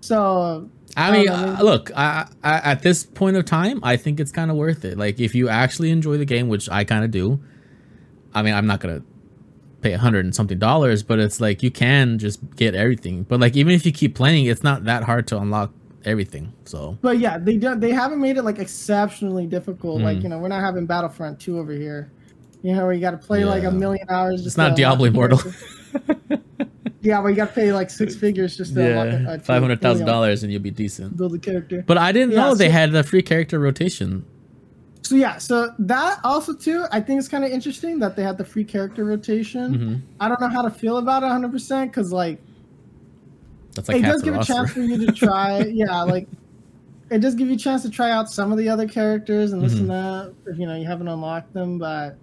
So 0.01 0.69
I 0.97 1.09
I 1.09 1.13
mean, 1.13 1.29
uh, 1.29 1.59
look, 1.63 1.91
I, 1.97 2.29
I, 2.43 2.55
at 2.59 2.83
this 2.83 3.05
point 3.05 3.37
of 3.37 3.45
time, 3.45 3.81
I 3.83 3.97
think 3.97 4.21
it's 4.21 4.33
kind 4.33 4.51
of 4.51 4.57
worth 4.57 4.85
it. 4.85 4.99
Like, 4.99 5.21
if 5.21 5.35
you 5.35 5.49
actually 5.49 5.91
enjoy 5.91 6.19
the 6.19 6.25
game, 6.25 6.49
which 6.49 6.69
I 6.69 6.85
kind 6.85 7.05
of 7.05 7.11
do, 7.11 7.41
I 8.35 8.43
mean, 8.43 8.55
I'm 8.55 8.67
not 8.67 8.81
gonna 8.81 9.03
pay 9.81 9.93
a 9.93 9.99
hundred 9.99 10.25
and 10.25 10.35
something 10.35 10.59
dollars, 10.59 11.03
but 11.03 11.19
it's 11.19 11.41
like 11.41 11.63
you 11.63 11.71
can 11.71 12.19
just 12.19 12.41
get 12.57 12.75
everything. 12.75 13.23
But 13.25 13.41
like, 13.41 13.57
even 13.57 13.73
if 13.73 13.87
you 13.87 13.93
keep 13.93 14.15
playing, 14.15 14.47
it's 14.47 14.63
not 14.63 14.85
that 14.85 15.05
hard 15.05 15.27
to 15.29 15.39
unlock 15.39 15.73
everything. 16.05 16.53
So 16.65 16.99
But 17.03 17.19
yeah, 17.19 17.39
they 17.39 17.57
don't. 17.57 17.81
They 17.81 17.93
haven't 17.93 18.21
made 18.21 18.37
it 18.37 18.43
like 18.43 18.59
exceptionally 18.59 19.47
difficult. 19.47 20.03
Like 20.03 20.19
Mm. 20.19 20.23
you 20.25 20.29
know, 20.31 20.39
we're 20.39 20.49
not 20.49 20.61
having 20.63 20.87
Battlefront 20.87 21.41
two 21.41 21.59
over 21.59 21.73
here. 21.73 22.11
You 22.63 22.75
know, 22.77 22.85
where 22.85 22.93
you 22.93 23.01
got 23.01 23.11
to 23.13 23.17
play 23.19 23.45
like 23.45 23.65
a 23.65 23.71
million 23.71 24.07
hours. 24.09 24.47
it's 24.47 24.57
not 24.57 24.77
Diablo 24.77 25.07
Immortal. 25.07 25.41
yeah, 27.01 27.19
where 27.21 27.31
you 27.31 27.37
got 27.37 27.49
to 27.49 27.55
pay 27.55 27.73
like 27.73 27.91
six 27.91 28.15
figures 28.15 28.57
just 28.57 28.75
to 28.75 28.83
yeah, 28.83 29.39
five 29.39 29.63
hundred 29.63 29.81
thousand 29.81 30.07
dollars 30.07 30.43
and 30.43 30.53
you'll 30.53 30.63
be 30.63 30.71
decent. 30.71 31.17
build 31.17 31.35
a 31.35 31.39
character. 31.39 31.83
But 31.87 31.99
I 31.99 32.13
didn't 32.13 32.33
Yeah, 32.33 32.43
know 32.49 32.55
they 32.55 32.69
had 32.71 32.93
the 32.93 33.03
free 33.03 33.23
character 33.23 33.59
rotation. 33.59 34.25
So 35.03 35.17
yeah, 35.17 35.39
so 35.39 35.73
that 35.81 36.21
also 36.23 36.55
too, 36.55 36.87
I 36.93 37.01
think 37.01 37.19
it's 37.19 37.29
kind 37.29 37.45
of 37.45 37.51
interesting 37.51 37.99
that 37.99 38.15
they 38.15 38.23
had 38.23 38.39
the 38.39 38.45
free 38.45 38.65
character 38.65 39.05
rotation. 39.05 39.75
hmm 39.75 39.95
I 40.21 40.29
don't 40.29 40.41
know 40.41 40.49
how 40.49 40.63
to 40.63 40.71
feel 40.71 40.99
about 40.99 41.25
it 41.25 41.27
100 41.27 41.51
percent 41.51 41.91
because 41.91 42.13
like 42.13 42.41
That's 43.75 43.89
like 43.89 43.99
it 43.99 44.03
does 44.03 44.23
give 44.23 44.35
a 44.35 44.45
chance 44.45 44.71
for 44.73 44.81
you 44.81 45.07
to 45.07 45.13
try. 45.27 45.61
yeah, 45.61 46.03
like 46.03 46.29
it 47.11 47.19
does 47.21 47.35
give 47.35 47.49
you 47.49 47.55
a 47.55 47.59
chance 47.59 47.83
to 47.83 47.91
try 47.91 48.11
out 48.11 48.31
some 48.31 48.53
of 48.53 48.59
the 48.59 48.69
other 48.69 48.87
characters 48.89 49.53
and 49.53 49.63
this 49.63 49.75
and 49.75 49.89
that 49.91 50.33
if 50.47 50.59
you 50.59 50.67
know 50.67 50.77
you 50.77 50.87
haven't 50.87 51.09
unlocked 51.09 51.53
them. 51.55 51.79
But 51.79 52.17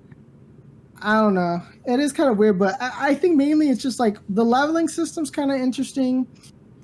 I 1.01 1.19
don't 1.19 1.33
know. 1.33 1.61
It 1.85 1.99
is 1.99 2.11
kind 2.11 2.29
of 2.29 2.37
weird, 2.37 2.59
but 2.59 2.75
I, 2.81 3.09
I 3.09 3.15
think 3.15 3.35
mainly 3.37 3.69
it's 3.69 3.81
just 3.81 3.99
like 3.99 4.17
the 4.29 4.43
leveling 4.43 4.87
system's 4.87 5.31
kind 5.31 5.51
of 5.51 5.59
interesting. 5.59 6.27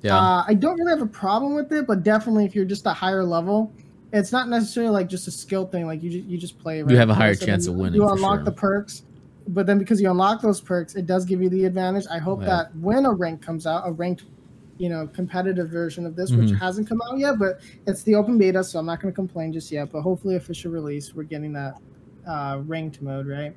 Yeah. 0.02 0.16
Uh, 0.16 0.44
I 0.46 0.54
don't 0.54 0.76
really 0.78 0.90
have 0.90 1.02
a 1.02 1.06
problem 1.10 1.54
with 1.54 1.72
it, 1.72 1.86
but 1.86 2.02
definitely 2.02 2.44
if 2.44 2.54
you're 2.54 2.64
just 2.64 2.86
a 2.86 2.92
higher 2.92 3.24
level, 3.24 3.72
it's 4.12 4.30
not 4.32 4.48
necessarily 4.48 4.92
like 4.92 5.08
just 5.08 5.26
a 5.26 5.30
skill 5.30 5.66
thing. 5.66 5.86
Like 5.86 6.02
you 6.02 6.10
just 6.10 6.24
you 6.24 6.38
just 6.38 6.58
play. 6.58 6.78
You 6.78 6.96
have 6.96 7.10
a 7.10 7.14
higher 7.14 7.34
So 7.34 7.46
chance 7.46 7.66
of 7.66 7.74
winning, 7.74 8.00
You 8.00 8.08
unlock 8.08 8.38
sure. 8.38 8.44
the 8.44 8.52
perks, 8.52 9.02
but 9.48 9.66
then 9.66 9.78
because 9.78 10.00
you 10.00 10.10
unlock 10.10 10.40
those 10.42 10.60
perks, 10.60 10.94
it 10.94 11.06
does 11.06 11.24
give 11.24 11.42
you 11.42 11.48
the 11.48 11.64
advantage. 11.64 12.04
I 12.10 12.18
hope 12.18 12.40
Yeah. 12.40 12.46
that 12.46 12.76
when 12.76 13.04
a 13.04 13.12
rank 13.12 13.42
comes 13.42 13.66
out, 13.66 13.82
a 13.86 13.90
ranked, 13.92 14.24
you 14.78 14.88
know, 14.88 15.06
competitive 15.12 15.68
version 15.70 16.04
of 16.06 16.16
this, 16.16 16.30
which 16.32 16.50
Mhm. 16.50 16.58
hasn't 16.58 16.88
come 16.88 17.00
out 17.10 17.18
yet, 17.18 17.38
but 17.38 17.60
it's 17.86 18.02
the 18.02 18.14
open 18.14 18.36
beta, 18.38 18.62
so 18.62 18.78
I'm 18.78 18.86
not 18.86 19.00
going 19.00 19.12
to 19.12 19.14
complain 19.16 19.52
just 19.52 19.70
yet. 19.72 19.90
But 19.92 20.02
hopefully, 20.02 20.36
official 20.36 20.70
release, 20.72 21.14
we're 21.14 21.22
getting 21.24 21.52
that 21.54 21.78
uh, 22.26 22.60
ranked 22.66 23.00
mode, 23.00 23.26
right? 23.26 23.54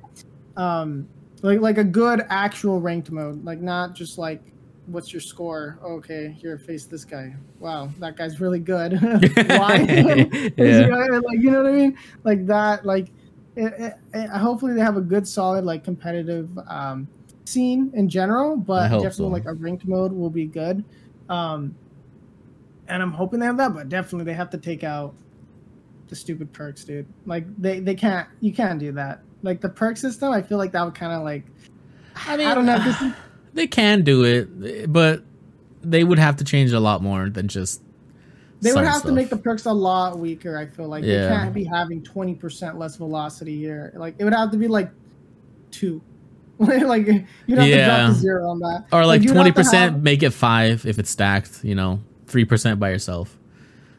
Um, 0.56 1.06
like 1.42 1.60
like 1.60 1.78
a 1.78 1.84
good 1.84 2.24
actual 2.28 2.80
ranked 2.80 3.10
mode, 3.10 3.44
like 3.44 3.60
not 3.60 3.94
just 3.94 4.16
like 4.18 4.42
what's 4.86 5.12
your 5.12 5.20
score? 5.20 5.78
Okay, 5.84 6.36
here 6.40 6.58
face 6.58 6.84
this 6.84 7.04
guy. 7.04 7.34
Wow, 7.60 7.90
that 8.00 8.16
guy's 8.16 8.40
really 8.40 8.58
good. 8.58 8.92
Why? 9.48 10.50
Yeah. 10.56 11.18
like 11.24 11.38
you 11.40 11.50
know 11.50 11.62
what 11.62 11.72
I 11.72 11.76
mean? 11.76 11.96
Like 12.24 12.46
that. 12.46 12.84
Like 12.84 13.08
it, 13.56 13.72
it, 13.78 13.94
it- 14.14 14.30
hopefully 14.30 14.74
they 14.74 14.80
have 14.80 14.96
a 14.96 15.00
good, 15.02 15.26
solid, 15.26 15.64
like 15.64 15.84
competitive 15.84 16.48
um, 16.68 17.06
scene 17.44 17.90
in 17.94 18.08
general. 18.08 18.56
But 18.56 18.88
definitely 18.88 19.10
so. 19.12 19.26
like 19.28 19.44
a 19.46 19.54
ranked 19.54 19.86
mode 19.86 20.12
will 20.12 20.30
be 20.30 20.46
good. 20.46 20.84
Um, 21.30 21.74
and 22.88 23.02
I'm 23.02 23.12
hoping 23.12 23.38
they 23.40 23.46
have 23.46 23.56
that, 23.58 23.72
but 23.72 23.88
definitely 23.88 24.24
they 24.24 24.34
have 24.36 24.50
to 24.50 24.58
take 24.58 24.84
out 24.84 25.14
the 26.08 26.16
stupid 26.16 26.52
perks, 26.52 26.84
dude. 26.84 27.06
Like 27.24 27.44
they 27.56 27.78
they 27.80 27.94
can't 27.94 28.28
you 28.40 28.52
can't 28.52 28.78
do 28.80 28.92
that. 28.92 29.22
Like 29.42 29.60
the 29.60 29.68
perk 29.68 29.96
system, 29.96 30.32
I 30.32 30.42
feel 30.42 30.58
like 30.58 30.72
that 30.72 30.84
would 30.84 30.94
kind 30.96 31.12
of 31.12 31.22
like 31.22 31.44
I 32.26 32.36
mean, 32.36 32.46
I 32.48 32.54
don't 32.54 32.66
know. 32.66 32.78
This 32.82 33.00
is, 33.00 33.12
they 33.54 33.66
can 33.68 34.02
do 34.02 34.24
it, 34.24 34.92
but 34.92 35.22
they 35.82 36.04
would 36.04 36.18
have 36.18 36.36
to 36.36 36.44
change 36.44 36.72
a 36.72 36.80
lot 36.80 37.00
more 37.02 37.30
than 37.30 37.46
just. 37.48 37.80
they 38.60 38.72
would 38.72 38.84
have 38.84 39.02
to 39.04 39.12
make 39.12 39.30
the 39.30 39.36
perks 39.36 39.64
a 39.66 39.72
lot 39.72 40.18
weaker. 40.18 40.58
I 40.58 40.66
feel 40.66 40.88
like 40.88 41.04
Yeah. 41.04 41.22
they 41.22 41.28
can't 41.28 41.54
be 41.54 41.64
having 41.64 42.02
twenty 42.02 42.34
percent 42.34 42.76
less 42.76 42.96
velocity 42.96 43.56
here. 43.56 43.92
Like 43.94 44.16
it 44.18 44.24
would 44.24 44.34
have 44.34 44.50
to 44.50 44.56
be 44.58 44.66
like 44.66 44.90
two. 45.70 46.02
like 46.86 47.06
you'd 47.06 47.58
have 47.58 47.66
to 47.66 47.84
drop 47.84 48.08
to 48.10 48.14
zero 48.14 48.48
on 48.50 48.58
that. 48.60 48.84
or 48.92 49.06
like 49.06 49.26
twenty 49.26 49.50
to 49.50 49.54
percent, 49.54 49.94
have- 49.94 50.02
make 50.02 50.22
it 50.22 50.30
five 50.30 50.84
if 50.86 50.98
it's 50.98 51.10
stacked. 51.10 51.64
You 51.64 51.74
know, 51.74 52.00
three 52.26 52.44
percent 52.44 52.78
by 52.78 52.90
yourself, 52.90 53.36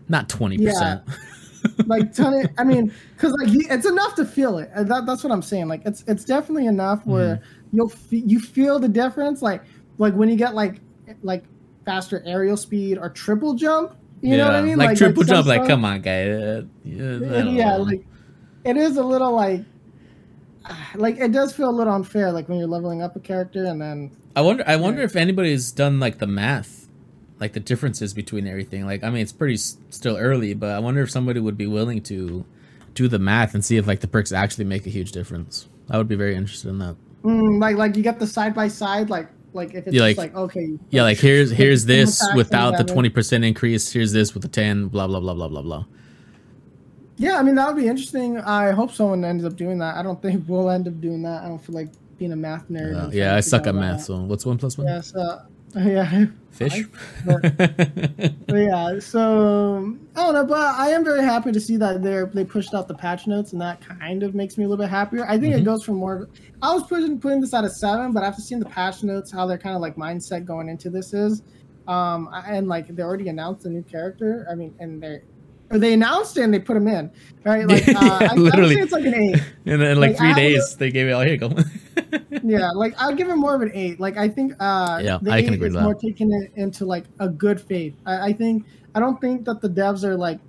not 0.08 0.30
twenty 0.30 0.58
percent. 0.58 1.02
like 1.86 2.14
ton 2.14 2.34
of, 2.34 2.50
I 2.58 2.64
mean, 2.64 2.94
because 3.16 3.34
like 3.34 3.50
it's 3.70 3.86
enough 3.86 4.16
to 4.16 4.26
feel 4.26 4.58
it. 4.60 4.70
That, 4.76 5.06
that's 5.06 5.24
what 5.24 5.32
I'm 5.32 5.42
saying. 5.42 5.68
Like 5.68 5.82
it's 5.86 6.04
it's 6.08 6.24
definitely 6.24 6.68
enough 6.68 7.06
where 7.06 7.38
Mm-hmm. 7.38 7.76
you'll 7.78 7.92
you 8.10 8.40
feel 8.40 8.80
the 8.80 8.90
difference. 8.90 9.42
Like 9.42 9.64
like 9.98 10.14
when 10.14 10.30
you 10.30 10.36
get 10.36 10.54
like 10.56 10.80
like 11.24 11.44
faster 11.86 12.22
aerial 12.26 12.58
speed 12.58 12.98
or 12.98 13.10
triple 13.10 13.54
jump. 13.56 13.96
You 14.24 14.38
know 14.38 14.46
what 14.46 14.54
I 14.56 14.62
mean? 14.62 14.78
Like, 14.78 14.96
triple 15.00 15.24
some 15.24 15.38
jump. 15.38 15.48
Like, 15.48 15.66
come 15.68 15.84
on, 15.84 16.00
guy. 16.02 16.30
Uh, 16.30 16.62
yeah, 16.84 17.18
yeah, 17.18 17.78
know. 17.78 17.84
like 17.84 18.06
it 18.64 18.78
is 18.78 18.98
a 18.98 19.04
little 19.04 19.32
like 19.32 19.62
like 20.96 21.18
it 21.18 21.32
does 21.32 21.54
feel 21.54 21.70
a 21.70 21.72
little 21.72 21.94
unfair. 21.94 22.32
Like 22.32 22.48
when 22.50 22.60
you're 22.60 22.68
leveling 22.68 23.02
up 23.02 23.16
a 23.16 23.20
character 23.20 23.66
and 23.66 23.82
then 23.82 24.12
I 24.36 24.42
wonder. 24.42 24.64
I 24.68 24.76
wonder 24.76 25.00
Yeah. 25.00 25.06
if 25.06 25.16
anybody's 25.16 25.72
done 25.72 26.00
like 26.00 26.20
the 26.20 26.28
math, 26.28 26.88
like 27.40 27.54
the 27.54 27.60
differences 27.60 28.14
between 28.14 28.48
everything. 28.48 28.86
Like, 28.86 29.04
I 29.04 29.10
mean, 29.10 29.22
it's 29.22 29.32
pretty 29.34 29.56
s- 29.56 29.78
still 29.90 30.18
early, 30.18 30.54
but 30.54 30.70
I 30.72 30.80
wonder 30.80 31.02
if 31.02 31.10
somebody 31.12 31.40
would 31.40 31.58
be 31.58 31.68
willing 31.68 32.02
to 32.04 32.46
do 32.94 33.08
the 33.08 33.20
math 33.20 33.54
and 33.54 33.64
see 33.66 33.78
if 33.78 33.88
like 33.88 34.00
the 34.02 34.08
perks 34.08 34.32
actually 34.32 34.66
make 34.66 34.86
a 34.86 34.90
huge 34.90 35.12
difference. 35.12 35.68
I 35.90 35.98
would 35.98 36.08
be 36.08 36.16
very 36.16 36.36
interested 36.36 36.70
in 36.70 36.80
that. 36.80 36.96
mm, 37.24 37.60
like 37.60 37.76
like 37.78 37.96
you 37.98 38.04
get 38.04 38.20
the 38.20 38.28
side 38.28 38.54
by 38.56 38.68
side 38.68 39.10
like 39.10 39.28
like 39.54 39.74
if 39.76 39.86
it's 39.88 39.94
Yeah, 39.96 40.08
just 40.08 40.18
like- 40.18 40.34
like 40.34 40.44
okay 40.44 40.78
Yeah, 40.92 41.04
like 41.04 41.18
here's 41.28 41.52
here's 41.52 41.86
this 41.94 42.24
without 42.36 42.78
the 42.78 42.84
twenty 42.86 43.10
percent 43.10 43.44
increase. 43.44 43.92
Here's 43.92 44.12
this 44.14 44.34
with 44.34 44.44
the 44.44 44.50
ten. 44.50 44.88
Blah 44.88 45.08
blah 45.08 45.20
blah 45.20 45.34
blah 45.34 45.48
blah 45.50 45.62
blah. 45.62 45.86
Yeah, 47.22 47.38
I 47.38 47.44
mean 47.44 47.54
that 47.56 47.68
would 47.68 47.80
be 47.80 47.88
interesting. 47.88 48.40
I 48.40 48.72
hope 48.72 48.92
someone 48.92 49.24
ends 49.24 49.46
up 49.46 49.56
doing 49.56 49.78
that. 49.78 49.96
I 49.96 50.02
don't 50.02 50.20
think 50.22 50.44
we'll 50.48 50.70
end 50.72 50.88
up 50.88 51.00
doing 51.00 51.22
that. 51.22 51.44
I 51.44 51.48
don't 51.48 51.64
feel 51.64 51.76
like 51.76 51.90
being 52.18 52.32
a 52.32 52.36
math 52.36 52.68
nerd. 52.70 52.96
Uh, 53.00 53.10
yeah, 53.12 53.36
I 53.36 53.42
suck 53.42 53.68
at 53.68 53.76
math. 53.76 54.02
So 54.04 54.18
what's 54.22 54.44
one 54.46 54.58
plus 54.58 54.76
one? 54.78 54.88
Yeah, 54.88 55.02
so 55.02 55.42
yeah, 55.76 56.26
Fish. 56.50 56.84
But 57.26 58.56
yeah. 58.56 59.00
So 59.00 59.96
I 60.16 60.24
don't 60.24 60.34
know, 60.34 60.46
but 60.46 60.58
I 60.80 60.90
am 60.90 61.04
very 61.04 61.22
happy 61.24 61.52
to 61.52 61.60
see 61.60 61.78
that 61.78 62.02
they 62.02 62.24
they 62.34 62.44
pushed 62.44 62.74
out 62.74 62.88
the 62.88 62.96
patch 62.96 63.28
notes, 63.28 63.54
and 63.54 63.62
that 63.62 63.82
kind 63.82 64.24
of 64.24 64.34
makes 64.34 64.58
me 64.58 64.64
a 64.64 64.68
little 64.68 64.84
bit 64.84 64.90
happier. 64.90 65.26
I 65.28 65.38
think 65.40 65.54
Mhm. 65.54 65.60
it 65.60 65.64
goes 65.64 65.84
from 65.84 65.96
more. 65.98 66.28
I 66.62 66.74
was 66.74 66.84
putting 66.88 67.20
putting 67.20 67.40
this 67.40 67.54
at 67.54 67.64
a 67.64 67.70
seven, 67.70 68.12
but 68.14 68.24
after 68.24 68.42
seeing 68.42 68.60
the 68.60 68.70
patch 68.70 69.04
notes, 69.04 69.32
how 69.32 69.46
their 69.46 69.58
kind 69.60 69.76
of 69.76 69.82
like 69.82 69.96
mindset 69.96 70.44
going 70.46 70.68
into 70.70 70.90
this 70.90 71.14
is, 71.14 71.44
um, 71.88 72.30
and 72.48 72.68
like 72.68 72.88
they 72.96 73.04
already 73.04 73.30
announced 73.30 73.66
a 73.66 73.70
new 73.70 73.84
character. 73.84 74.48
I 74.52 74.56
mean, 74.56 74.74
and 74.80 75.02
they. 75.02 75.22
Or 75.72 75.80
they 75.80 75.94
announced 75.94 76.38
it 76.38 76.44
and 76.44 76.54
they 76.54 76.60
put 76.60 76.76
him 76.78 76.88
in, 76.88 77.10
right? 77.46 77.66
Like, 77.68 77.88
uh, 77.88 77.94
I, 78.22 78.28
I 78.32 78.34
Literally. 78.36 78.76
it's 78.76 78.92
like 78.92 79.06
an 79.06 79.14
eight. 79.16 79.36
and 79.66 79.82
then 79.82 79.92
in 79.92 80.00
like 80.00 80.12
Like, 80.12 80.16
I 80.16 80.18
three 80.20 80.28
would- 80.30 80.36
days, 80.36 80.76
they 80.76 80.92
gave 80.92 81.08
it 81.08 81.12
all. 81.12 81.22
Here 81.22 81.32
you 81.34 81.38
go. 81.38 81.54
yeah, 82.44 82.70
like 82.72 82.94
I'll 82.98 83.16
give 83.16 83.30
it 83.30 83.36
more 83.36 83.56
of 83.56 83.62
an 83.62 83.72
eight. 83.74 84.00
Like 84.00 84.18
I 84.18 84.28
think 84.28 84.54
uh 84.60 85.00
Yeah, 85.04 85.18
the 85.22 85.32
I 85.32 85.42
can 85.42 85.54
eight 85.54 85.56
agree 85.56 85.68
is 85.68 85.74
with 85.74 85.82
that. 85.82 85.84
more 85.84 85.96
taking 85.96 86.32
it 86.34 86.52
into 86.56 86.86
like 86.86 87.06
a 87.20 87.30
good 87.30 87.60
faith. 87.62 87.96
I, 88.06 88.28
I 88.30 88.34
think 88.34 88.66
I 88.96 89.00
don't 89.00 89.20
think 89.22 89.46
that 89.46 89.62
the 89.62 89.70
devs 89.70 90.04
are 90.04 90.16
like 90.18 90.40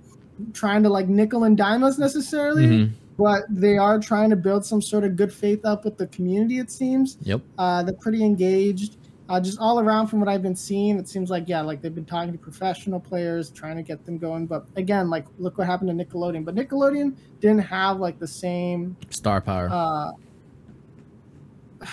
trying 0.53 0.83
to 0.83 0.89
like 0.89 1.07
nickel 1.07 1.43
and 1.45 1.55
dime 1.57 1.83
us 1.83 1.97
necessarily, 1.97 2.65
Mhm. 2.65 2.91
but 3.17 3.43
they 3.49 3.77
are 3.77 3.99
trying 3.99 4.29
to 4.31 4.35
build 4.35 4.65
some 4.65 4.81
sort 4.81 5.03
of 5.03 5.15
good 5.15 5.31
faith 5.31 5.63
up 5.63 5.85
with 5.85 5.97
the 5.97 6.07
community. 6.07 6.57
It 6.59 6.71
seems 6.71 7.17
Yep. 7.21 7.41
uh, 7.57 7.83
they're 7.83 7.93
pretty 8.01 8.23
engaged. 8.25 8.97
Uh, 9.33 9.39
just 9.39 9.57
all 9.59 9.79
around 9.79 10.05
from 10.07 10.19
what 10.19 10.29
I've 10.29 10.43
been 10.43 10.55
seeing, 10.55 10.99
it 10.99 11.07
seems 11.09 11.31
like 11.31 11.45
yeah, 11.49 11.61
like 11.61 11.81
they've 11.81 11.95
been 11.95 12.05
talking 12.05 12.31
to 12.33 12.37
professional 12.37 12.99
players, 12.99 13.49
trying 13.49 13.77
to 13.77 13.81
get 13.81 14.05
them 14.05 14.19
going. 14.19 14.45
But 14.45 14.67
again, 14.75 15.09
like 15.09 15.25
look 15.39 15.57
what 15.57 15.65
happened 15.65 15.97
to 15.97 16.05
Nickelodeon. 16.05 16.45
But 16.45 16.53
Nickelodeon 16.53 17.15
didn't 17.39 17.59
have 17.61 17.99
like 17.99 18.19
the 18.19 18.27
same 18.27 18.95
Star 19.09 19.41
power. 19.41 19.69
uh 19.71 20.11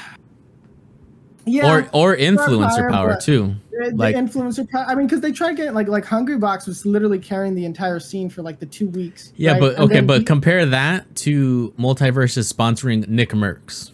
yeah 1.47 1.73
or 1.73 1.89
or 1.95 2.17
influencer 2.17 2.91
power, 2.91 3.13
power 3.15 3.21
too. 3.21 3.55
the, 3.71 3.91
the 3.91 3.97
like- 3.97 4.15
influencer 4.15 4.69
pro- 4.69 4.83
i 4.83 4.95
mean 4.95 5.07
because 5.07 5.23
they 5.23 5.33
tried 5.33 5.57
getting 5.57 5.73
like 5.73 5.89
like 5.89 6.05
Hungrybox 6.05 6.67
was 6.67 6.85
literally 6.85 7.19
carrying 7.19 7.55
the 7.55 7.65
entire 7.65 7.99
scene 7.99 8.29
for 8.29 8.43
like 8.43 8.61
the 8.61 8.67
two 8.67 8.89
weeks 8.89 9.33
Yeah, 9.37 9.53
right? 9.53 9.61
but 9.61 9.75
And 9.77 9.85
okay, 9.85 10.01
but 10.03 10.19
he- 10.19 10.25
compare 10.25 10.67
that 10.67 11.15
to 11.17 11.73
MultiVersus 11.79 12.53
sponsoring 12.53 13.07
NickMercs, 13.07 13.91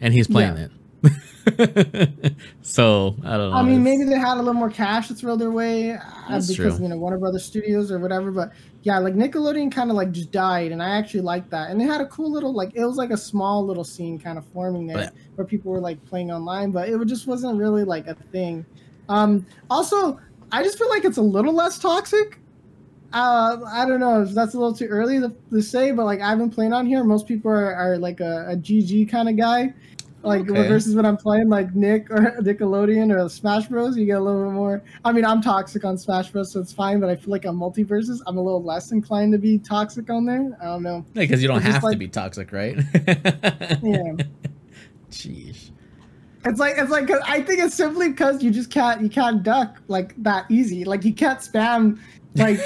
and 0.00 0.14
he's 0.14 0.28
playing 0.28 0.56
it. 0.56 0.70
so 2.62 3.16
I 3.24 3.36
don't 3.36 3.50
know. 3.50 3.56
I 3.56 3.62
mean, 3.62 3.82
maybe 3.82 4.04
they 4.04 4.18
had 4.18 4.34
a 4.34 4.38
little 4.42 4.54
more 4.54 4.70
cash 4.70 5.08
to 5.08 5.14
throw 5.14 5.36
their 5.36 5.50
way 5.50 5.92
uh, 5.92 6.00
because 6.26 6.54
true. 6.54 6.78
you 6.80 6.88
know 6.88 6.96
Warner 6.96 7.18
Brothers 7.18 7.44
Studios 7.44 7.90
or 7.90 7.98
whatever. 7.98 8.30
But 8.30 8.52
yeah, 8.82 8.98
like 8.98 9.14
Nickelodeon 9.14 9.70
kind 9.72 9.90
of 9.90 9.96
like 9.96 10.12
just 10.12 10.32
died, 10.32 10.72
and 10.72 10.82
I 10.82 10.90
actually 10.90 11.20
liked 11.20 11.50
that. 11.50 11.70
And 11.70 11.80
they 11.80 11.84
had 11.84 12.00
a 12.00 12.06
cool 12.06 12.30
little 12.30 12.52
like 12.52 12.74
it 12.74 12.84
was 12.84 12.96
like 12.96 13.10
a 13.10 13.16
small 13.16 13.64
little 13.64 13.84
scene 13.84 14.18
kind 14.18 14.38
of 14.38 14.44
forming 14.46 14.86
there 14.86 14.96
But- 14.96 15.14
where 15.36 15.46
people 15.46 15.72
were 15.72 15.80
like 15.80 16.04
playing 16.06 16.30
online, 16.30 16.70
but 16.70 16.88
it 16.88 17.04
just 17.06 17.26
wasn't 17.26 17.58
really 17.58 17.84
like 17.84 18.06
a 18.06 18.14
thing. 18.14 18.66
Um, 19.08 19.46
also, 19.70 20.20
I 20.52 20.62
just 20.62 20.78
feel 20.78 20.88
like 20.90 21.04
it's 21.04 21.18
a 21.18 21.22
little 21.22 21.54
less 21.54 21.78
toxic. 21.78 22.38
Uh, 23.12 23.56
I 23.66 23.86
don't 23.86 24.00
know 24.00 24.22
if 24.22 24.30
that's 24.30 24.52
a 24.52 24.58
little 24.58 24.74
too 24.74 24.86
early 24.86 25.18
to, 25.18 25.34
to 25.50 25.62
say, 25.62 25.92
but 25.92 26.04
like 26.04 26.20
I've 26.20 26.36
been 26.36 26.50
playing 26.50 26.74
on 26.74 26.84
here, 26.84 27.02
most 27.04 27.26
people 27.26 27.50
are, 27.50 27.74
are 27.74 27.96
like 27.96 28.20
a, 28.20 28.48
a 28.50 28.56
GG 28.56 29.08
kind 29.10 29.30
of 29.30 29.36
guy. 29.36 29.72
Like 30.22 30.50
Okay. 30.50 30.66
versus 30.66 30.96
when 30.96 31.06
I'm 31.06 31.16
playing 31.16 31.48
like 31.48 31.74
Nick 31.76 32.10
or 32.10 32.36
Nickelodeon 32.40 33.14
or 33.16 33.28
Smash 33.28 33.68
Bros, 33.68 33.96
you 33.96 34.04
get 34.04 34.18
a 34.18 34.20
little 34.20 34.44
bit 34.46 34.52
more. 34.52 34.82
I 35.04 35.12
mean, 35.12 35.24
I'm 35.24 35.40
toxic 35.40 35.84
on 35.84 35.96
Smash 35.96 36.30
Bros, 36.30 36.52
so 36.52 36.60
it's 36.60 36.72
fine. 36.72 36.98
But 36.98 37.08
I 37.08 37.16
feel 37.16 37.30
like 37.30 37.46
on 37.46 37.56
MultiVersus, 37.56 38.18
I'm 38.26 38.36
a 38.36 38.42
little 38.42 38.62
less 38.62 38.90
inclined 38.90 39.32
to 39.32 39.38
be 39.38 39.58
toxic 39.58 40.10
on 40.10 40.26
there. 40.26 40.56
I 40.60 40.64
don't 40.64 40.82
know. 40.82 41.04
because 41.14 41.40
you 41.40 41.46
don't 41.48 41.58
it's 41.58 41.66
have 41.66 41.88
to 41.88 41.96
be 41.96 42.08
toxic, 42.08 42.52
right? 42.52 42.76
Yeah, 43.82 44.12
Jeez. 45.10 45.70
it's 46.44 46.58
like 46.60 46.74
it's 46.78 46.90
like 46.90 47.06
'cause 47.06 47.20
I 47.26 47.40
think 47.40 47.60
it's 47.60 47.74
simply 47.74 48.08
because 48.08 48.42
you 48.42 48.50
just 48.50 48.70
can't 48.70 49.00
you 49.00 49.08
can't 49.08 49.42
duck 49.42 49.80
like 49.88 50.20
that 50.22 50.50
easy. 50.50 50.84
Like 50.84 51.04
you 51.04 51.14
can't 51.14 51.38
spam 51.38 51.98
like 52.34 52.58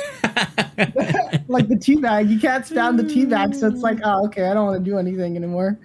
like 1.49 1.69
the 1.69 1.77
teabag. 1.77 2.31
You 2.31 2.41
can't 2.41 2.65
spam 2.65 2.97
the 2.97 3.05
teabag, 3.05 3.55
so 3.55 3.69
it's 3.69 3.83
like 3.83 3.99
mm. 3.99 4.03
oh 4.05 4.25
okay, 4.27 4.47
I 4.47 4.55
don't 4.55 4.67
want 4.67 4.83
to 4.83 4.91
do 4.91 4.99
anything 4.99 5.37
anymore. 5.37 5.79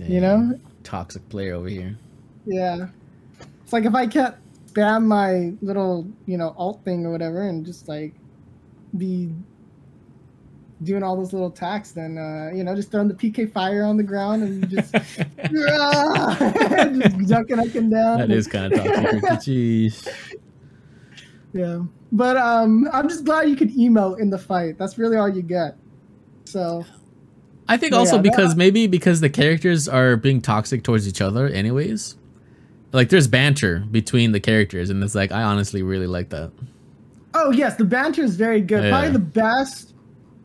You 0.00 0.20
know? 0.20 0.58
Toxic 0.88 1.28
player 1.28 1.54
over 1.54 1.68
here. 1.68 1.96
Yeah. 2.46 2.88
It's 3.62 3.74
like 3.74 3.84
if 3.84 3.94
I 3.94 4.06
can't 4.06 4.34
spam 4.66 5.04
my 5.04 5.52
little, 5.60 6.08
you 6.24 6.38
know, 6.38 6.54
alt 6.56 6.82
thing 6.82 7.04
or 7.04 7.12
whatever 7.12 7.48
and 7.48 7.64
just 7.64 7.88
like 7.88 8.14
be 8.96 9.34
doing 10.82 11.02
all 11.02 11.14
those 11.14 11.34
little 11.34 11.48
attacks, 11.48 11.92
then 11.92 12.16
uh, 12.16 12.50
you 12.54 12.64
know, 12.64 12.74
just 12.74 12.90
throwing 12.90 13.08
the 13.08 13.14
PK 13.14 13.52
fire 13.52 13.84
on 13.84 13.98
the 13.98 14.02
ground 14.02 14.42
and 14.42 14.70
just 14.70 14.92
just 14.94 15.18
ducking 17.28 17.58
up 17.58 17.74
and 17.74 17.90
down. 17.90 18.18
That 18.18 18.30
is 18.30 18.46
kind 18.46 18.72
of 18.72 18.82
toxic. 18.82 19.22
Jeez. 19.22 20.36
Yeah. 21.54 21.80
But 22.12 22.36
um 22.36 22.90
I'm 22.92 23.08
just 23.08 23.24
glad 23.24 23.48
you 23.48 23.56
could 23.56 23.70
emote 23.70 24.20
in 24.20 24.28
the 24.28 24.38
fight. 24.38 24.76
That's 24.76 24.98
really 24.98 25.16
all 25.16 25.30
you 25.30 25.40
get. 25.40 25.76
So 26.44 26.84
I 27.68 27.76
think 27.76 27.92
Yeah, 27.92 27.98
also 27.98 28.16
that- 28.16 28.22
because 28.22 28.56
maybe 28.56 28.86
because 28.86 29.20
the 29.20 29.28
characters 29.30 29.88
are 29.88 30.16
being 30.16 30.40
toxic 30.40 30.82
towards 30.82 31.06
each 31.06 31.20
other, 31.20 31.46
anyways. 31.48 32.16
like 32.92 33.10
there's 33.10 33.28
banter 33.28 33.80
between 33.90 34.32
the 34.32 34.40
characters, 34.40 34.88
and 34.90 35.02
it's 35.04 35.14
like 35.14 35.30
I 35.30 35.42
honestly 35.42 35.82
really 35.82 36.06
like 36.06 36.30
that. 36.30 36.50
Oh 37.34 37.50
yes, 37.50 37.76
the 37.76 37.84
banter 37.84 38.22
is 38.22 38.36
very 38.36 38.62
good. 38.62 38.82
Yeah. 38.84 38.90
Probably 38.90 39.10
the 39.10 39.18
best 39.18 39.92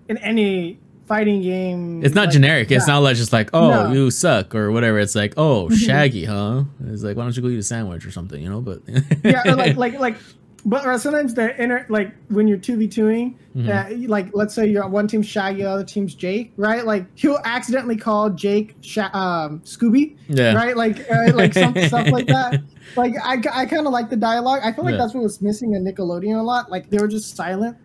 in 0.10 0.18
any 0.18 0.78
fighting 1.08 1.42
game. 1.42 2.04
It's 2.04 2.14
not 2.14 2.26
like, 2.26 2.34
generic. 2.34 2.72
It's 2.72 2.86
not 2.88 3.00
like 3.00 3.16
just 3.16 3.32
like 3.32 3.50
oh 3.54 3.70
No. 3.70 3.94
you 3.94 4.12
suck 4.12 4.54
or 4.54 4.72
whatever. 4.72 5.00
It's 5.00 5.16
like 5.16 5.34
oh. 5.38 5.70
Shaggy, 5.86 6.26
huh? 6.26 6.66
It's 6.88 7.04
like 7.04 7.16
why 7.16 7.24
don't 7.24 7.36
you 7.38 7.42
go 7.42 7.48
eat 7.48 7.60
a 7.60 7.64
sandwich 7.64 8.06
or 8.06 8.12
something, 8.12 8.42
you 8.42 8.50
know? 8.50 8.60
But 8.60 8.82
yeah, 9.24 9.44
or 9.50 9.56
like 9.56 9.78
like 9.84 9.98
like, 10.00 10.18
but 10.66 10.86
or 10.86 10.98
sometimes 10.98 11.34
the 11.34 11.62
inner 11.62 11.86
like 11.90 12.14
when 12.30 12.48
you're 12.48 12.58
two 12.58 12.78
v 12.78 12.88
twoing, 12.88 13.36
Mhm. 13.56 13.70
uh, 14.06 14.08
like 14.10 14.30
let's 14.34 14.54
say 14.54 14.66
you're 14.68 14.88
one 14.88 15.08
team 15.08 15.22
Shaggy, 15.22 15.64
the 15.64 15.70
other 15.70 15.84
team's 15.84 16.16
Jake, 16.16 16.54
right? 16.58 16.86
Like 16.86 17.06
he'll 17.16 17.40
accidentally 17.44 17.98
call 17.98 18.30
Jake 18.30 18.76
Sha- 18.82 19.10
um, 19.14 19.60
Scooby, 19.66 20.16
yeah, 20.30 20.54
right? 20.54 20.76
Like 20.78 21.06
uh, 21.12 21.34
like 21.34 21.54
some 21.54 21.76
stuff 21.88 22.08
like 22.10 22.28
that. 22.28 22.62
Like 22.96 23.14
I, 23.24 23.42
I 23.54 23.66
kind 23.66 23.86
of 23.88 23.94
like 23.94 24.10
the 24.10 24.16
dialogue. 24.16 24.62
I 24.64 24.72
feel 24.72 24.86
like 24.86 24.94
Yeah. 24.94 25.00
that's 25.00 25.14
what 25.14 25.24
was 25.24 25.42
missing 25.42 25.74
in 25.74 25.84
Nickelodeon 25.84 26.40
a 26.40 26.44
lot. 26.44 26.72
Like 26.72 26.90
they 26.90 26.98
were 26.98 27.08
just 27.08 27.36
silent, 27.36 27.76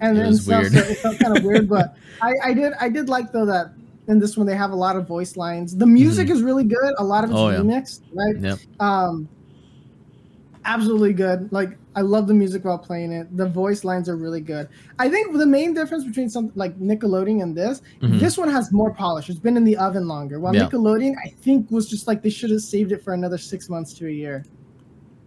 and 0.00 0.16
then 0.16 0.34
stuff. 0.34 0.62
weird. 0.62 0.72
So 0.72 0.78
it 0.80 0.98
felt 0.98 1.18
kind 1.18 1.36
of 1.38 1.44
weird, 1.44 1.68
but 1.68 1.96
I, 2.20 2.32
I 2.44 2.52
did 2.54 2.72
I 2.80 2.88
did 2.88 3.08
like 3.08 3.32
though 3.32 3.46
that 3.46 3.72
in 4.08 4.18
this 4.18 4.36
one 4.36 4.46
they 4.46 4.56
have 4.56 4.72
a 4.72 4.76
lot 4.76 4.96
of 4.96 5.06
voice 5.08 5.36
lines. 5.36 5.76
The 5.76 5.86
music 5.86 6.28
is 6.28 6.42
really 6.42 6.64
good. 6.64 6.94
A 6.98 7.04
lot 7.04 7.24
of 7.24 7.30
it's 7.30 7.38
Mm-hmm. 7.38 7.60
Oh, 7.70 7.72
yeah. 7.72 7.80
remixed, 7.80 8.00
right? 8.12 8.36
Yep. 8.38 8.58
Um, 8.80 9.28
absolutely 10.64 11.12
good. 11.12 11.50
Like 11.52 11.78
I 11.94 12.00
love 12.00 12.26
the 12.26 12.34
music 12.34 12.64
while 12.64 12.78
playing 12.78 13.12
it. 13.12 13.36
The 13.36 13.46
voice 13.46 13.84
lines 13.84 14.08
are 14.08 14.16
really 14.16 14.40
good. 14.40 14.68
I 14.98 15.08
think 15.10 15.36
the 15.36 15.46
main 15.46 15.74
difference 15.74 16.04
between 16.04 16.30
something 16.30 16.52
like 16.56 16.78
Nickelodeon 16.80 17.42
and 17.42 17.54
this, 17.54 17.82
Mhm. 18.00 18.18
this 18.18 18.38
one 18.38 18.48
has 18.48 18.72
more 18.72 18.94
polish. 18.94 19.28
It's 19.28 19.38
been 19.38 19.56
in 19.58 19.64
the 19.64 19.76
oven 19.76 20.08
longer. 20.08 20.40
While 20.40 20.54
Yeah. 20.54 20.68
Nickelodeon, 20.68 21.14
I 21.24 21.28
think, 21.42 21.70
was 21.70 21.88
just 21.88 22.06
like 22.06 22.22
they 22.22 22.30
should 22.30 22.50
have 22.50 22.62
saved 22.62 22.92
it 22.92 23.02
for 23.04 23.12
another 23.12 23.36
six 23.36 23.68
months 23.68 23.92
to 23.94 24.06
a 24.06 24.10
year. 24.10 24.44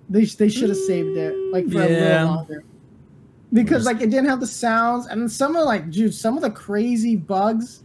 They 0.10 0.26
they 0.26 0.50
should 0.50 0.70
have 0.70 0.78
saved 0.78 1.18
it 1.18 1.36
like 1.52 1.70
for 1.72 1.82
a 1.84 1.88
little 1.88 2.26
longer. 2.28 2.64
Because 3.54 3.86
like 3.86 4.02
it 4.02 4.10
didn't 4.10 4.26
have 4.28 4.40
the 4.40 4.48
sounds 4.48 5.06
and 5.08 5.32
some 5.32 5.56
of 5.56 5.66
like 5.66 5.92
dude, 5.92 6.14
some 6.14 6.36
of 6.36 6.42
the 6.42 6.50
crazy 6.50 7.16
bugs 7.16 7.84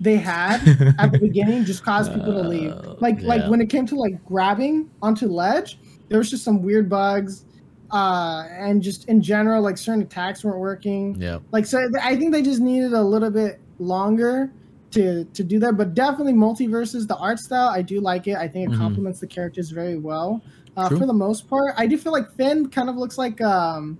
they 0.00 0.16
had 0.16 0.60
at 0.98 1.12
the 1.12 1.18
beginning 1.18 1.64
just 1.64 1.84
caused 1.84 2.12
people 2.12 2.32
to 2.32 2.48
leave. 2.48 2.72
Uh, 2.72 2.94
Like 3.00 3.22
like 3.22 3.48
when 3.48 3.60
it 3.60 3.68
came 3.70 3.86
to 3.86 3.94
like 3.96 4.22
grabbing 4.24 4.90
onto 5.02 5.26
ledge, 5.28 5.78
there 6.08 6.18
was 6.18 6.30
just 6.30 6.44
some 6.44 6.62
weird 6.62 6.88
bugs, 6.88 7.44
uh, 7.90 8.44
and 8.50 8.82
just 8.82 9.08
in 9.08 9.20
general, 9.22 9.62
like 9.62 9.78
certain 9.78 10.02
attacks 10.02 10.44
weren't 10.44 10.58
working. 10.58 11.16
Yeah. 11.20 11.38
Like 11.52 11.66
so, 11.66 11.88
I 12.02 12.16
think 12.16 12.32
they 12.32 12.42
just 12.42 12.60
needed 12.60 12.92
a 12.92 13.02
little 13.02 13.30
bit 13.30 13.60
longer 13.78 14.50
to 14.92 15.24
to 15.24 15.44
do 15.44 15.58
that. 15.60 15.76
But 15.76 15.94
definitely 15.94 16.32
MultiVersus, 16.34 17.06
the 17.06 17.16
art 17.16 17.38
style, 17.38 17.68
I 17.68 17.82
do 17.82 18.00
like 18.00 18.26
it. 18.26 18.36
I 18.36 18.48
think 18.48 18.70
it 18.70 18.74
Mhm. 18.74 18.78
complements 18.78 19.20
the 19.20 19.26
characters 19.26 19.70
very 19.70 19.96
well. 19.98 20.42
Uh, 20.76 20.88
for 20.88 21.06
the 21.06 21.12
most 21.12 21.48
part, 21.48 21.74
I 21.76 21.86
do 21.86 21.98
feel 21.98 22.12
like 22.12 22.30
Finn 22.36 22.68
kind 22.68 22.88
of 22.88 22.96
looks 22.96 23.18
like 23.18 23.40
um. 23.40 23.98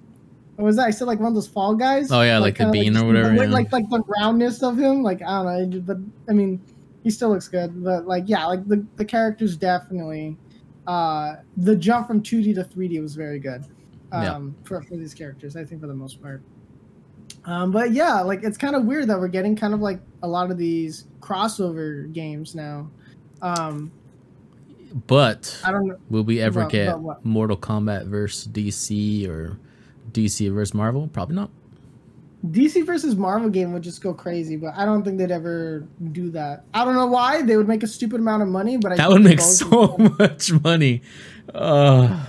What 0.56 0.64
was 0.64 0.76
that? 0.76 0.86
I 0.86 0.90
said 0.90 1.06
like 1.06 1.20
one 1.20 1.28
of 1.28 1.34
those 1.34 1.46
fall 1.46 1.74
guys. 1.76 2.10
Oh, 2.10 2.22
yeah, 2.22 2.38
like 2.38 2.54
the 2.54 2.64
kinda 2.64 2.72
bean 2.72 2.96
or 2.96 3.04
whatever, 3.06 3.28
Like, 3.30 3.46
yeah. 3.48 3.52
like 3.52 3.72
like 3.72 3.88
the 3.90 4.02
roundness 4.18 4.60
of 4.64 4.76
him. 4.76 5.04
Like 5.04 5.22
I 5.22 5.42
don't 5.44 5.70
know, 5.70 5.80
but 5.80 5.98
I 6.28 6.32
mean, 6.32 6.60
he 7.04 7.10
still 7.10 7.28
looks 7.30 7.46
good. 7.46 7.82
But 7.84 8.08
like 8.08 8.24
yeah, 8.26 8.44
like 8.46 8.66
the 8.66 8.84
the 8.96 9.04
characters 9.04 9.56
definitely. 9.56 10.36
Uh, 10.86 11.36
the 11.58 11.76
jump 11.76 12.06
from 12.08 12.22
2D 12.22 12.54
to 12.54 12.64
3D 12.64 13.00
was 13.00 13.14
very 13.14 13.38
good. 13.38 13.62
Um, 14.12 14.22
Yeah. 14.22 14.64
for 14.64 14.82
for 14.82 14.96
these 14.96 15.14
characters, 15.14 15.56
I 15.56 15.64
think 15.64 15.80
for 15.80 15.86
the 15.86 15.94
most 15.94 16.22
part. 16.22 16.40
Um, 17.44 17.70
but 17.70 17.92
yeah, 17.92 18.20
like 18.20 18.42
it's 18.42 18.58
kind 18.58 18.74
of 18.74 18.84
weird 18.84 19.08
that 19.08 19.18
we're 19.18 19.28
getting 19.28 19.54
kind 19.56 19.74
of 19.74 19.80
like 19.80 20.00
a 20.22 20.28
lot 20.28 20.50
of 20.50 20.58
these 20.58 21.06
crossover 21.20 22.10
games 22.12 22.54
now. 22.54 22.88
Um, 23.42 23.90
But 25.06 25.60
I 25.64 25.70
don't 25.70 25.86
know. 25.86 25.96
will 26.10 26.24
we 26.24 26.40
ever 26.40 26.60
About- 26.60 26.72
get 26.72 26.88
about? 26.94 27.24
Mortal 27.24 27.56
Kombat 27.56 28.06
versus 28.06 28.48
DC 28.50 29.28
or 29.28 29.58
DC 30.12 30.48
versus 30.52 30.74
Marvel? 30.74 31.08
Probably 31.08 31.36
not. 31.36 31.50
DC 32.50 32.86
versus 32.86 33.16
Marvel 33.16 33.50
game 33.50 33.72
would 33.72 33.82
just 33.82 34.00
go 34.00 34.14
crazy, 34.14 34.56
but 34.56 34.72
I 34.76 34.84
don't 34.84 35.02
think 35.02 35.18
they'd 35.18 35.30
ever 35.30 35.84
do 36.12 36.30
that. 36.30 36.64
I 36.72 36.84
don't 36.84 36.94
know 36.94 37.06
why 37.06 37.42
they 37.42 37.56
would 37.56 37.66
make 37.68 37.82
a 37.82 37.86
stupid 37.86 38.20
amount 38.20 38.42
of 38.42 38.48
money, 38.48 38.76
but 38.78 38.92
I 38.92 38.96
That 38.96 39.08
would 39.10 39.22
make 39.22 39.40
so 39.40 39.96
much 40.18 40.52
money. 40.64 41.02
Uh, 41.52 42.24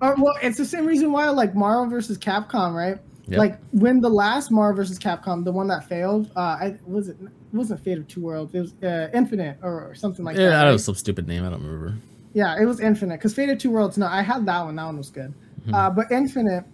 Uh, 0.00 0.14
well, 0.18 0.34
it's 0.42 0.56
the 0.58 0.64
same 0.64 0.86
reason 0.86 1.10
why 1.12 1.28
like 1.30 1.54
Marvel 1.54 1.86
versus 1.90 2.18
Capcom, 2.18 2.74
right? 2.74 2.98
Yep. 3.26 3.38
Like 3.38 3.58
when 3.72 4.00
the 4.00 4.08
last 4.08 4.50
Marvel 4.50 4.76
versus 4.76 4.98
Capcom, 4.98 5.44
the 5.44 5.52
one 5.52 5.66
that 5.68 5.86
failed, 5.88 6.30
uh, 6.36 6.40
I 6.40 6.78
was 6.86 7.08
it, 7.08 7.16
it 7.20 7.28
wasn't 7.52 7.80
Fate 7.84 7.98
of 7.98 8.08
Two 8.08 8.22
Worlds, 8.22 8.54
it 8.54 8.60
was 8.60 8.74
uh, 8.82 9.08
Infinite 9.12 9.58
or, 9.62 9.90
or 9.90 9.94
something 9.94 10.24
like 10.24 10.36
that. 10.36 10.42
yeah, 10.42 10.48
that. 10.50 10.58
that 10.60 10.64
right? 10.66 10.72
was 10.72 10.84
some 10.84 10.94
stupid 10.94 11.26
name. 11.28 11.44
I 11.44 11.50
don't 11.50 11.62
remember. 11.62 11.94
Yeah, 12.32 12.56
it 12.60 12.64
was 12.64 12.80
Infinite 12.80 13.16
because 13.18 13.34
Fate 13.34 13.50
of 13.50 13.58
Two 13.58 13.70
Worlds. 13.70 13.98
No, 13.98 14.06
I 14.06 14.22
had 14.22 14.46
that 14.46 14.64
one. 14.64 14.76
That 14.76 14.84
one 14.86 14.96
was 14.98 15.10
good. 15.10 15.34
Mhm. 15.66 15.74
Uh, 15.74 15.90
but 15.90 16.10
Infinite, 16.12 16.64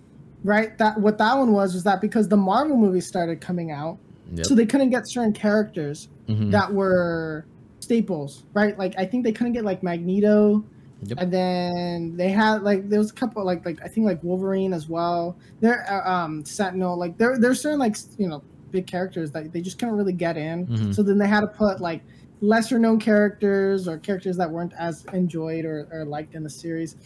right? 0.44 0.76
That 0.78 1.00
what 1.00 1.18
that 1.18 1.36
one 1.36 1.52
was 1.52 1.74
was 1.74 1.82
that 1.84 2.00
because 2.00 2.28
the 2.28 2.36
Marvel 2.36 2.76
movies 2.76 3.06
started 3.06 3.40
coming 3.40 3.70
out, 3.72 3.98
Yep. 4.34 4.46
so 4.46 4.54
they 4.54 4.66
couldn't 4.66 4.90
get 4.90 5.08
certain 5.08 5.32
characters 5.32 6.08
Mhm. 6.28 6.50
that 6.52 6.72
were 6.72 7.46
staples, 7.80 8.44
right? 8.54 8.78
Like 8.78 8.94
I 8.98 9.04
think 9.06 9.24
they 9.24 9.32
couldn't 9.32 9.52
get 9.54 9.64
like 9.64 9.82
Magneto, 9.82 10.64
Yep. 11.06 11.18
and 11.20 11.32
then 11.32 12.16
they 12.16 12.30
had 12.30 12.62
like 12.62 12.88
there 12.88 12.98
was 12.98 13.10
a 13.10 13.14
couple 13.14 13.44
like 13.44 13.64
like 13.64 13.78
I 13.82 13.88
think 13.88 14.06
like 14.06 14.22
Wolverine 14.22 14.72
as 14.72 14.88
well. 14.88 15.36
There, 15.60 15.84
uh, 15.90 16.10
um, 16.10 16.44
Sentinel. 16.44 16.98
Like 16.98 17.18
there 17.18 17.38
there's 17.38 17.60
certain 17.60 17.78
like 17.78 17.96
you 18.18 18.28
know 18.28 18.42
big 18.70 18.86
characters 18.86 19.30
that 19.32 19.52
they 19.52 19.60
just 19.60 19.78
couldn't 19.78 19.96
really 19.96 20.12
get 20.12 20.36
in. 20.36 20.66
Mhm. 20.66 20.94
So 20.94 21.02
then 21.02 21.18
they 21.18 21.28
had 21.28 21.40
to 21.40 21.46
put 21.46 21.80
like 21.80 22.02
lesser 22.40 22.78
known 22.78 22.98
characters 22.98 23.86
or 23.86 23.98
characters 23.98 24.36
that 24.36 24.50
weren't 24.50 24.72
as 24.78 25.04
enjoyed 25.12 25.64
or, 25.64 25.88
or 25.92 26.04
liked 26.04 26.34
in 26.34 26.42
the 26.42 26.50
series. 26.50 26.96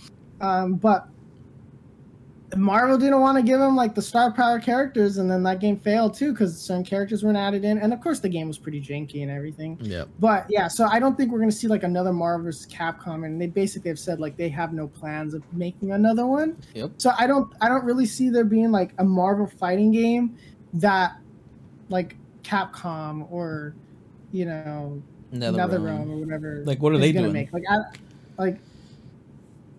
Um, 0.41 0.75
but 0.75 1.09
Marvel 2.57 2.97
didn't 2.97 3.21
want 3.21 3.37
to 3.37 3.43
give 3.43 3.59
them 3.59 3.77
like 3.77 3.95
the 3.95 4.01
star 4.01 4.33
power 4.33 4.59
characters, 4.59 5.19
and 5.19 5.31
then 5.31 5.43
that 5.43 5.61
game 5.61 5.79
failed 5.79 6.15
too 6.15 6.33
because 6.33 6.59
certain 6.59 6.85
characters 6.85 7.23
weren't 7.23 7.37
added 7.37 7.65
in, 7.65 7.79
and 7.79 7.93
of 7.93 8.01
course 8.01 8.21
the 8.21 8.29
game 8.29 8.49
was 8.49 8.59
pretty 8.59 8.81
janky 8.81 9.23
and 9.23 9.31
everything. 9.31 9.77
Yep. 9.83 10.09
But 10.19 10.47
yeah, 10.49 10.67
so 10.67 10.87
I 10.91 10.99
don't 10.99 11.17
think 11.17 11.31
we're 11.31 11.41
gonna 11.41 11.53
see 11.53 11.69
like 11.69 11.83
another 11.83 12.13
Marvel 12.13 12.45
vs. 12.45 12.67
Capcom, 12.73 13.27
and 13.27 13.41
they 13.41 13.49
basically 13.49 13.91
have 13.91 13.99
said 13.99 14.19
like 14.19 14.37
they 14.37 14.49
have 14.49 14.73
no 14.73 14.89
plans 14.89 15.35
of 15.35 15.43
making 15.53 15.93
another 15.93 16.27
one. 16.27 16.57
Yep. 16.75 16.93
So 16.97 17.13
I 17.19 17.27
don't 17.27 17.53
I 17.61 17.69
don't 17.69 17.85
really 17.85 18.07
see 18.07 18.31
there 18.31 18.45
being 18.45 18.71
like 18.71 18.93
a 18.99 19.05
Marvel 19.05 19.47
fighting 19.47 19.93
game 19.93 20.39
that 20.75 21.19
like 21.91 22.17
Capcom 22.43 23.31
or 23.31 23.75
you 24.33 24.47
know 24.47 25.03
NetherRealm 25.35 26.11
or 26.11 26.17
whatever. 26.17 26.63
Like, 26.65 26.81
what 26.81 26.93
are 26.93 26.99
they 26.99 27.13
doing? 27.13 27.33
Make. 27.33 27.53
Like 27.53 27.65
I 27.69 27.77
like 28.39 28.59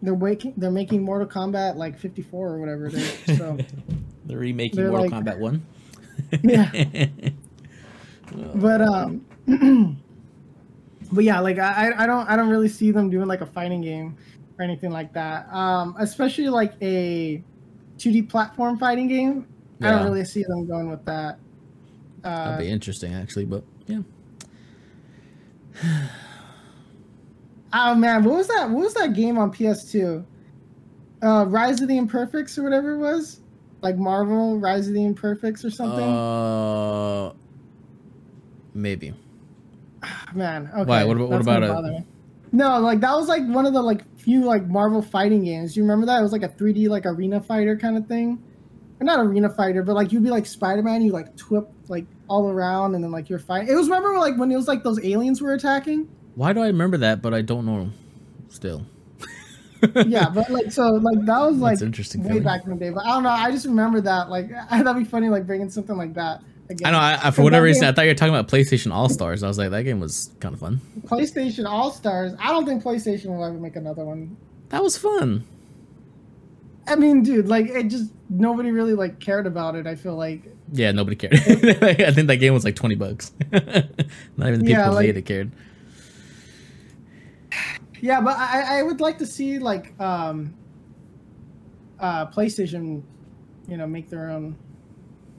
they're 0.01 0.15
making 0.15 0.53
they're 0.57 0.71
making 0.71 1.03
Mortal 1.03 1.27
Kombat 1.27 1.75
like 1.75 1.99
54 1.99 2.47
or 2.49 2.59
whatever 2.59 2.87
it 2.87 2.93
is. 2.93 3.37
So 3.37 3.57
They're 4.25 4.37
remaking 4.37 4.77
They're 4.77 4.89
Mortal 4.91 5.09
like- 5.09 5.25
Kombat 5.25 5.39
One. 5.39 5.65
Yeah. 6.43 7.07
but 8.55 8.81
um 8.81 9.25
but 11.11 11.23
yeah 11.23 11.39
like 11.39 11.57
I, 11.57 11.91
I 11.97 12.05
don't 12.05 12.29
i 12.29 12.35
don't 12.35 12.49
really 12.49 12.67
see 12.67 12.91
them 12.91 13.09
doing 13.09 13.27
like 13.27 13.41
a 13.41 13.45
fighting 13.47 13.81
game 13.81 14.15
or 14.59 14.63
anything 14.63 14.91
like 14.91 15.13
that 15.13 15.51
um 15.51 15.95
especially 15.97 16.49
like 16.49 16.73
a 16.81 17.41
2d 17.97 18.29
platform 18.29 18.77
fighting 18.77 19.07
game 19.07 19.47
i 19.81 19.89
don't 19.89 20.03
really 20.03 20.25
see 20.25 20.43
them 20.43 20.67
going 20.67 20.89
with 20.91 21.03
that 21.05 21.39
uh 22.23 22.51
That'd 22.51 22.65
be 22.67 22.71
interesting, 22.71 23.13
actually. 23.13 23.45
But 23.45 23.63
yeah, 23.87 24.01
oh 27.73 27.95
man 27.95 28.23
what 28.23 28.35
was 28.35 28.47
that 28.47 28.69
what 28.69 28.83
was 28.83 28.93
that 28.95 29.13
game 29.13 29.37
on 29.37 29.51
ps2 29.53 30.23
uh 31.21 31.45
rise 31.47 31.81
of 31.81 31.87
the 31.87 31.97
imperfects 31.97 32.57
or 32.57 32.63
whatever 32.63 32.93
it 32.93 32.97
was? 32.97 33.41
Like 33.81 33.97
marvel 33.97 34.59
rise 34.59 34.87
of 34.87 34.93
the 34.93 35.03
imperfects 35.05 35.63
or 35.63 35.69
something? 35.69 36.03
Uh, 36.03 37.33
maybe. 38.73 39.13
man 40.33 40.69
okay. 40.73 40.83
Why? 40.85 41.03
What 41.03 41.17
about- 41.17 41.29
what 41.29 41.41
about 41.41 41.85
it? 41.85 42.03
no 42.51 42.79
like 42.79 42.99
that 43.01 43.13
was 43.13 43.27
like 43.27 43.45
one 43.47 43.65
of 43.65 43.73
the 43.73 43.81
like 43.81 44.01
few 44.17 44.43
like 44.43 44.65
marvel 44.67 45.01
fighting 45.01 45.43
games. 45.43 45.73
Do 45.73 45.79
you 45.79 45.83
remember 45.83 46.05
that? 46.07 46.19
It 46.19 46.23
was 46.23 46.31
like 46.31 46.43
a 46.43 46.49
3d 46.49 46.87
like 46.89 47.05
arena 47.05 47.39
fighter 47.41 47.77
kind 47.77 47.95
of 47.97 48.07
thing? 48.07 48.41
Or 48.99 49.03
not 49.05 49.19
arena 49.19 49.49
fighter 49.49 49.83
but 49.83 49.95
like 49.95 50.11
you'd 50.11 50.23
be 50.23 50.29
like 50.29 50.45
spider-man 50.45 51.01
you 51.01 51.11
like 51.11 51.35
twip 51.37 51.69
like 51.87 52.05
all 52.27 52.49
around 52.49 52.95
and 52.95 53.03
then 53.03 53.11
like 53.11 53.29
you're 53.29 53.39
fighting 53.39 53.69
it 53.69 53.75
was 53.75 53.87
remember 53.87 54.17
like 54.19 54.37
when 54.37 54.51
it 54.51 54.55
was 54.57 54.67
like 54.67 54.83
those 54.83 54.99
aliens 55.05 55.41
were 55.41 55.53
attacking 55.53 56.07
Why 56.39 56.53
do 56.53 56.61
I 56.61 56.67
remember 56.67 56.95
that? 56.97 57.21
But 57.21 57.33
I 57.33 57.41
don't 57.41 57.65
know. 57.65 57.89
Still. 58.47 58.85
yeah 60.07 60.29
but 60.29 60.49
like 60.49 60.71
so 60.73 60.87
like 60.89 61.25
that 61.25 61.39
was 61.39 61.57
like 61.57 61.73
That's 61.73 61.81
interesting. 61.83 62.21
way 62.23 62.29
Philly. 62.29 62.39
back 62.41 62.63
in 62.65 62.71
the 62.71 62.75
day 62.75 62.89
but 62.89 63.05
i 63.05 63.11
don't 63.13 63.23
know 63.23 63.29
i 63.29 63.49
just 63.49 63.65
remember 63.65 64.01
that 64.01 64.29
like 64.29 64.49
I, 64.69 64.83
that'd 64.83 65.01
be 65.01 65.07
funny 65.09 65.29
like 65.29 65.47
bringing 65.47 65.69
something 65.69 65.95
like 65.95 66.13
that 66.15 66.41
again. 66.69 66.87
I 66.87 66.91
know. 66.91 66.97
I, 66.97 67.27
I, 67.27 67.31
for 67.31 67.43
whatever 67.43 67.63
reason, 67.65 67.83
game- 67.83 67.89
I 67.89 67.93
thought 67.93 68.01
you 68.01 68.09
were 68.11 68.15
talking 68.15 68.35
about 68.35 68.49
PlayStation 68.49 68.91
All 68.93 69.07
Stars. 69.07 69.41
I 69.41 69.47
was 69.47 69.57
like, 69.57 69.69
that 69.71 69.83
game 69.83 70.01
was 70.01 70.31
kind 70.41 70.53
of 70.53 70.59
fun. 70.59 70.81
playstation 71.07 71.65
all-stars 71.65 72.33
i 72.39 72.47
don't 72.49 72.65
think 72.65 72.83
playstation 72.83 73.27
will 73.27 73.43
ever 73.45 73.57
make 73.57 73.75
another 73.77 74.03
one 74.05 74.35
That 74.69 74.83
was 74.83 74.97
fun. 74.97 75.45
I 76.87 76.95
mean, 76.95 77.23
dude, 77.23 77.47
like 77.47 77.67
it 77.67 77.83
just 77.87 78.11
nobody 78.29 78.71
really 78.71 78.93
like 78.95 79.19
cared 79.19 79.45
about 79.47 79.75
it. 79.75 79.85
I 79.87 79.95
feel 79.95 80.15
like 80.15 80.41
Yeah, 80.73 80.91
nobody 80.91 81.15
cared. 81.15 81.33
I 81.35 82.11
think 82.11 82.27
that 82.27 82.37
game 82.41 82.53
was 82.53 82.65
like 82.65 82.75
twenty 82.75 82.95
bucks. 82.95 83.31
Not 83.51 83.63
even 84.49 84.59
the 84.59 84.65
people 84.65 84.67
Yeah, 84.69 84.85
who 84.87 84.91
like- 84.95 85.05
made 85.07 85.17
it 85.17 85.25
cared. 85.25 85.51
Yeah, 88.01 88.21
but 88.21 88.37
I, 88.37 88.79
I 88.79 88.83
would 88.83 89.01
like 89.01 89.17
to 89.19 89.25
see 89.25 89.59
like 89.59 89.99
um, 89.99 90.53
uh, 91.99 92.27
PlayStation, 92.27 93.03
you 93.67 93.77
know, 93.77 93.87
make 93.87 94.09
their 94.09 94.29
own. 94.29 94.55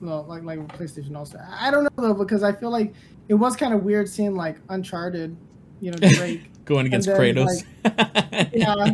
Well, 0.01 0.25
like 0.27 0.43
like 0.43 0.59
PlayStation 0.77 1.15
also. 1.15 1.39
I 1.47 1.69
don't 1.69 1.83
know 1.83 1.89
though 1.95 2.13
because 2.13 2.43
I 2.43 2.53
feel 2.53 2.71
like 2.71 2.93
it 3.27 3.35
was 3.35 3.55
kind 3.55 3.73
of 3.73 3.83
weird 3.83 4.09
seeing 4.09 4.35
like 4.35 4.57
Uncharted, 4.69 5.35
you 5.79 5.91
know, 5.91 5.97
Drake 6.09 6.51
Going 6.65 6.85
against 6.85 7.07
then, 7.07 7.17
Kratos. 7.17 7.65
yeah. 8.53 8.91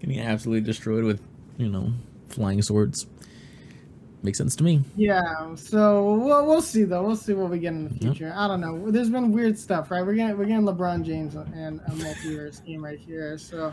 Getting 0.00 0.20
absolutely 0.20 0.60
destroyed 0.60 1.04
with, 1.04 1.20
you 1.56 1.68
know, 1.68 1.92
flying 2.28 2.60
swords. 2.62 3.06
Makes 4.24 4.38
sense 4.38 4.54
to 4.56 4.62
me. 4.64 4.84
Yeah, 4.96 5.54
so 5.56 6.14
we'll, 6.14 6.46
we'll 6.46 6.62
see 6.62 6.84
though. 6.84 7.02
We'll 7.02 7.16
see 7.16 7.32
what 7.32 7.50
we 7.50 7.58
get 7.58 7.72
in 7.72 7.88
the 7.88 7.94
future. 7.98 8.32
I 8.36 8.46
don't 8.46 8.60
know. 8.60 8.88
There's 8.90 9.10
been 9.10 9.32
weird 9.32 9.58
stuff, 9.58 9.90
right? 9.90 10.06
We're 10.06 10.14
getting 10.14 10.38
we're 10.38 10.44
getting 10.44 10.64
LeBron 10.64 11.02
James 11.04 11.34
and 11.34 11.80
a 11.80 11.90
multiverse 11.90 12.64
game 12.66 12.84
right 12.84 13.00
here. 13.00 13.36
So 13.36 13.72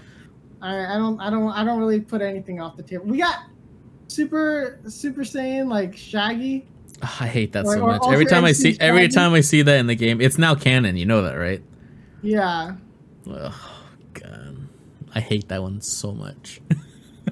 I, 0.61 0.95
I 0.95 0.97
don't 0.97 1.19
I 1.21 1.29
don't 1.29 1.49
I 1.51 1.63
don't 1.63 1.77
really 1.79 2.01
put 2.01 2.21
anything 2.23 2.59
off 2.59 2.77
the 2.77 2.83
table. 2.83 3.05
We 3.05 3.19
got 3.19 3.43
Super 4.07 4.79
Super 4.87 5.21
Saiyan 5.21 5.69
like 5.69 5.95
Shaggy. 5.95 6.67
Ah, 7.03 7.17
I 7.23 7.27
hate 7.27 7.51
that 7.53 7.65
Or- 7.65 7.75
so 7.75 7.85
much. 7.85 8.01
Every 8.11 8.25
time 8.25 8.43
I 8.43 8.51
see 8.53 8.75
every 8.79 9.07
time 9.07 9.33
I 9.33 9.41
see 9.41 9.61
that 9.61 9.77
in 9.77 9.85
the 9.85 9.95
game, 9.95 10.19
it's 10.19 10.39
now 10.39 10.55
canon. 10.55 10.97
You 10.97 11.05
know 11.05 11.21
that, 11.21 11.35
right? 11.35 11.61
Yeah, 12.23 12.75
Oh 13.29 13.81
god, 14.15 14.57
I 15.13 15.19
hate 15.19 15.47
that 15.49 15.61
one 15.61 15.79
so 15.81 16.11
much. 16.11 16.59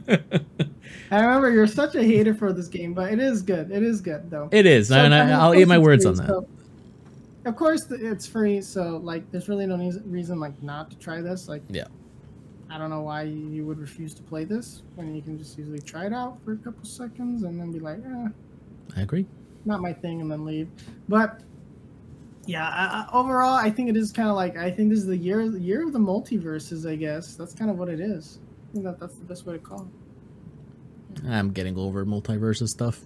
I 1.11 1.21
remember 1.21 1.49
you're 1.51 1.67
such 1.67 1.95
a 1.95 2.03
hater 2.03 2.33
for 2.33 2.51
this 2.53 2.67
game, 2.67 2.93
but 2.93 3.11
it 3.13 3.19
is 3.19 3.41
good. 3.41 3.71
It 3.71 3.83
is 3.83 4.01
good 4.01 4.29
though. 4.29 4.49
it 4.51 4.65
is, 4.65 4.91
and 4.91 5.13
I 5.13 5.23
mean, 5.23 5.29
I, 5.31 5.35
of 5.35 5.39
I'll 5.41 5.55
eat 5.55 5.67
my 5.67 5.77
words 5.77 6.03
free, 6.03 6.11
on 6.11 6.15
that. 6.17 6.27
so- 6.27 6.47
of 7.45 7.55
course, 7.55 7.89
it's 7.91 8.27
free, 8.27 8.59
so 8.61 8.97
like, 8.97 9.31
there's 9.31 9.47
really 9.47 9.65
no 9.65 9.77
reason 10.05 10.37
like 10.39 10.61
not 10.61 10.91
to 10.91 10.97
try 10.97 11.21
this. 11.21 11.47
Like, 11.47 11.61
Yeah. 11.69 11.85
I 12.69 12.77
don't 12.77 12.89
know 12.89 12.99
why 12.99 13.21
you 13.21 13.47
you 13.47 13.65
would 13.65 13.79
refuse 13.79 14.13
to 14.15 14.21
play 14.21 14.43
this 14.43 14.81
when 14.95 15.15
you 15.15 15.21
can 15.21 15.37
just 15.37 15.57
easily 15.57 15.79
try 15.79 16.05
it 16.07 16.11
out 16.13 16.37
for 16.43 16.51
a 16.51 16.57
couple 16.57 16.83
seconds 16.83 17.43
and 17.43 17.57
then 17.57 17.71
be 17.71 17.79
like, 17.79 17.99
eh, 18.05 18.27
I 18.97 19.01
agree. 19.01 19.25
not 19.63 19.79
my 19.79 19.93
thing, 19.93 20.19
and 20.19 20.29
then 20.29 20.43
leave. 20.43 20.67
But 21.07 21.39
yeah, 22.45 22.67
I, 22.67 23.07
I, 23.09 23.17
overall, 23.17 23.53
I 23.53 23.69
think 23.69 23.89
it 23.89 23.95
is 23.95 24.11
kind 24.11 24.27
of 24.27 24.35
like 24.35 24.57
I 24.57 24.69
think 24.69 24.89
this 24.89 24.99
is 24.99 25.05
the 25.05 25.15
year 25.15 25.41
year 25.43 25.85
of 25.87 25.93
the 25.93 25.99
multiverses. 25.99 26.85
I 26.89 26.97
guess 26.97 27.35
that's 27.35 27.53
kind 27.53 27.71
of 27.71 27.77
what 27.79 27.87
it 27.87 28.01
is. 28.01 28.39
I 28.69 28.73
think 28.73 28.83
that 28.83 28.99
that's 28.99 29.15
the 29.15 29.23
best 29.25 29.45
way 29.45 29.53
to 29.53 29.59
call 29.59 29.83
it. 29.83 29.87
I'm 31.27 31.51
getting 31.51 31.77
over 31.77 32.05
MultiVersus 32.05 32.69
stuff. 32.69 33.01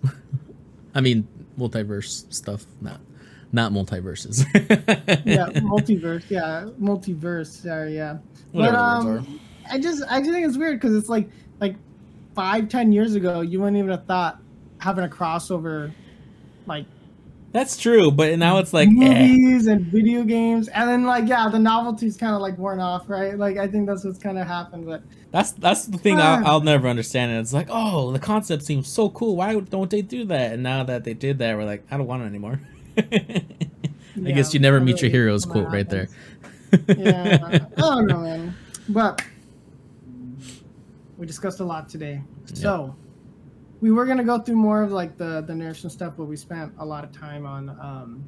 I 0.96 1.02
mean, 1.02 1.28
multiverse 1.58 2.32
stuff, 2.34 2.66
not 2.82 3.00
not 3.52 3.72
MultiVersus. 3.72 4.46
Yeah, 5.26 5.48
multiverse. 5.62 6.30
Yeah, 6.30 6.70
multiverse. 6.80 7.64
Sorry, 7.64 7.96
yeah. 7.96 8.18
Whatever 8.52 8.76
but 8.76 9.04
the 9.04 9.10
um, 9.20 9.40
I 9.70 9.80
just 9.80 10.04
I 10.10 10.20
just 10.20 10.32
think 10.32 10.48
it's 10.48 10.58
weird 10.58 10.80
because 10.80 10.96
it's 10.96 11.10
like 11.10 11.30
like 11.60 11.76
five 12.36 12.70
ten 12.70 12.92
years 12.92 13.16
ago 13.16 13.42
you 13.42 13.60
wouldn't 13.60 13.78
even 13.78 13.92
have 13.92 14.06
thought 14.06 14.40
having 14.80 15.06
a 15.06 15.08
crossover 15.08 15.94
like 16.66 16.86
That's 17.52 17.76
true, 17.78 18.12
but 18.12 18.38
now 18.40 18.60
it's 18.60 18.72
like, 18.74 18.88
eh. 18.88 18.92
movies 18.92 19.68
and 19.68 19.86
video 19.88 20.24
games 20.24 20.68
and 20.70 20.90
then 20.90 21.04
like 21.04 21.28
yeah 21.28 21.50
the 21.50 21.60
novelty's 21.60 22.16
kind 22.16 22.34
of 22.34 22.42
like 22.42 22.58
worn 22.58 22.80
off 22.80 23.10
right 23.10 23.38
like 23.38 23.58
I 23.58 23.68
think 23.68 23.88
that's 23.88 24.06
what's 24.06 24.20
kind 24.20 24.38
of 24.38 24.48
happened 24.48 24.86
but 24.86 25.04
that's 25.32 25.52
that's 25.54 25.86
the 25.86 25.98
thing 25.98 26.18
Ah. 26.20 26.40
I'll, 26.40 26.48
I'll 26.48 26.62
never 26.62 26.88
understand. 26.88 27.32
And 27.32 27.40
it's 27.42 27.54
like, 27.54 27.68
oh, 27.70 28.12
the 28.12 28.20
concept 28.20 28.64
seems 28.64 28.88
so 28.88 29.10
cool. 29.10 29.36
Why 29.36 29.60
don't 29.60 29.90
they 29.90 30.02
do 30.02 30.26
that? 30.26 30.54
And 30.54 30.64
now 30.64 30.84
that 30.84 31.04
they 31.04 31.14
did 31.14 31.40
that, 31.40 31.56
we're 31.58 31.64
like, 31.66 31.84
I 31.90 31.98
don't 31.98 32.08
want 32.08 32.24
it 32.24 32.26
anymore. 32.26 32.60
I 32.98 33.44
yeah, 34.16 34.32
guess 34.36 34.54
you 34.54 34.60
never 34.60 34.80
meet 34.80 35.02
your 35.02 35.10
heroes 35.12 35.46
quote 35.46 35.72
right 35.72 35.90
there. 35.90 36.10
yeah 36.98 37.40
I 37.78 37.82
don't 37.82 38.08
know 38.08 38.20
man 38.20 38.56
but 38.90 39.22
we 41.18 41.26
discussed 41.26 41.60
a 41.60 41.64
lot 41.66 41.90
today 41.90 42.22
so 42.54 42.96
we 43.82 43.92
were 43.92 44.06
gonna 44.06 44.24
go 44.24 44.40
through 44.40 44.56
more 44.56 44.82
of 44.84 44.92
like 44.92 45.18
the 45.18 45.42
the 45.42 45.54
nerfs 45.56 45.84
and 45.84 45.92
stuff 45.92 46.14
but 46.18 46.26
we 46.26 46.36
spent 46.38 46.72
a 46.80 46.86
lot 46.86 47.04
of 47.04 47.12
time 47.12 47.46
on 47.46 47.70
um 47.82 48.24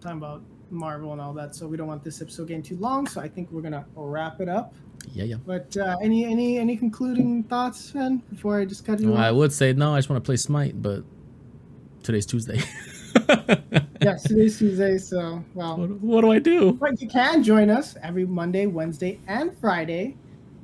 talking 0.00 0.18
about 0.18 0.42
marvel 0.70 1.12
and 1.12 1.20
all 1.20 1.34
that 1.34 1.54
so 1.54 1.66
we 1.66 1.76
don't 1.76 1.86
want 1.86 2.02
this 2.02 2.22
episode 2.22 2.48
getting 2.48 2.62
too 2.62 2.76
long 2.78 3.06
so 3.06 3.20
i 3.20 3.28
think 3.28 3.50
we're 3.52 3.60
gonna 3.60 3.84
wrap 3.94 4.40
it 4.40 4.48
up 4.48 4.74
Yeah, 5.12 5.24
yeah. 5.24 5.36
but 5.46 5.76
uh 5.76 5.96
any 6.02 6.24
any 6.24 6.58
any 6.58 6.76
concluding 6.76 7.42
thoughts 7.44 7.90
Ben, 7.90 8.22
before 8.30 8.58
i 8.58 8.64
just 8.64 8.84
cut 8.86 8.98
you 9.00 9.10
Well, 9.12 9.20
I 9.20 9.30
would 9.30 9.52
say 9.52 9.72
no. 9.74 9.94
I 9.94 9.98
just 9.98 10.08
want 10.08 10.22
to 10.24 10.26
play 10.26 10.36
Smite, 10.36 10.80
but 10.80 11.04
today's 12.02 12.24
Tuesday. 12.26 12.60
yeah 14.00 14.16
today's 14.16 14.58
tuesday 14.58 14.96
so 14.98 15.44
well 15.54 15.76
What, 15.76 15.90
what 16.00 16.20
do 16.22 16.32
I 16.32 16.38
do? 16.38 16.72
But 16.72 17.00
you 17.00 17.08
can 17.08 17.42
join 17.42 17.68
us 17.70 17.94
every 18.02 18.24
Monday, 18.24 18.64
Wednesday, 18.66 19.20
and 19.28 19.56
Friday 19.58 20.16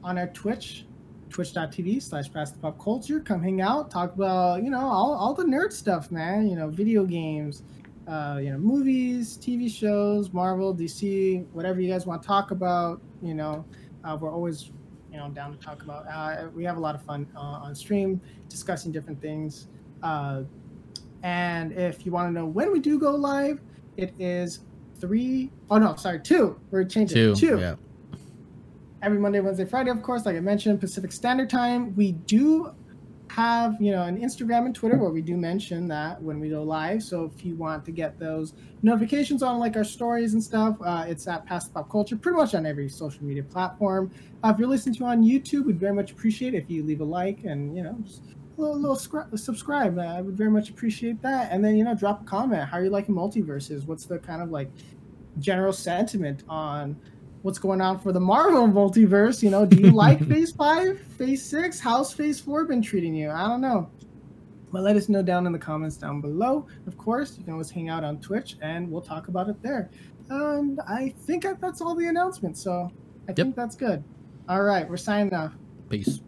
on 0.03 0.17
our 0.19 0.29
Twitch, 0.29 0.87
twitch.tv 1.29 2.03
slash 2.03 2.33
past 2.33 2.55
the 2.55 2.61
pop 2.61 2.83
culture. 2.83 3.20
Come 3.20 3.43
hang 3.43 3.61
out, 3.61 3.91
talk 3.91 4.14
about, 4.14 4.62
you 4.62 4.70
know, 4.70 4.81
all, 4.81 5.14
all 5.14 5.35
the 5.35 5.45
nerd 5.45 5.72
stuff, 5.72 6.11
man. 6.11 6.49
You 6.49 6.57
know, 6.57 6.68
video 6.68 7.05
games, 7.05 7.62
uh, 8.07 8.39
you 8.43 8.51
know, 8.51 8.59
movies, 8.59 9.39
TV 9.39 9.70
shows, 9.70 10.33
Marvel, 10.33 10.74
DC, 10.74 11.47
whatever 11.53 11.81
you 11.81 11.93
guys 11.93 12.07
want 12.07 12.22
to 12.22 12.26
talk 12.26 12.51
about. 12.51 13.01
You 13.22 13.35
know, 13.35 13.64
uh, 14.05 14.16
we're 14.20 14.33
always, 14.33 14.70
you 15.12 15.18
know, 15.18 15.29
down 15.31 15.57
to 15.57 15.59
talk 15.59 15.83
about. 15.83 16.07
Uh, 16.07 16.49
we 16.55 16.64
have 16.64 16.76
a 16.76 16.81
lot 16.81 16.95
of 16.95 17.03
fun 17.03 17.26
uh, 17.37 17.41
on 17.41 17.74
stream 17.74 18.20
discussing 18.49 18.93
different 18.93 19.20
things. 19.20 19.68
Uh, 20.03 20.43
and 21.22 21.72
if 21.72 22.07
you 22.07 22.12
want 22.12 22.29
to 22.29 22.33
know 22.33 22.47
when 22.47 22.72
we 22.72 22.81
do 22.81 22.99
go 22.99 23.11
live, 23.12 23.61
it 23.97 24.14
is 24.18 24.61
three 25.01 25.51
oh 25.70 25.79
no 25.79 25.95
sorry 25.95 26.20
two 26.20 26.59
we're 26.70 26.85
changing 26.85 27.14
Two. 27.14 27.35
two 27.35 27.59
Yeah. 27.59 27.76
Every 29.01 29.19
monday 29.19 29.41
wednesday 29.41 29.65
friday 29.65 29.91
of 29.91 30.03
course. 30.03 30.27
Like 30.27 30.37
i 30.37 30.41
mentioned 30.41 30.81
pacific 30.81 31.13
standard 31.13 31.49
time. 31.51 31.95
We 31.95 32.13
do 32.13 32.73
have 33.31 33.77
you 33.79 33.93
know 33.93 34.05
an 34.05 34.19
instagram 34.19 34.65
and 34.65 34.75
twitter 34.75 34.97
where 34.97 35.11
we 35.11 35.21
do 35.21 35.37
mention 35.37 35.87
that 35.89 36.21
when 36.21 36.41
we 36.41 36.49
go 36.49 36.63
live. 36.63 37.03
So 37.03 37.31
if 37.33 37.45
you 37.45 37.55
want 37.55 37.85
to 37.85 37.93
get 37.93 38.19
those 38.19 38.55
notifications 38.83 39.43
on 39.43 39.59
like 39.59 39.77
our 39.77 39.85
stories 39.85 40.33
and 40.33 40.43
stuff 40.43 40.77
uh, 40.85 41.05
it's 41.07 41.29
at 41.29 41.45
past 41.47 41.73
pop 41.75 41.91
culture 41.91 42.17
pretty 42.17 42.37
much 42.37 42.55
on 42.55 42.67
every 42.67 42.89
social 42.89 43.23
media 43.23 43.43
platform. 43.43 44.11
Uh, 44.43 44.51
if 44.53 44.59
you're 44.59 44.69
listening 44.69 44.95
to 44.97 45.05
on 45.05 45.23
youtube 45.23 45.67
we'd 45.67 45.79
very 45.79 45.95
much 45.95 46.11
appreciate 46.11 46.55
if 46.55 46.71
you 46.71 46.83
leave 46.83 47.01
a 47.01 47.05
like 47.05 47.45
and 47.45 47.77
you 47.77 47.83
know 47.83 47.97
just 48.03 48.23
a 48.57 48.61
little, 48.61 48.77
little 48.79 48.97
scri- 48.97 49.39
subscribe. 49.39 49.99
Uh, 49.99 50.03
i 50.03 50.21
would 50.21 50.37
very 50.37 50.51
much 50.51 50.71
appreciate 50.71 51.23
that. 51.23 51.53
And 51.53 51.65
then 51.65 51.77
you 51.77 51.85
know 51.85 51.95
drop 51.95 52.23
a 52.23 52.25
comment. 52.25 52.69
How 52.69 52.79
are 52.79 52.85
you 52.85 52.91
liking 52.91 53.15
MultiVersus? 53.15 53.87
What's 53.87 54.07
the 54.07 54.19
kind 54.19 54.43
of 54.43 54.51
like 54.51 54.71
general 55.39 55.73
sentiment 55.73 56.43
on 56.49 56.97
what's 57.43 57.59
going 57.59 57.80
on 57.80 57.99
for 57.99 58.12
the 58.12 58.20
Marvel 58.20 58.68
multiverse. 58.68 59.43
You 59.43 59.51
know, 59.51 59.66
do 59.66 59.76
you 59.76 59.91
like 59.91 60.24
Phase 60.28 60.53
Five, 60.53 61.01
Phase 61.01 61.45
Six? 61.45 61.80
How's 61.80 62.12
Phase 62.12 62.41
Four 62.41 62.64
been 62.64 62.82
treating 62.82 63.14
you? 63.14 63.30
I 63.30 63.47
don't 63.47 63.61
know. 63.61 63.91
But 64.70 64.82
let 64.82 64.97
us 64.97 65.09
know 65.09 65.22
down 65.22 65.47
in 65.47 65.53
the 65.53 65.59
comments 65.59 65.97
down 65.97 66.20
below. 66.20 66.66
Of 66.86 66.99
course, 66.99 67.39
you 67.39 67.45
can 67.45 67.55
always 67.55 67.70
hang 67.70 67.89
out 67.89 68.05
on 68.05 68.20
Twitch, 68.20 68.57
and 68.61 68.91
we'll 68.91 69.01
talk 69.01 69.28
about 69.28 69.49
it 69.49 69.62
there. 69.62 69.91
And 70.28 70.78
I 70.86 71.14
think 71.20 71.47
that's 71.61 71.80
all 71.80 71.95
the 71.95 72.07
announcements. 72.07 72.62
So 72.62 72.93
I 73.28 73.32
think 73.32 73.57
that's 73.57 73.76
good. 73.76 74.05
All 74.49 74.62
right, 74.62 74.89
we're 74.89 74.99
signing 74.99 75.32
off. 75.32 75.55
Peace. 75.89 76.20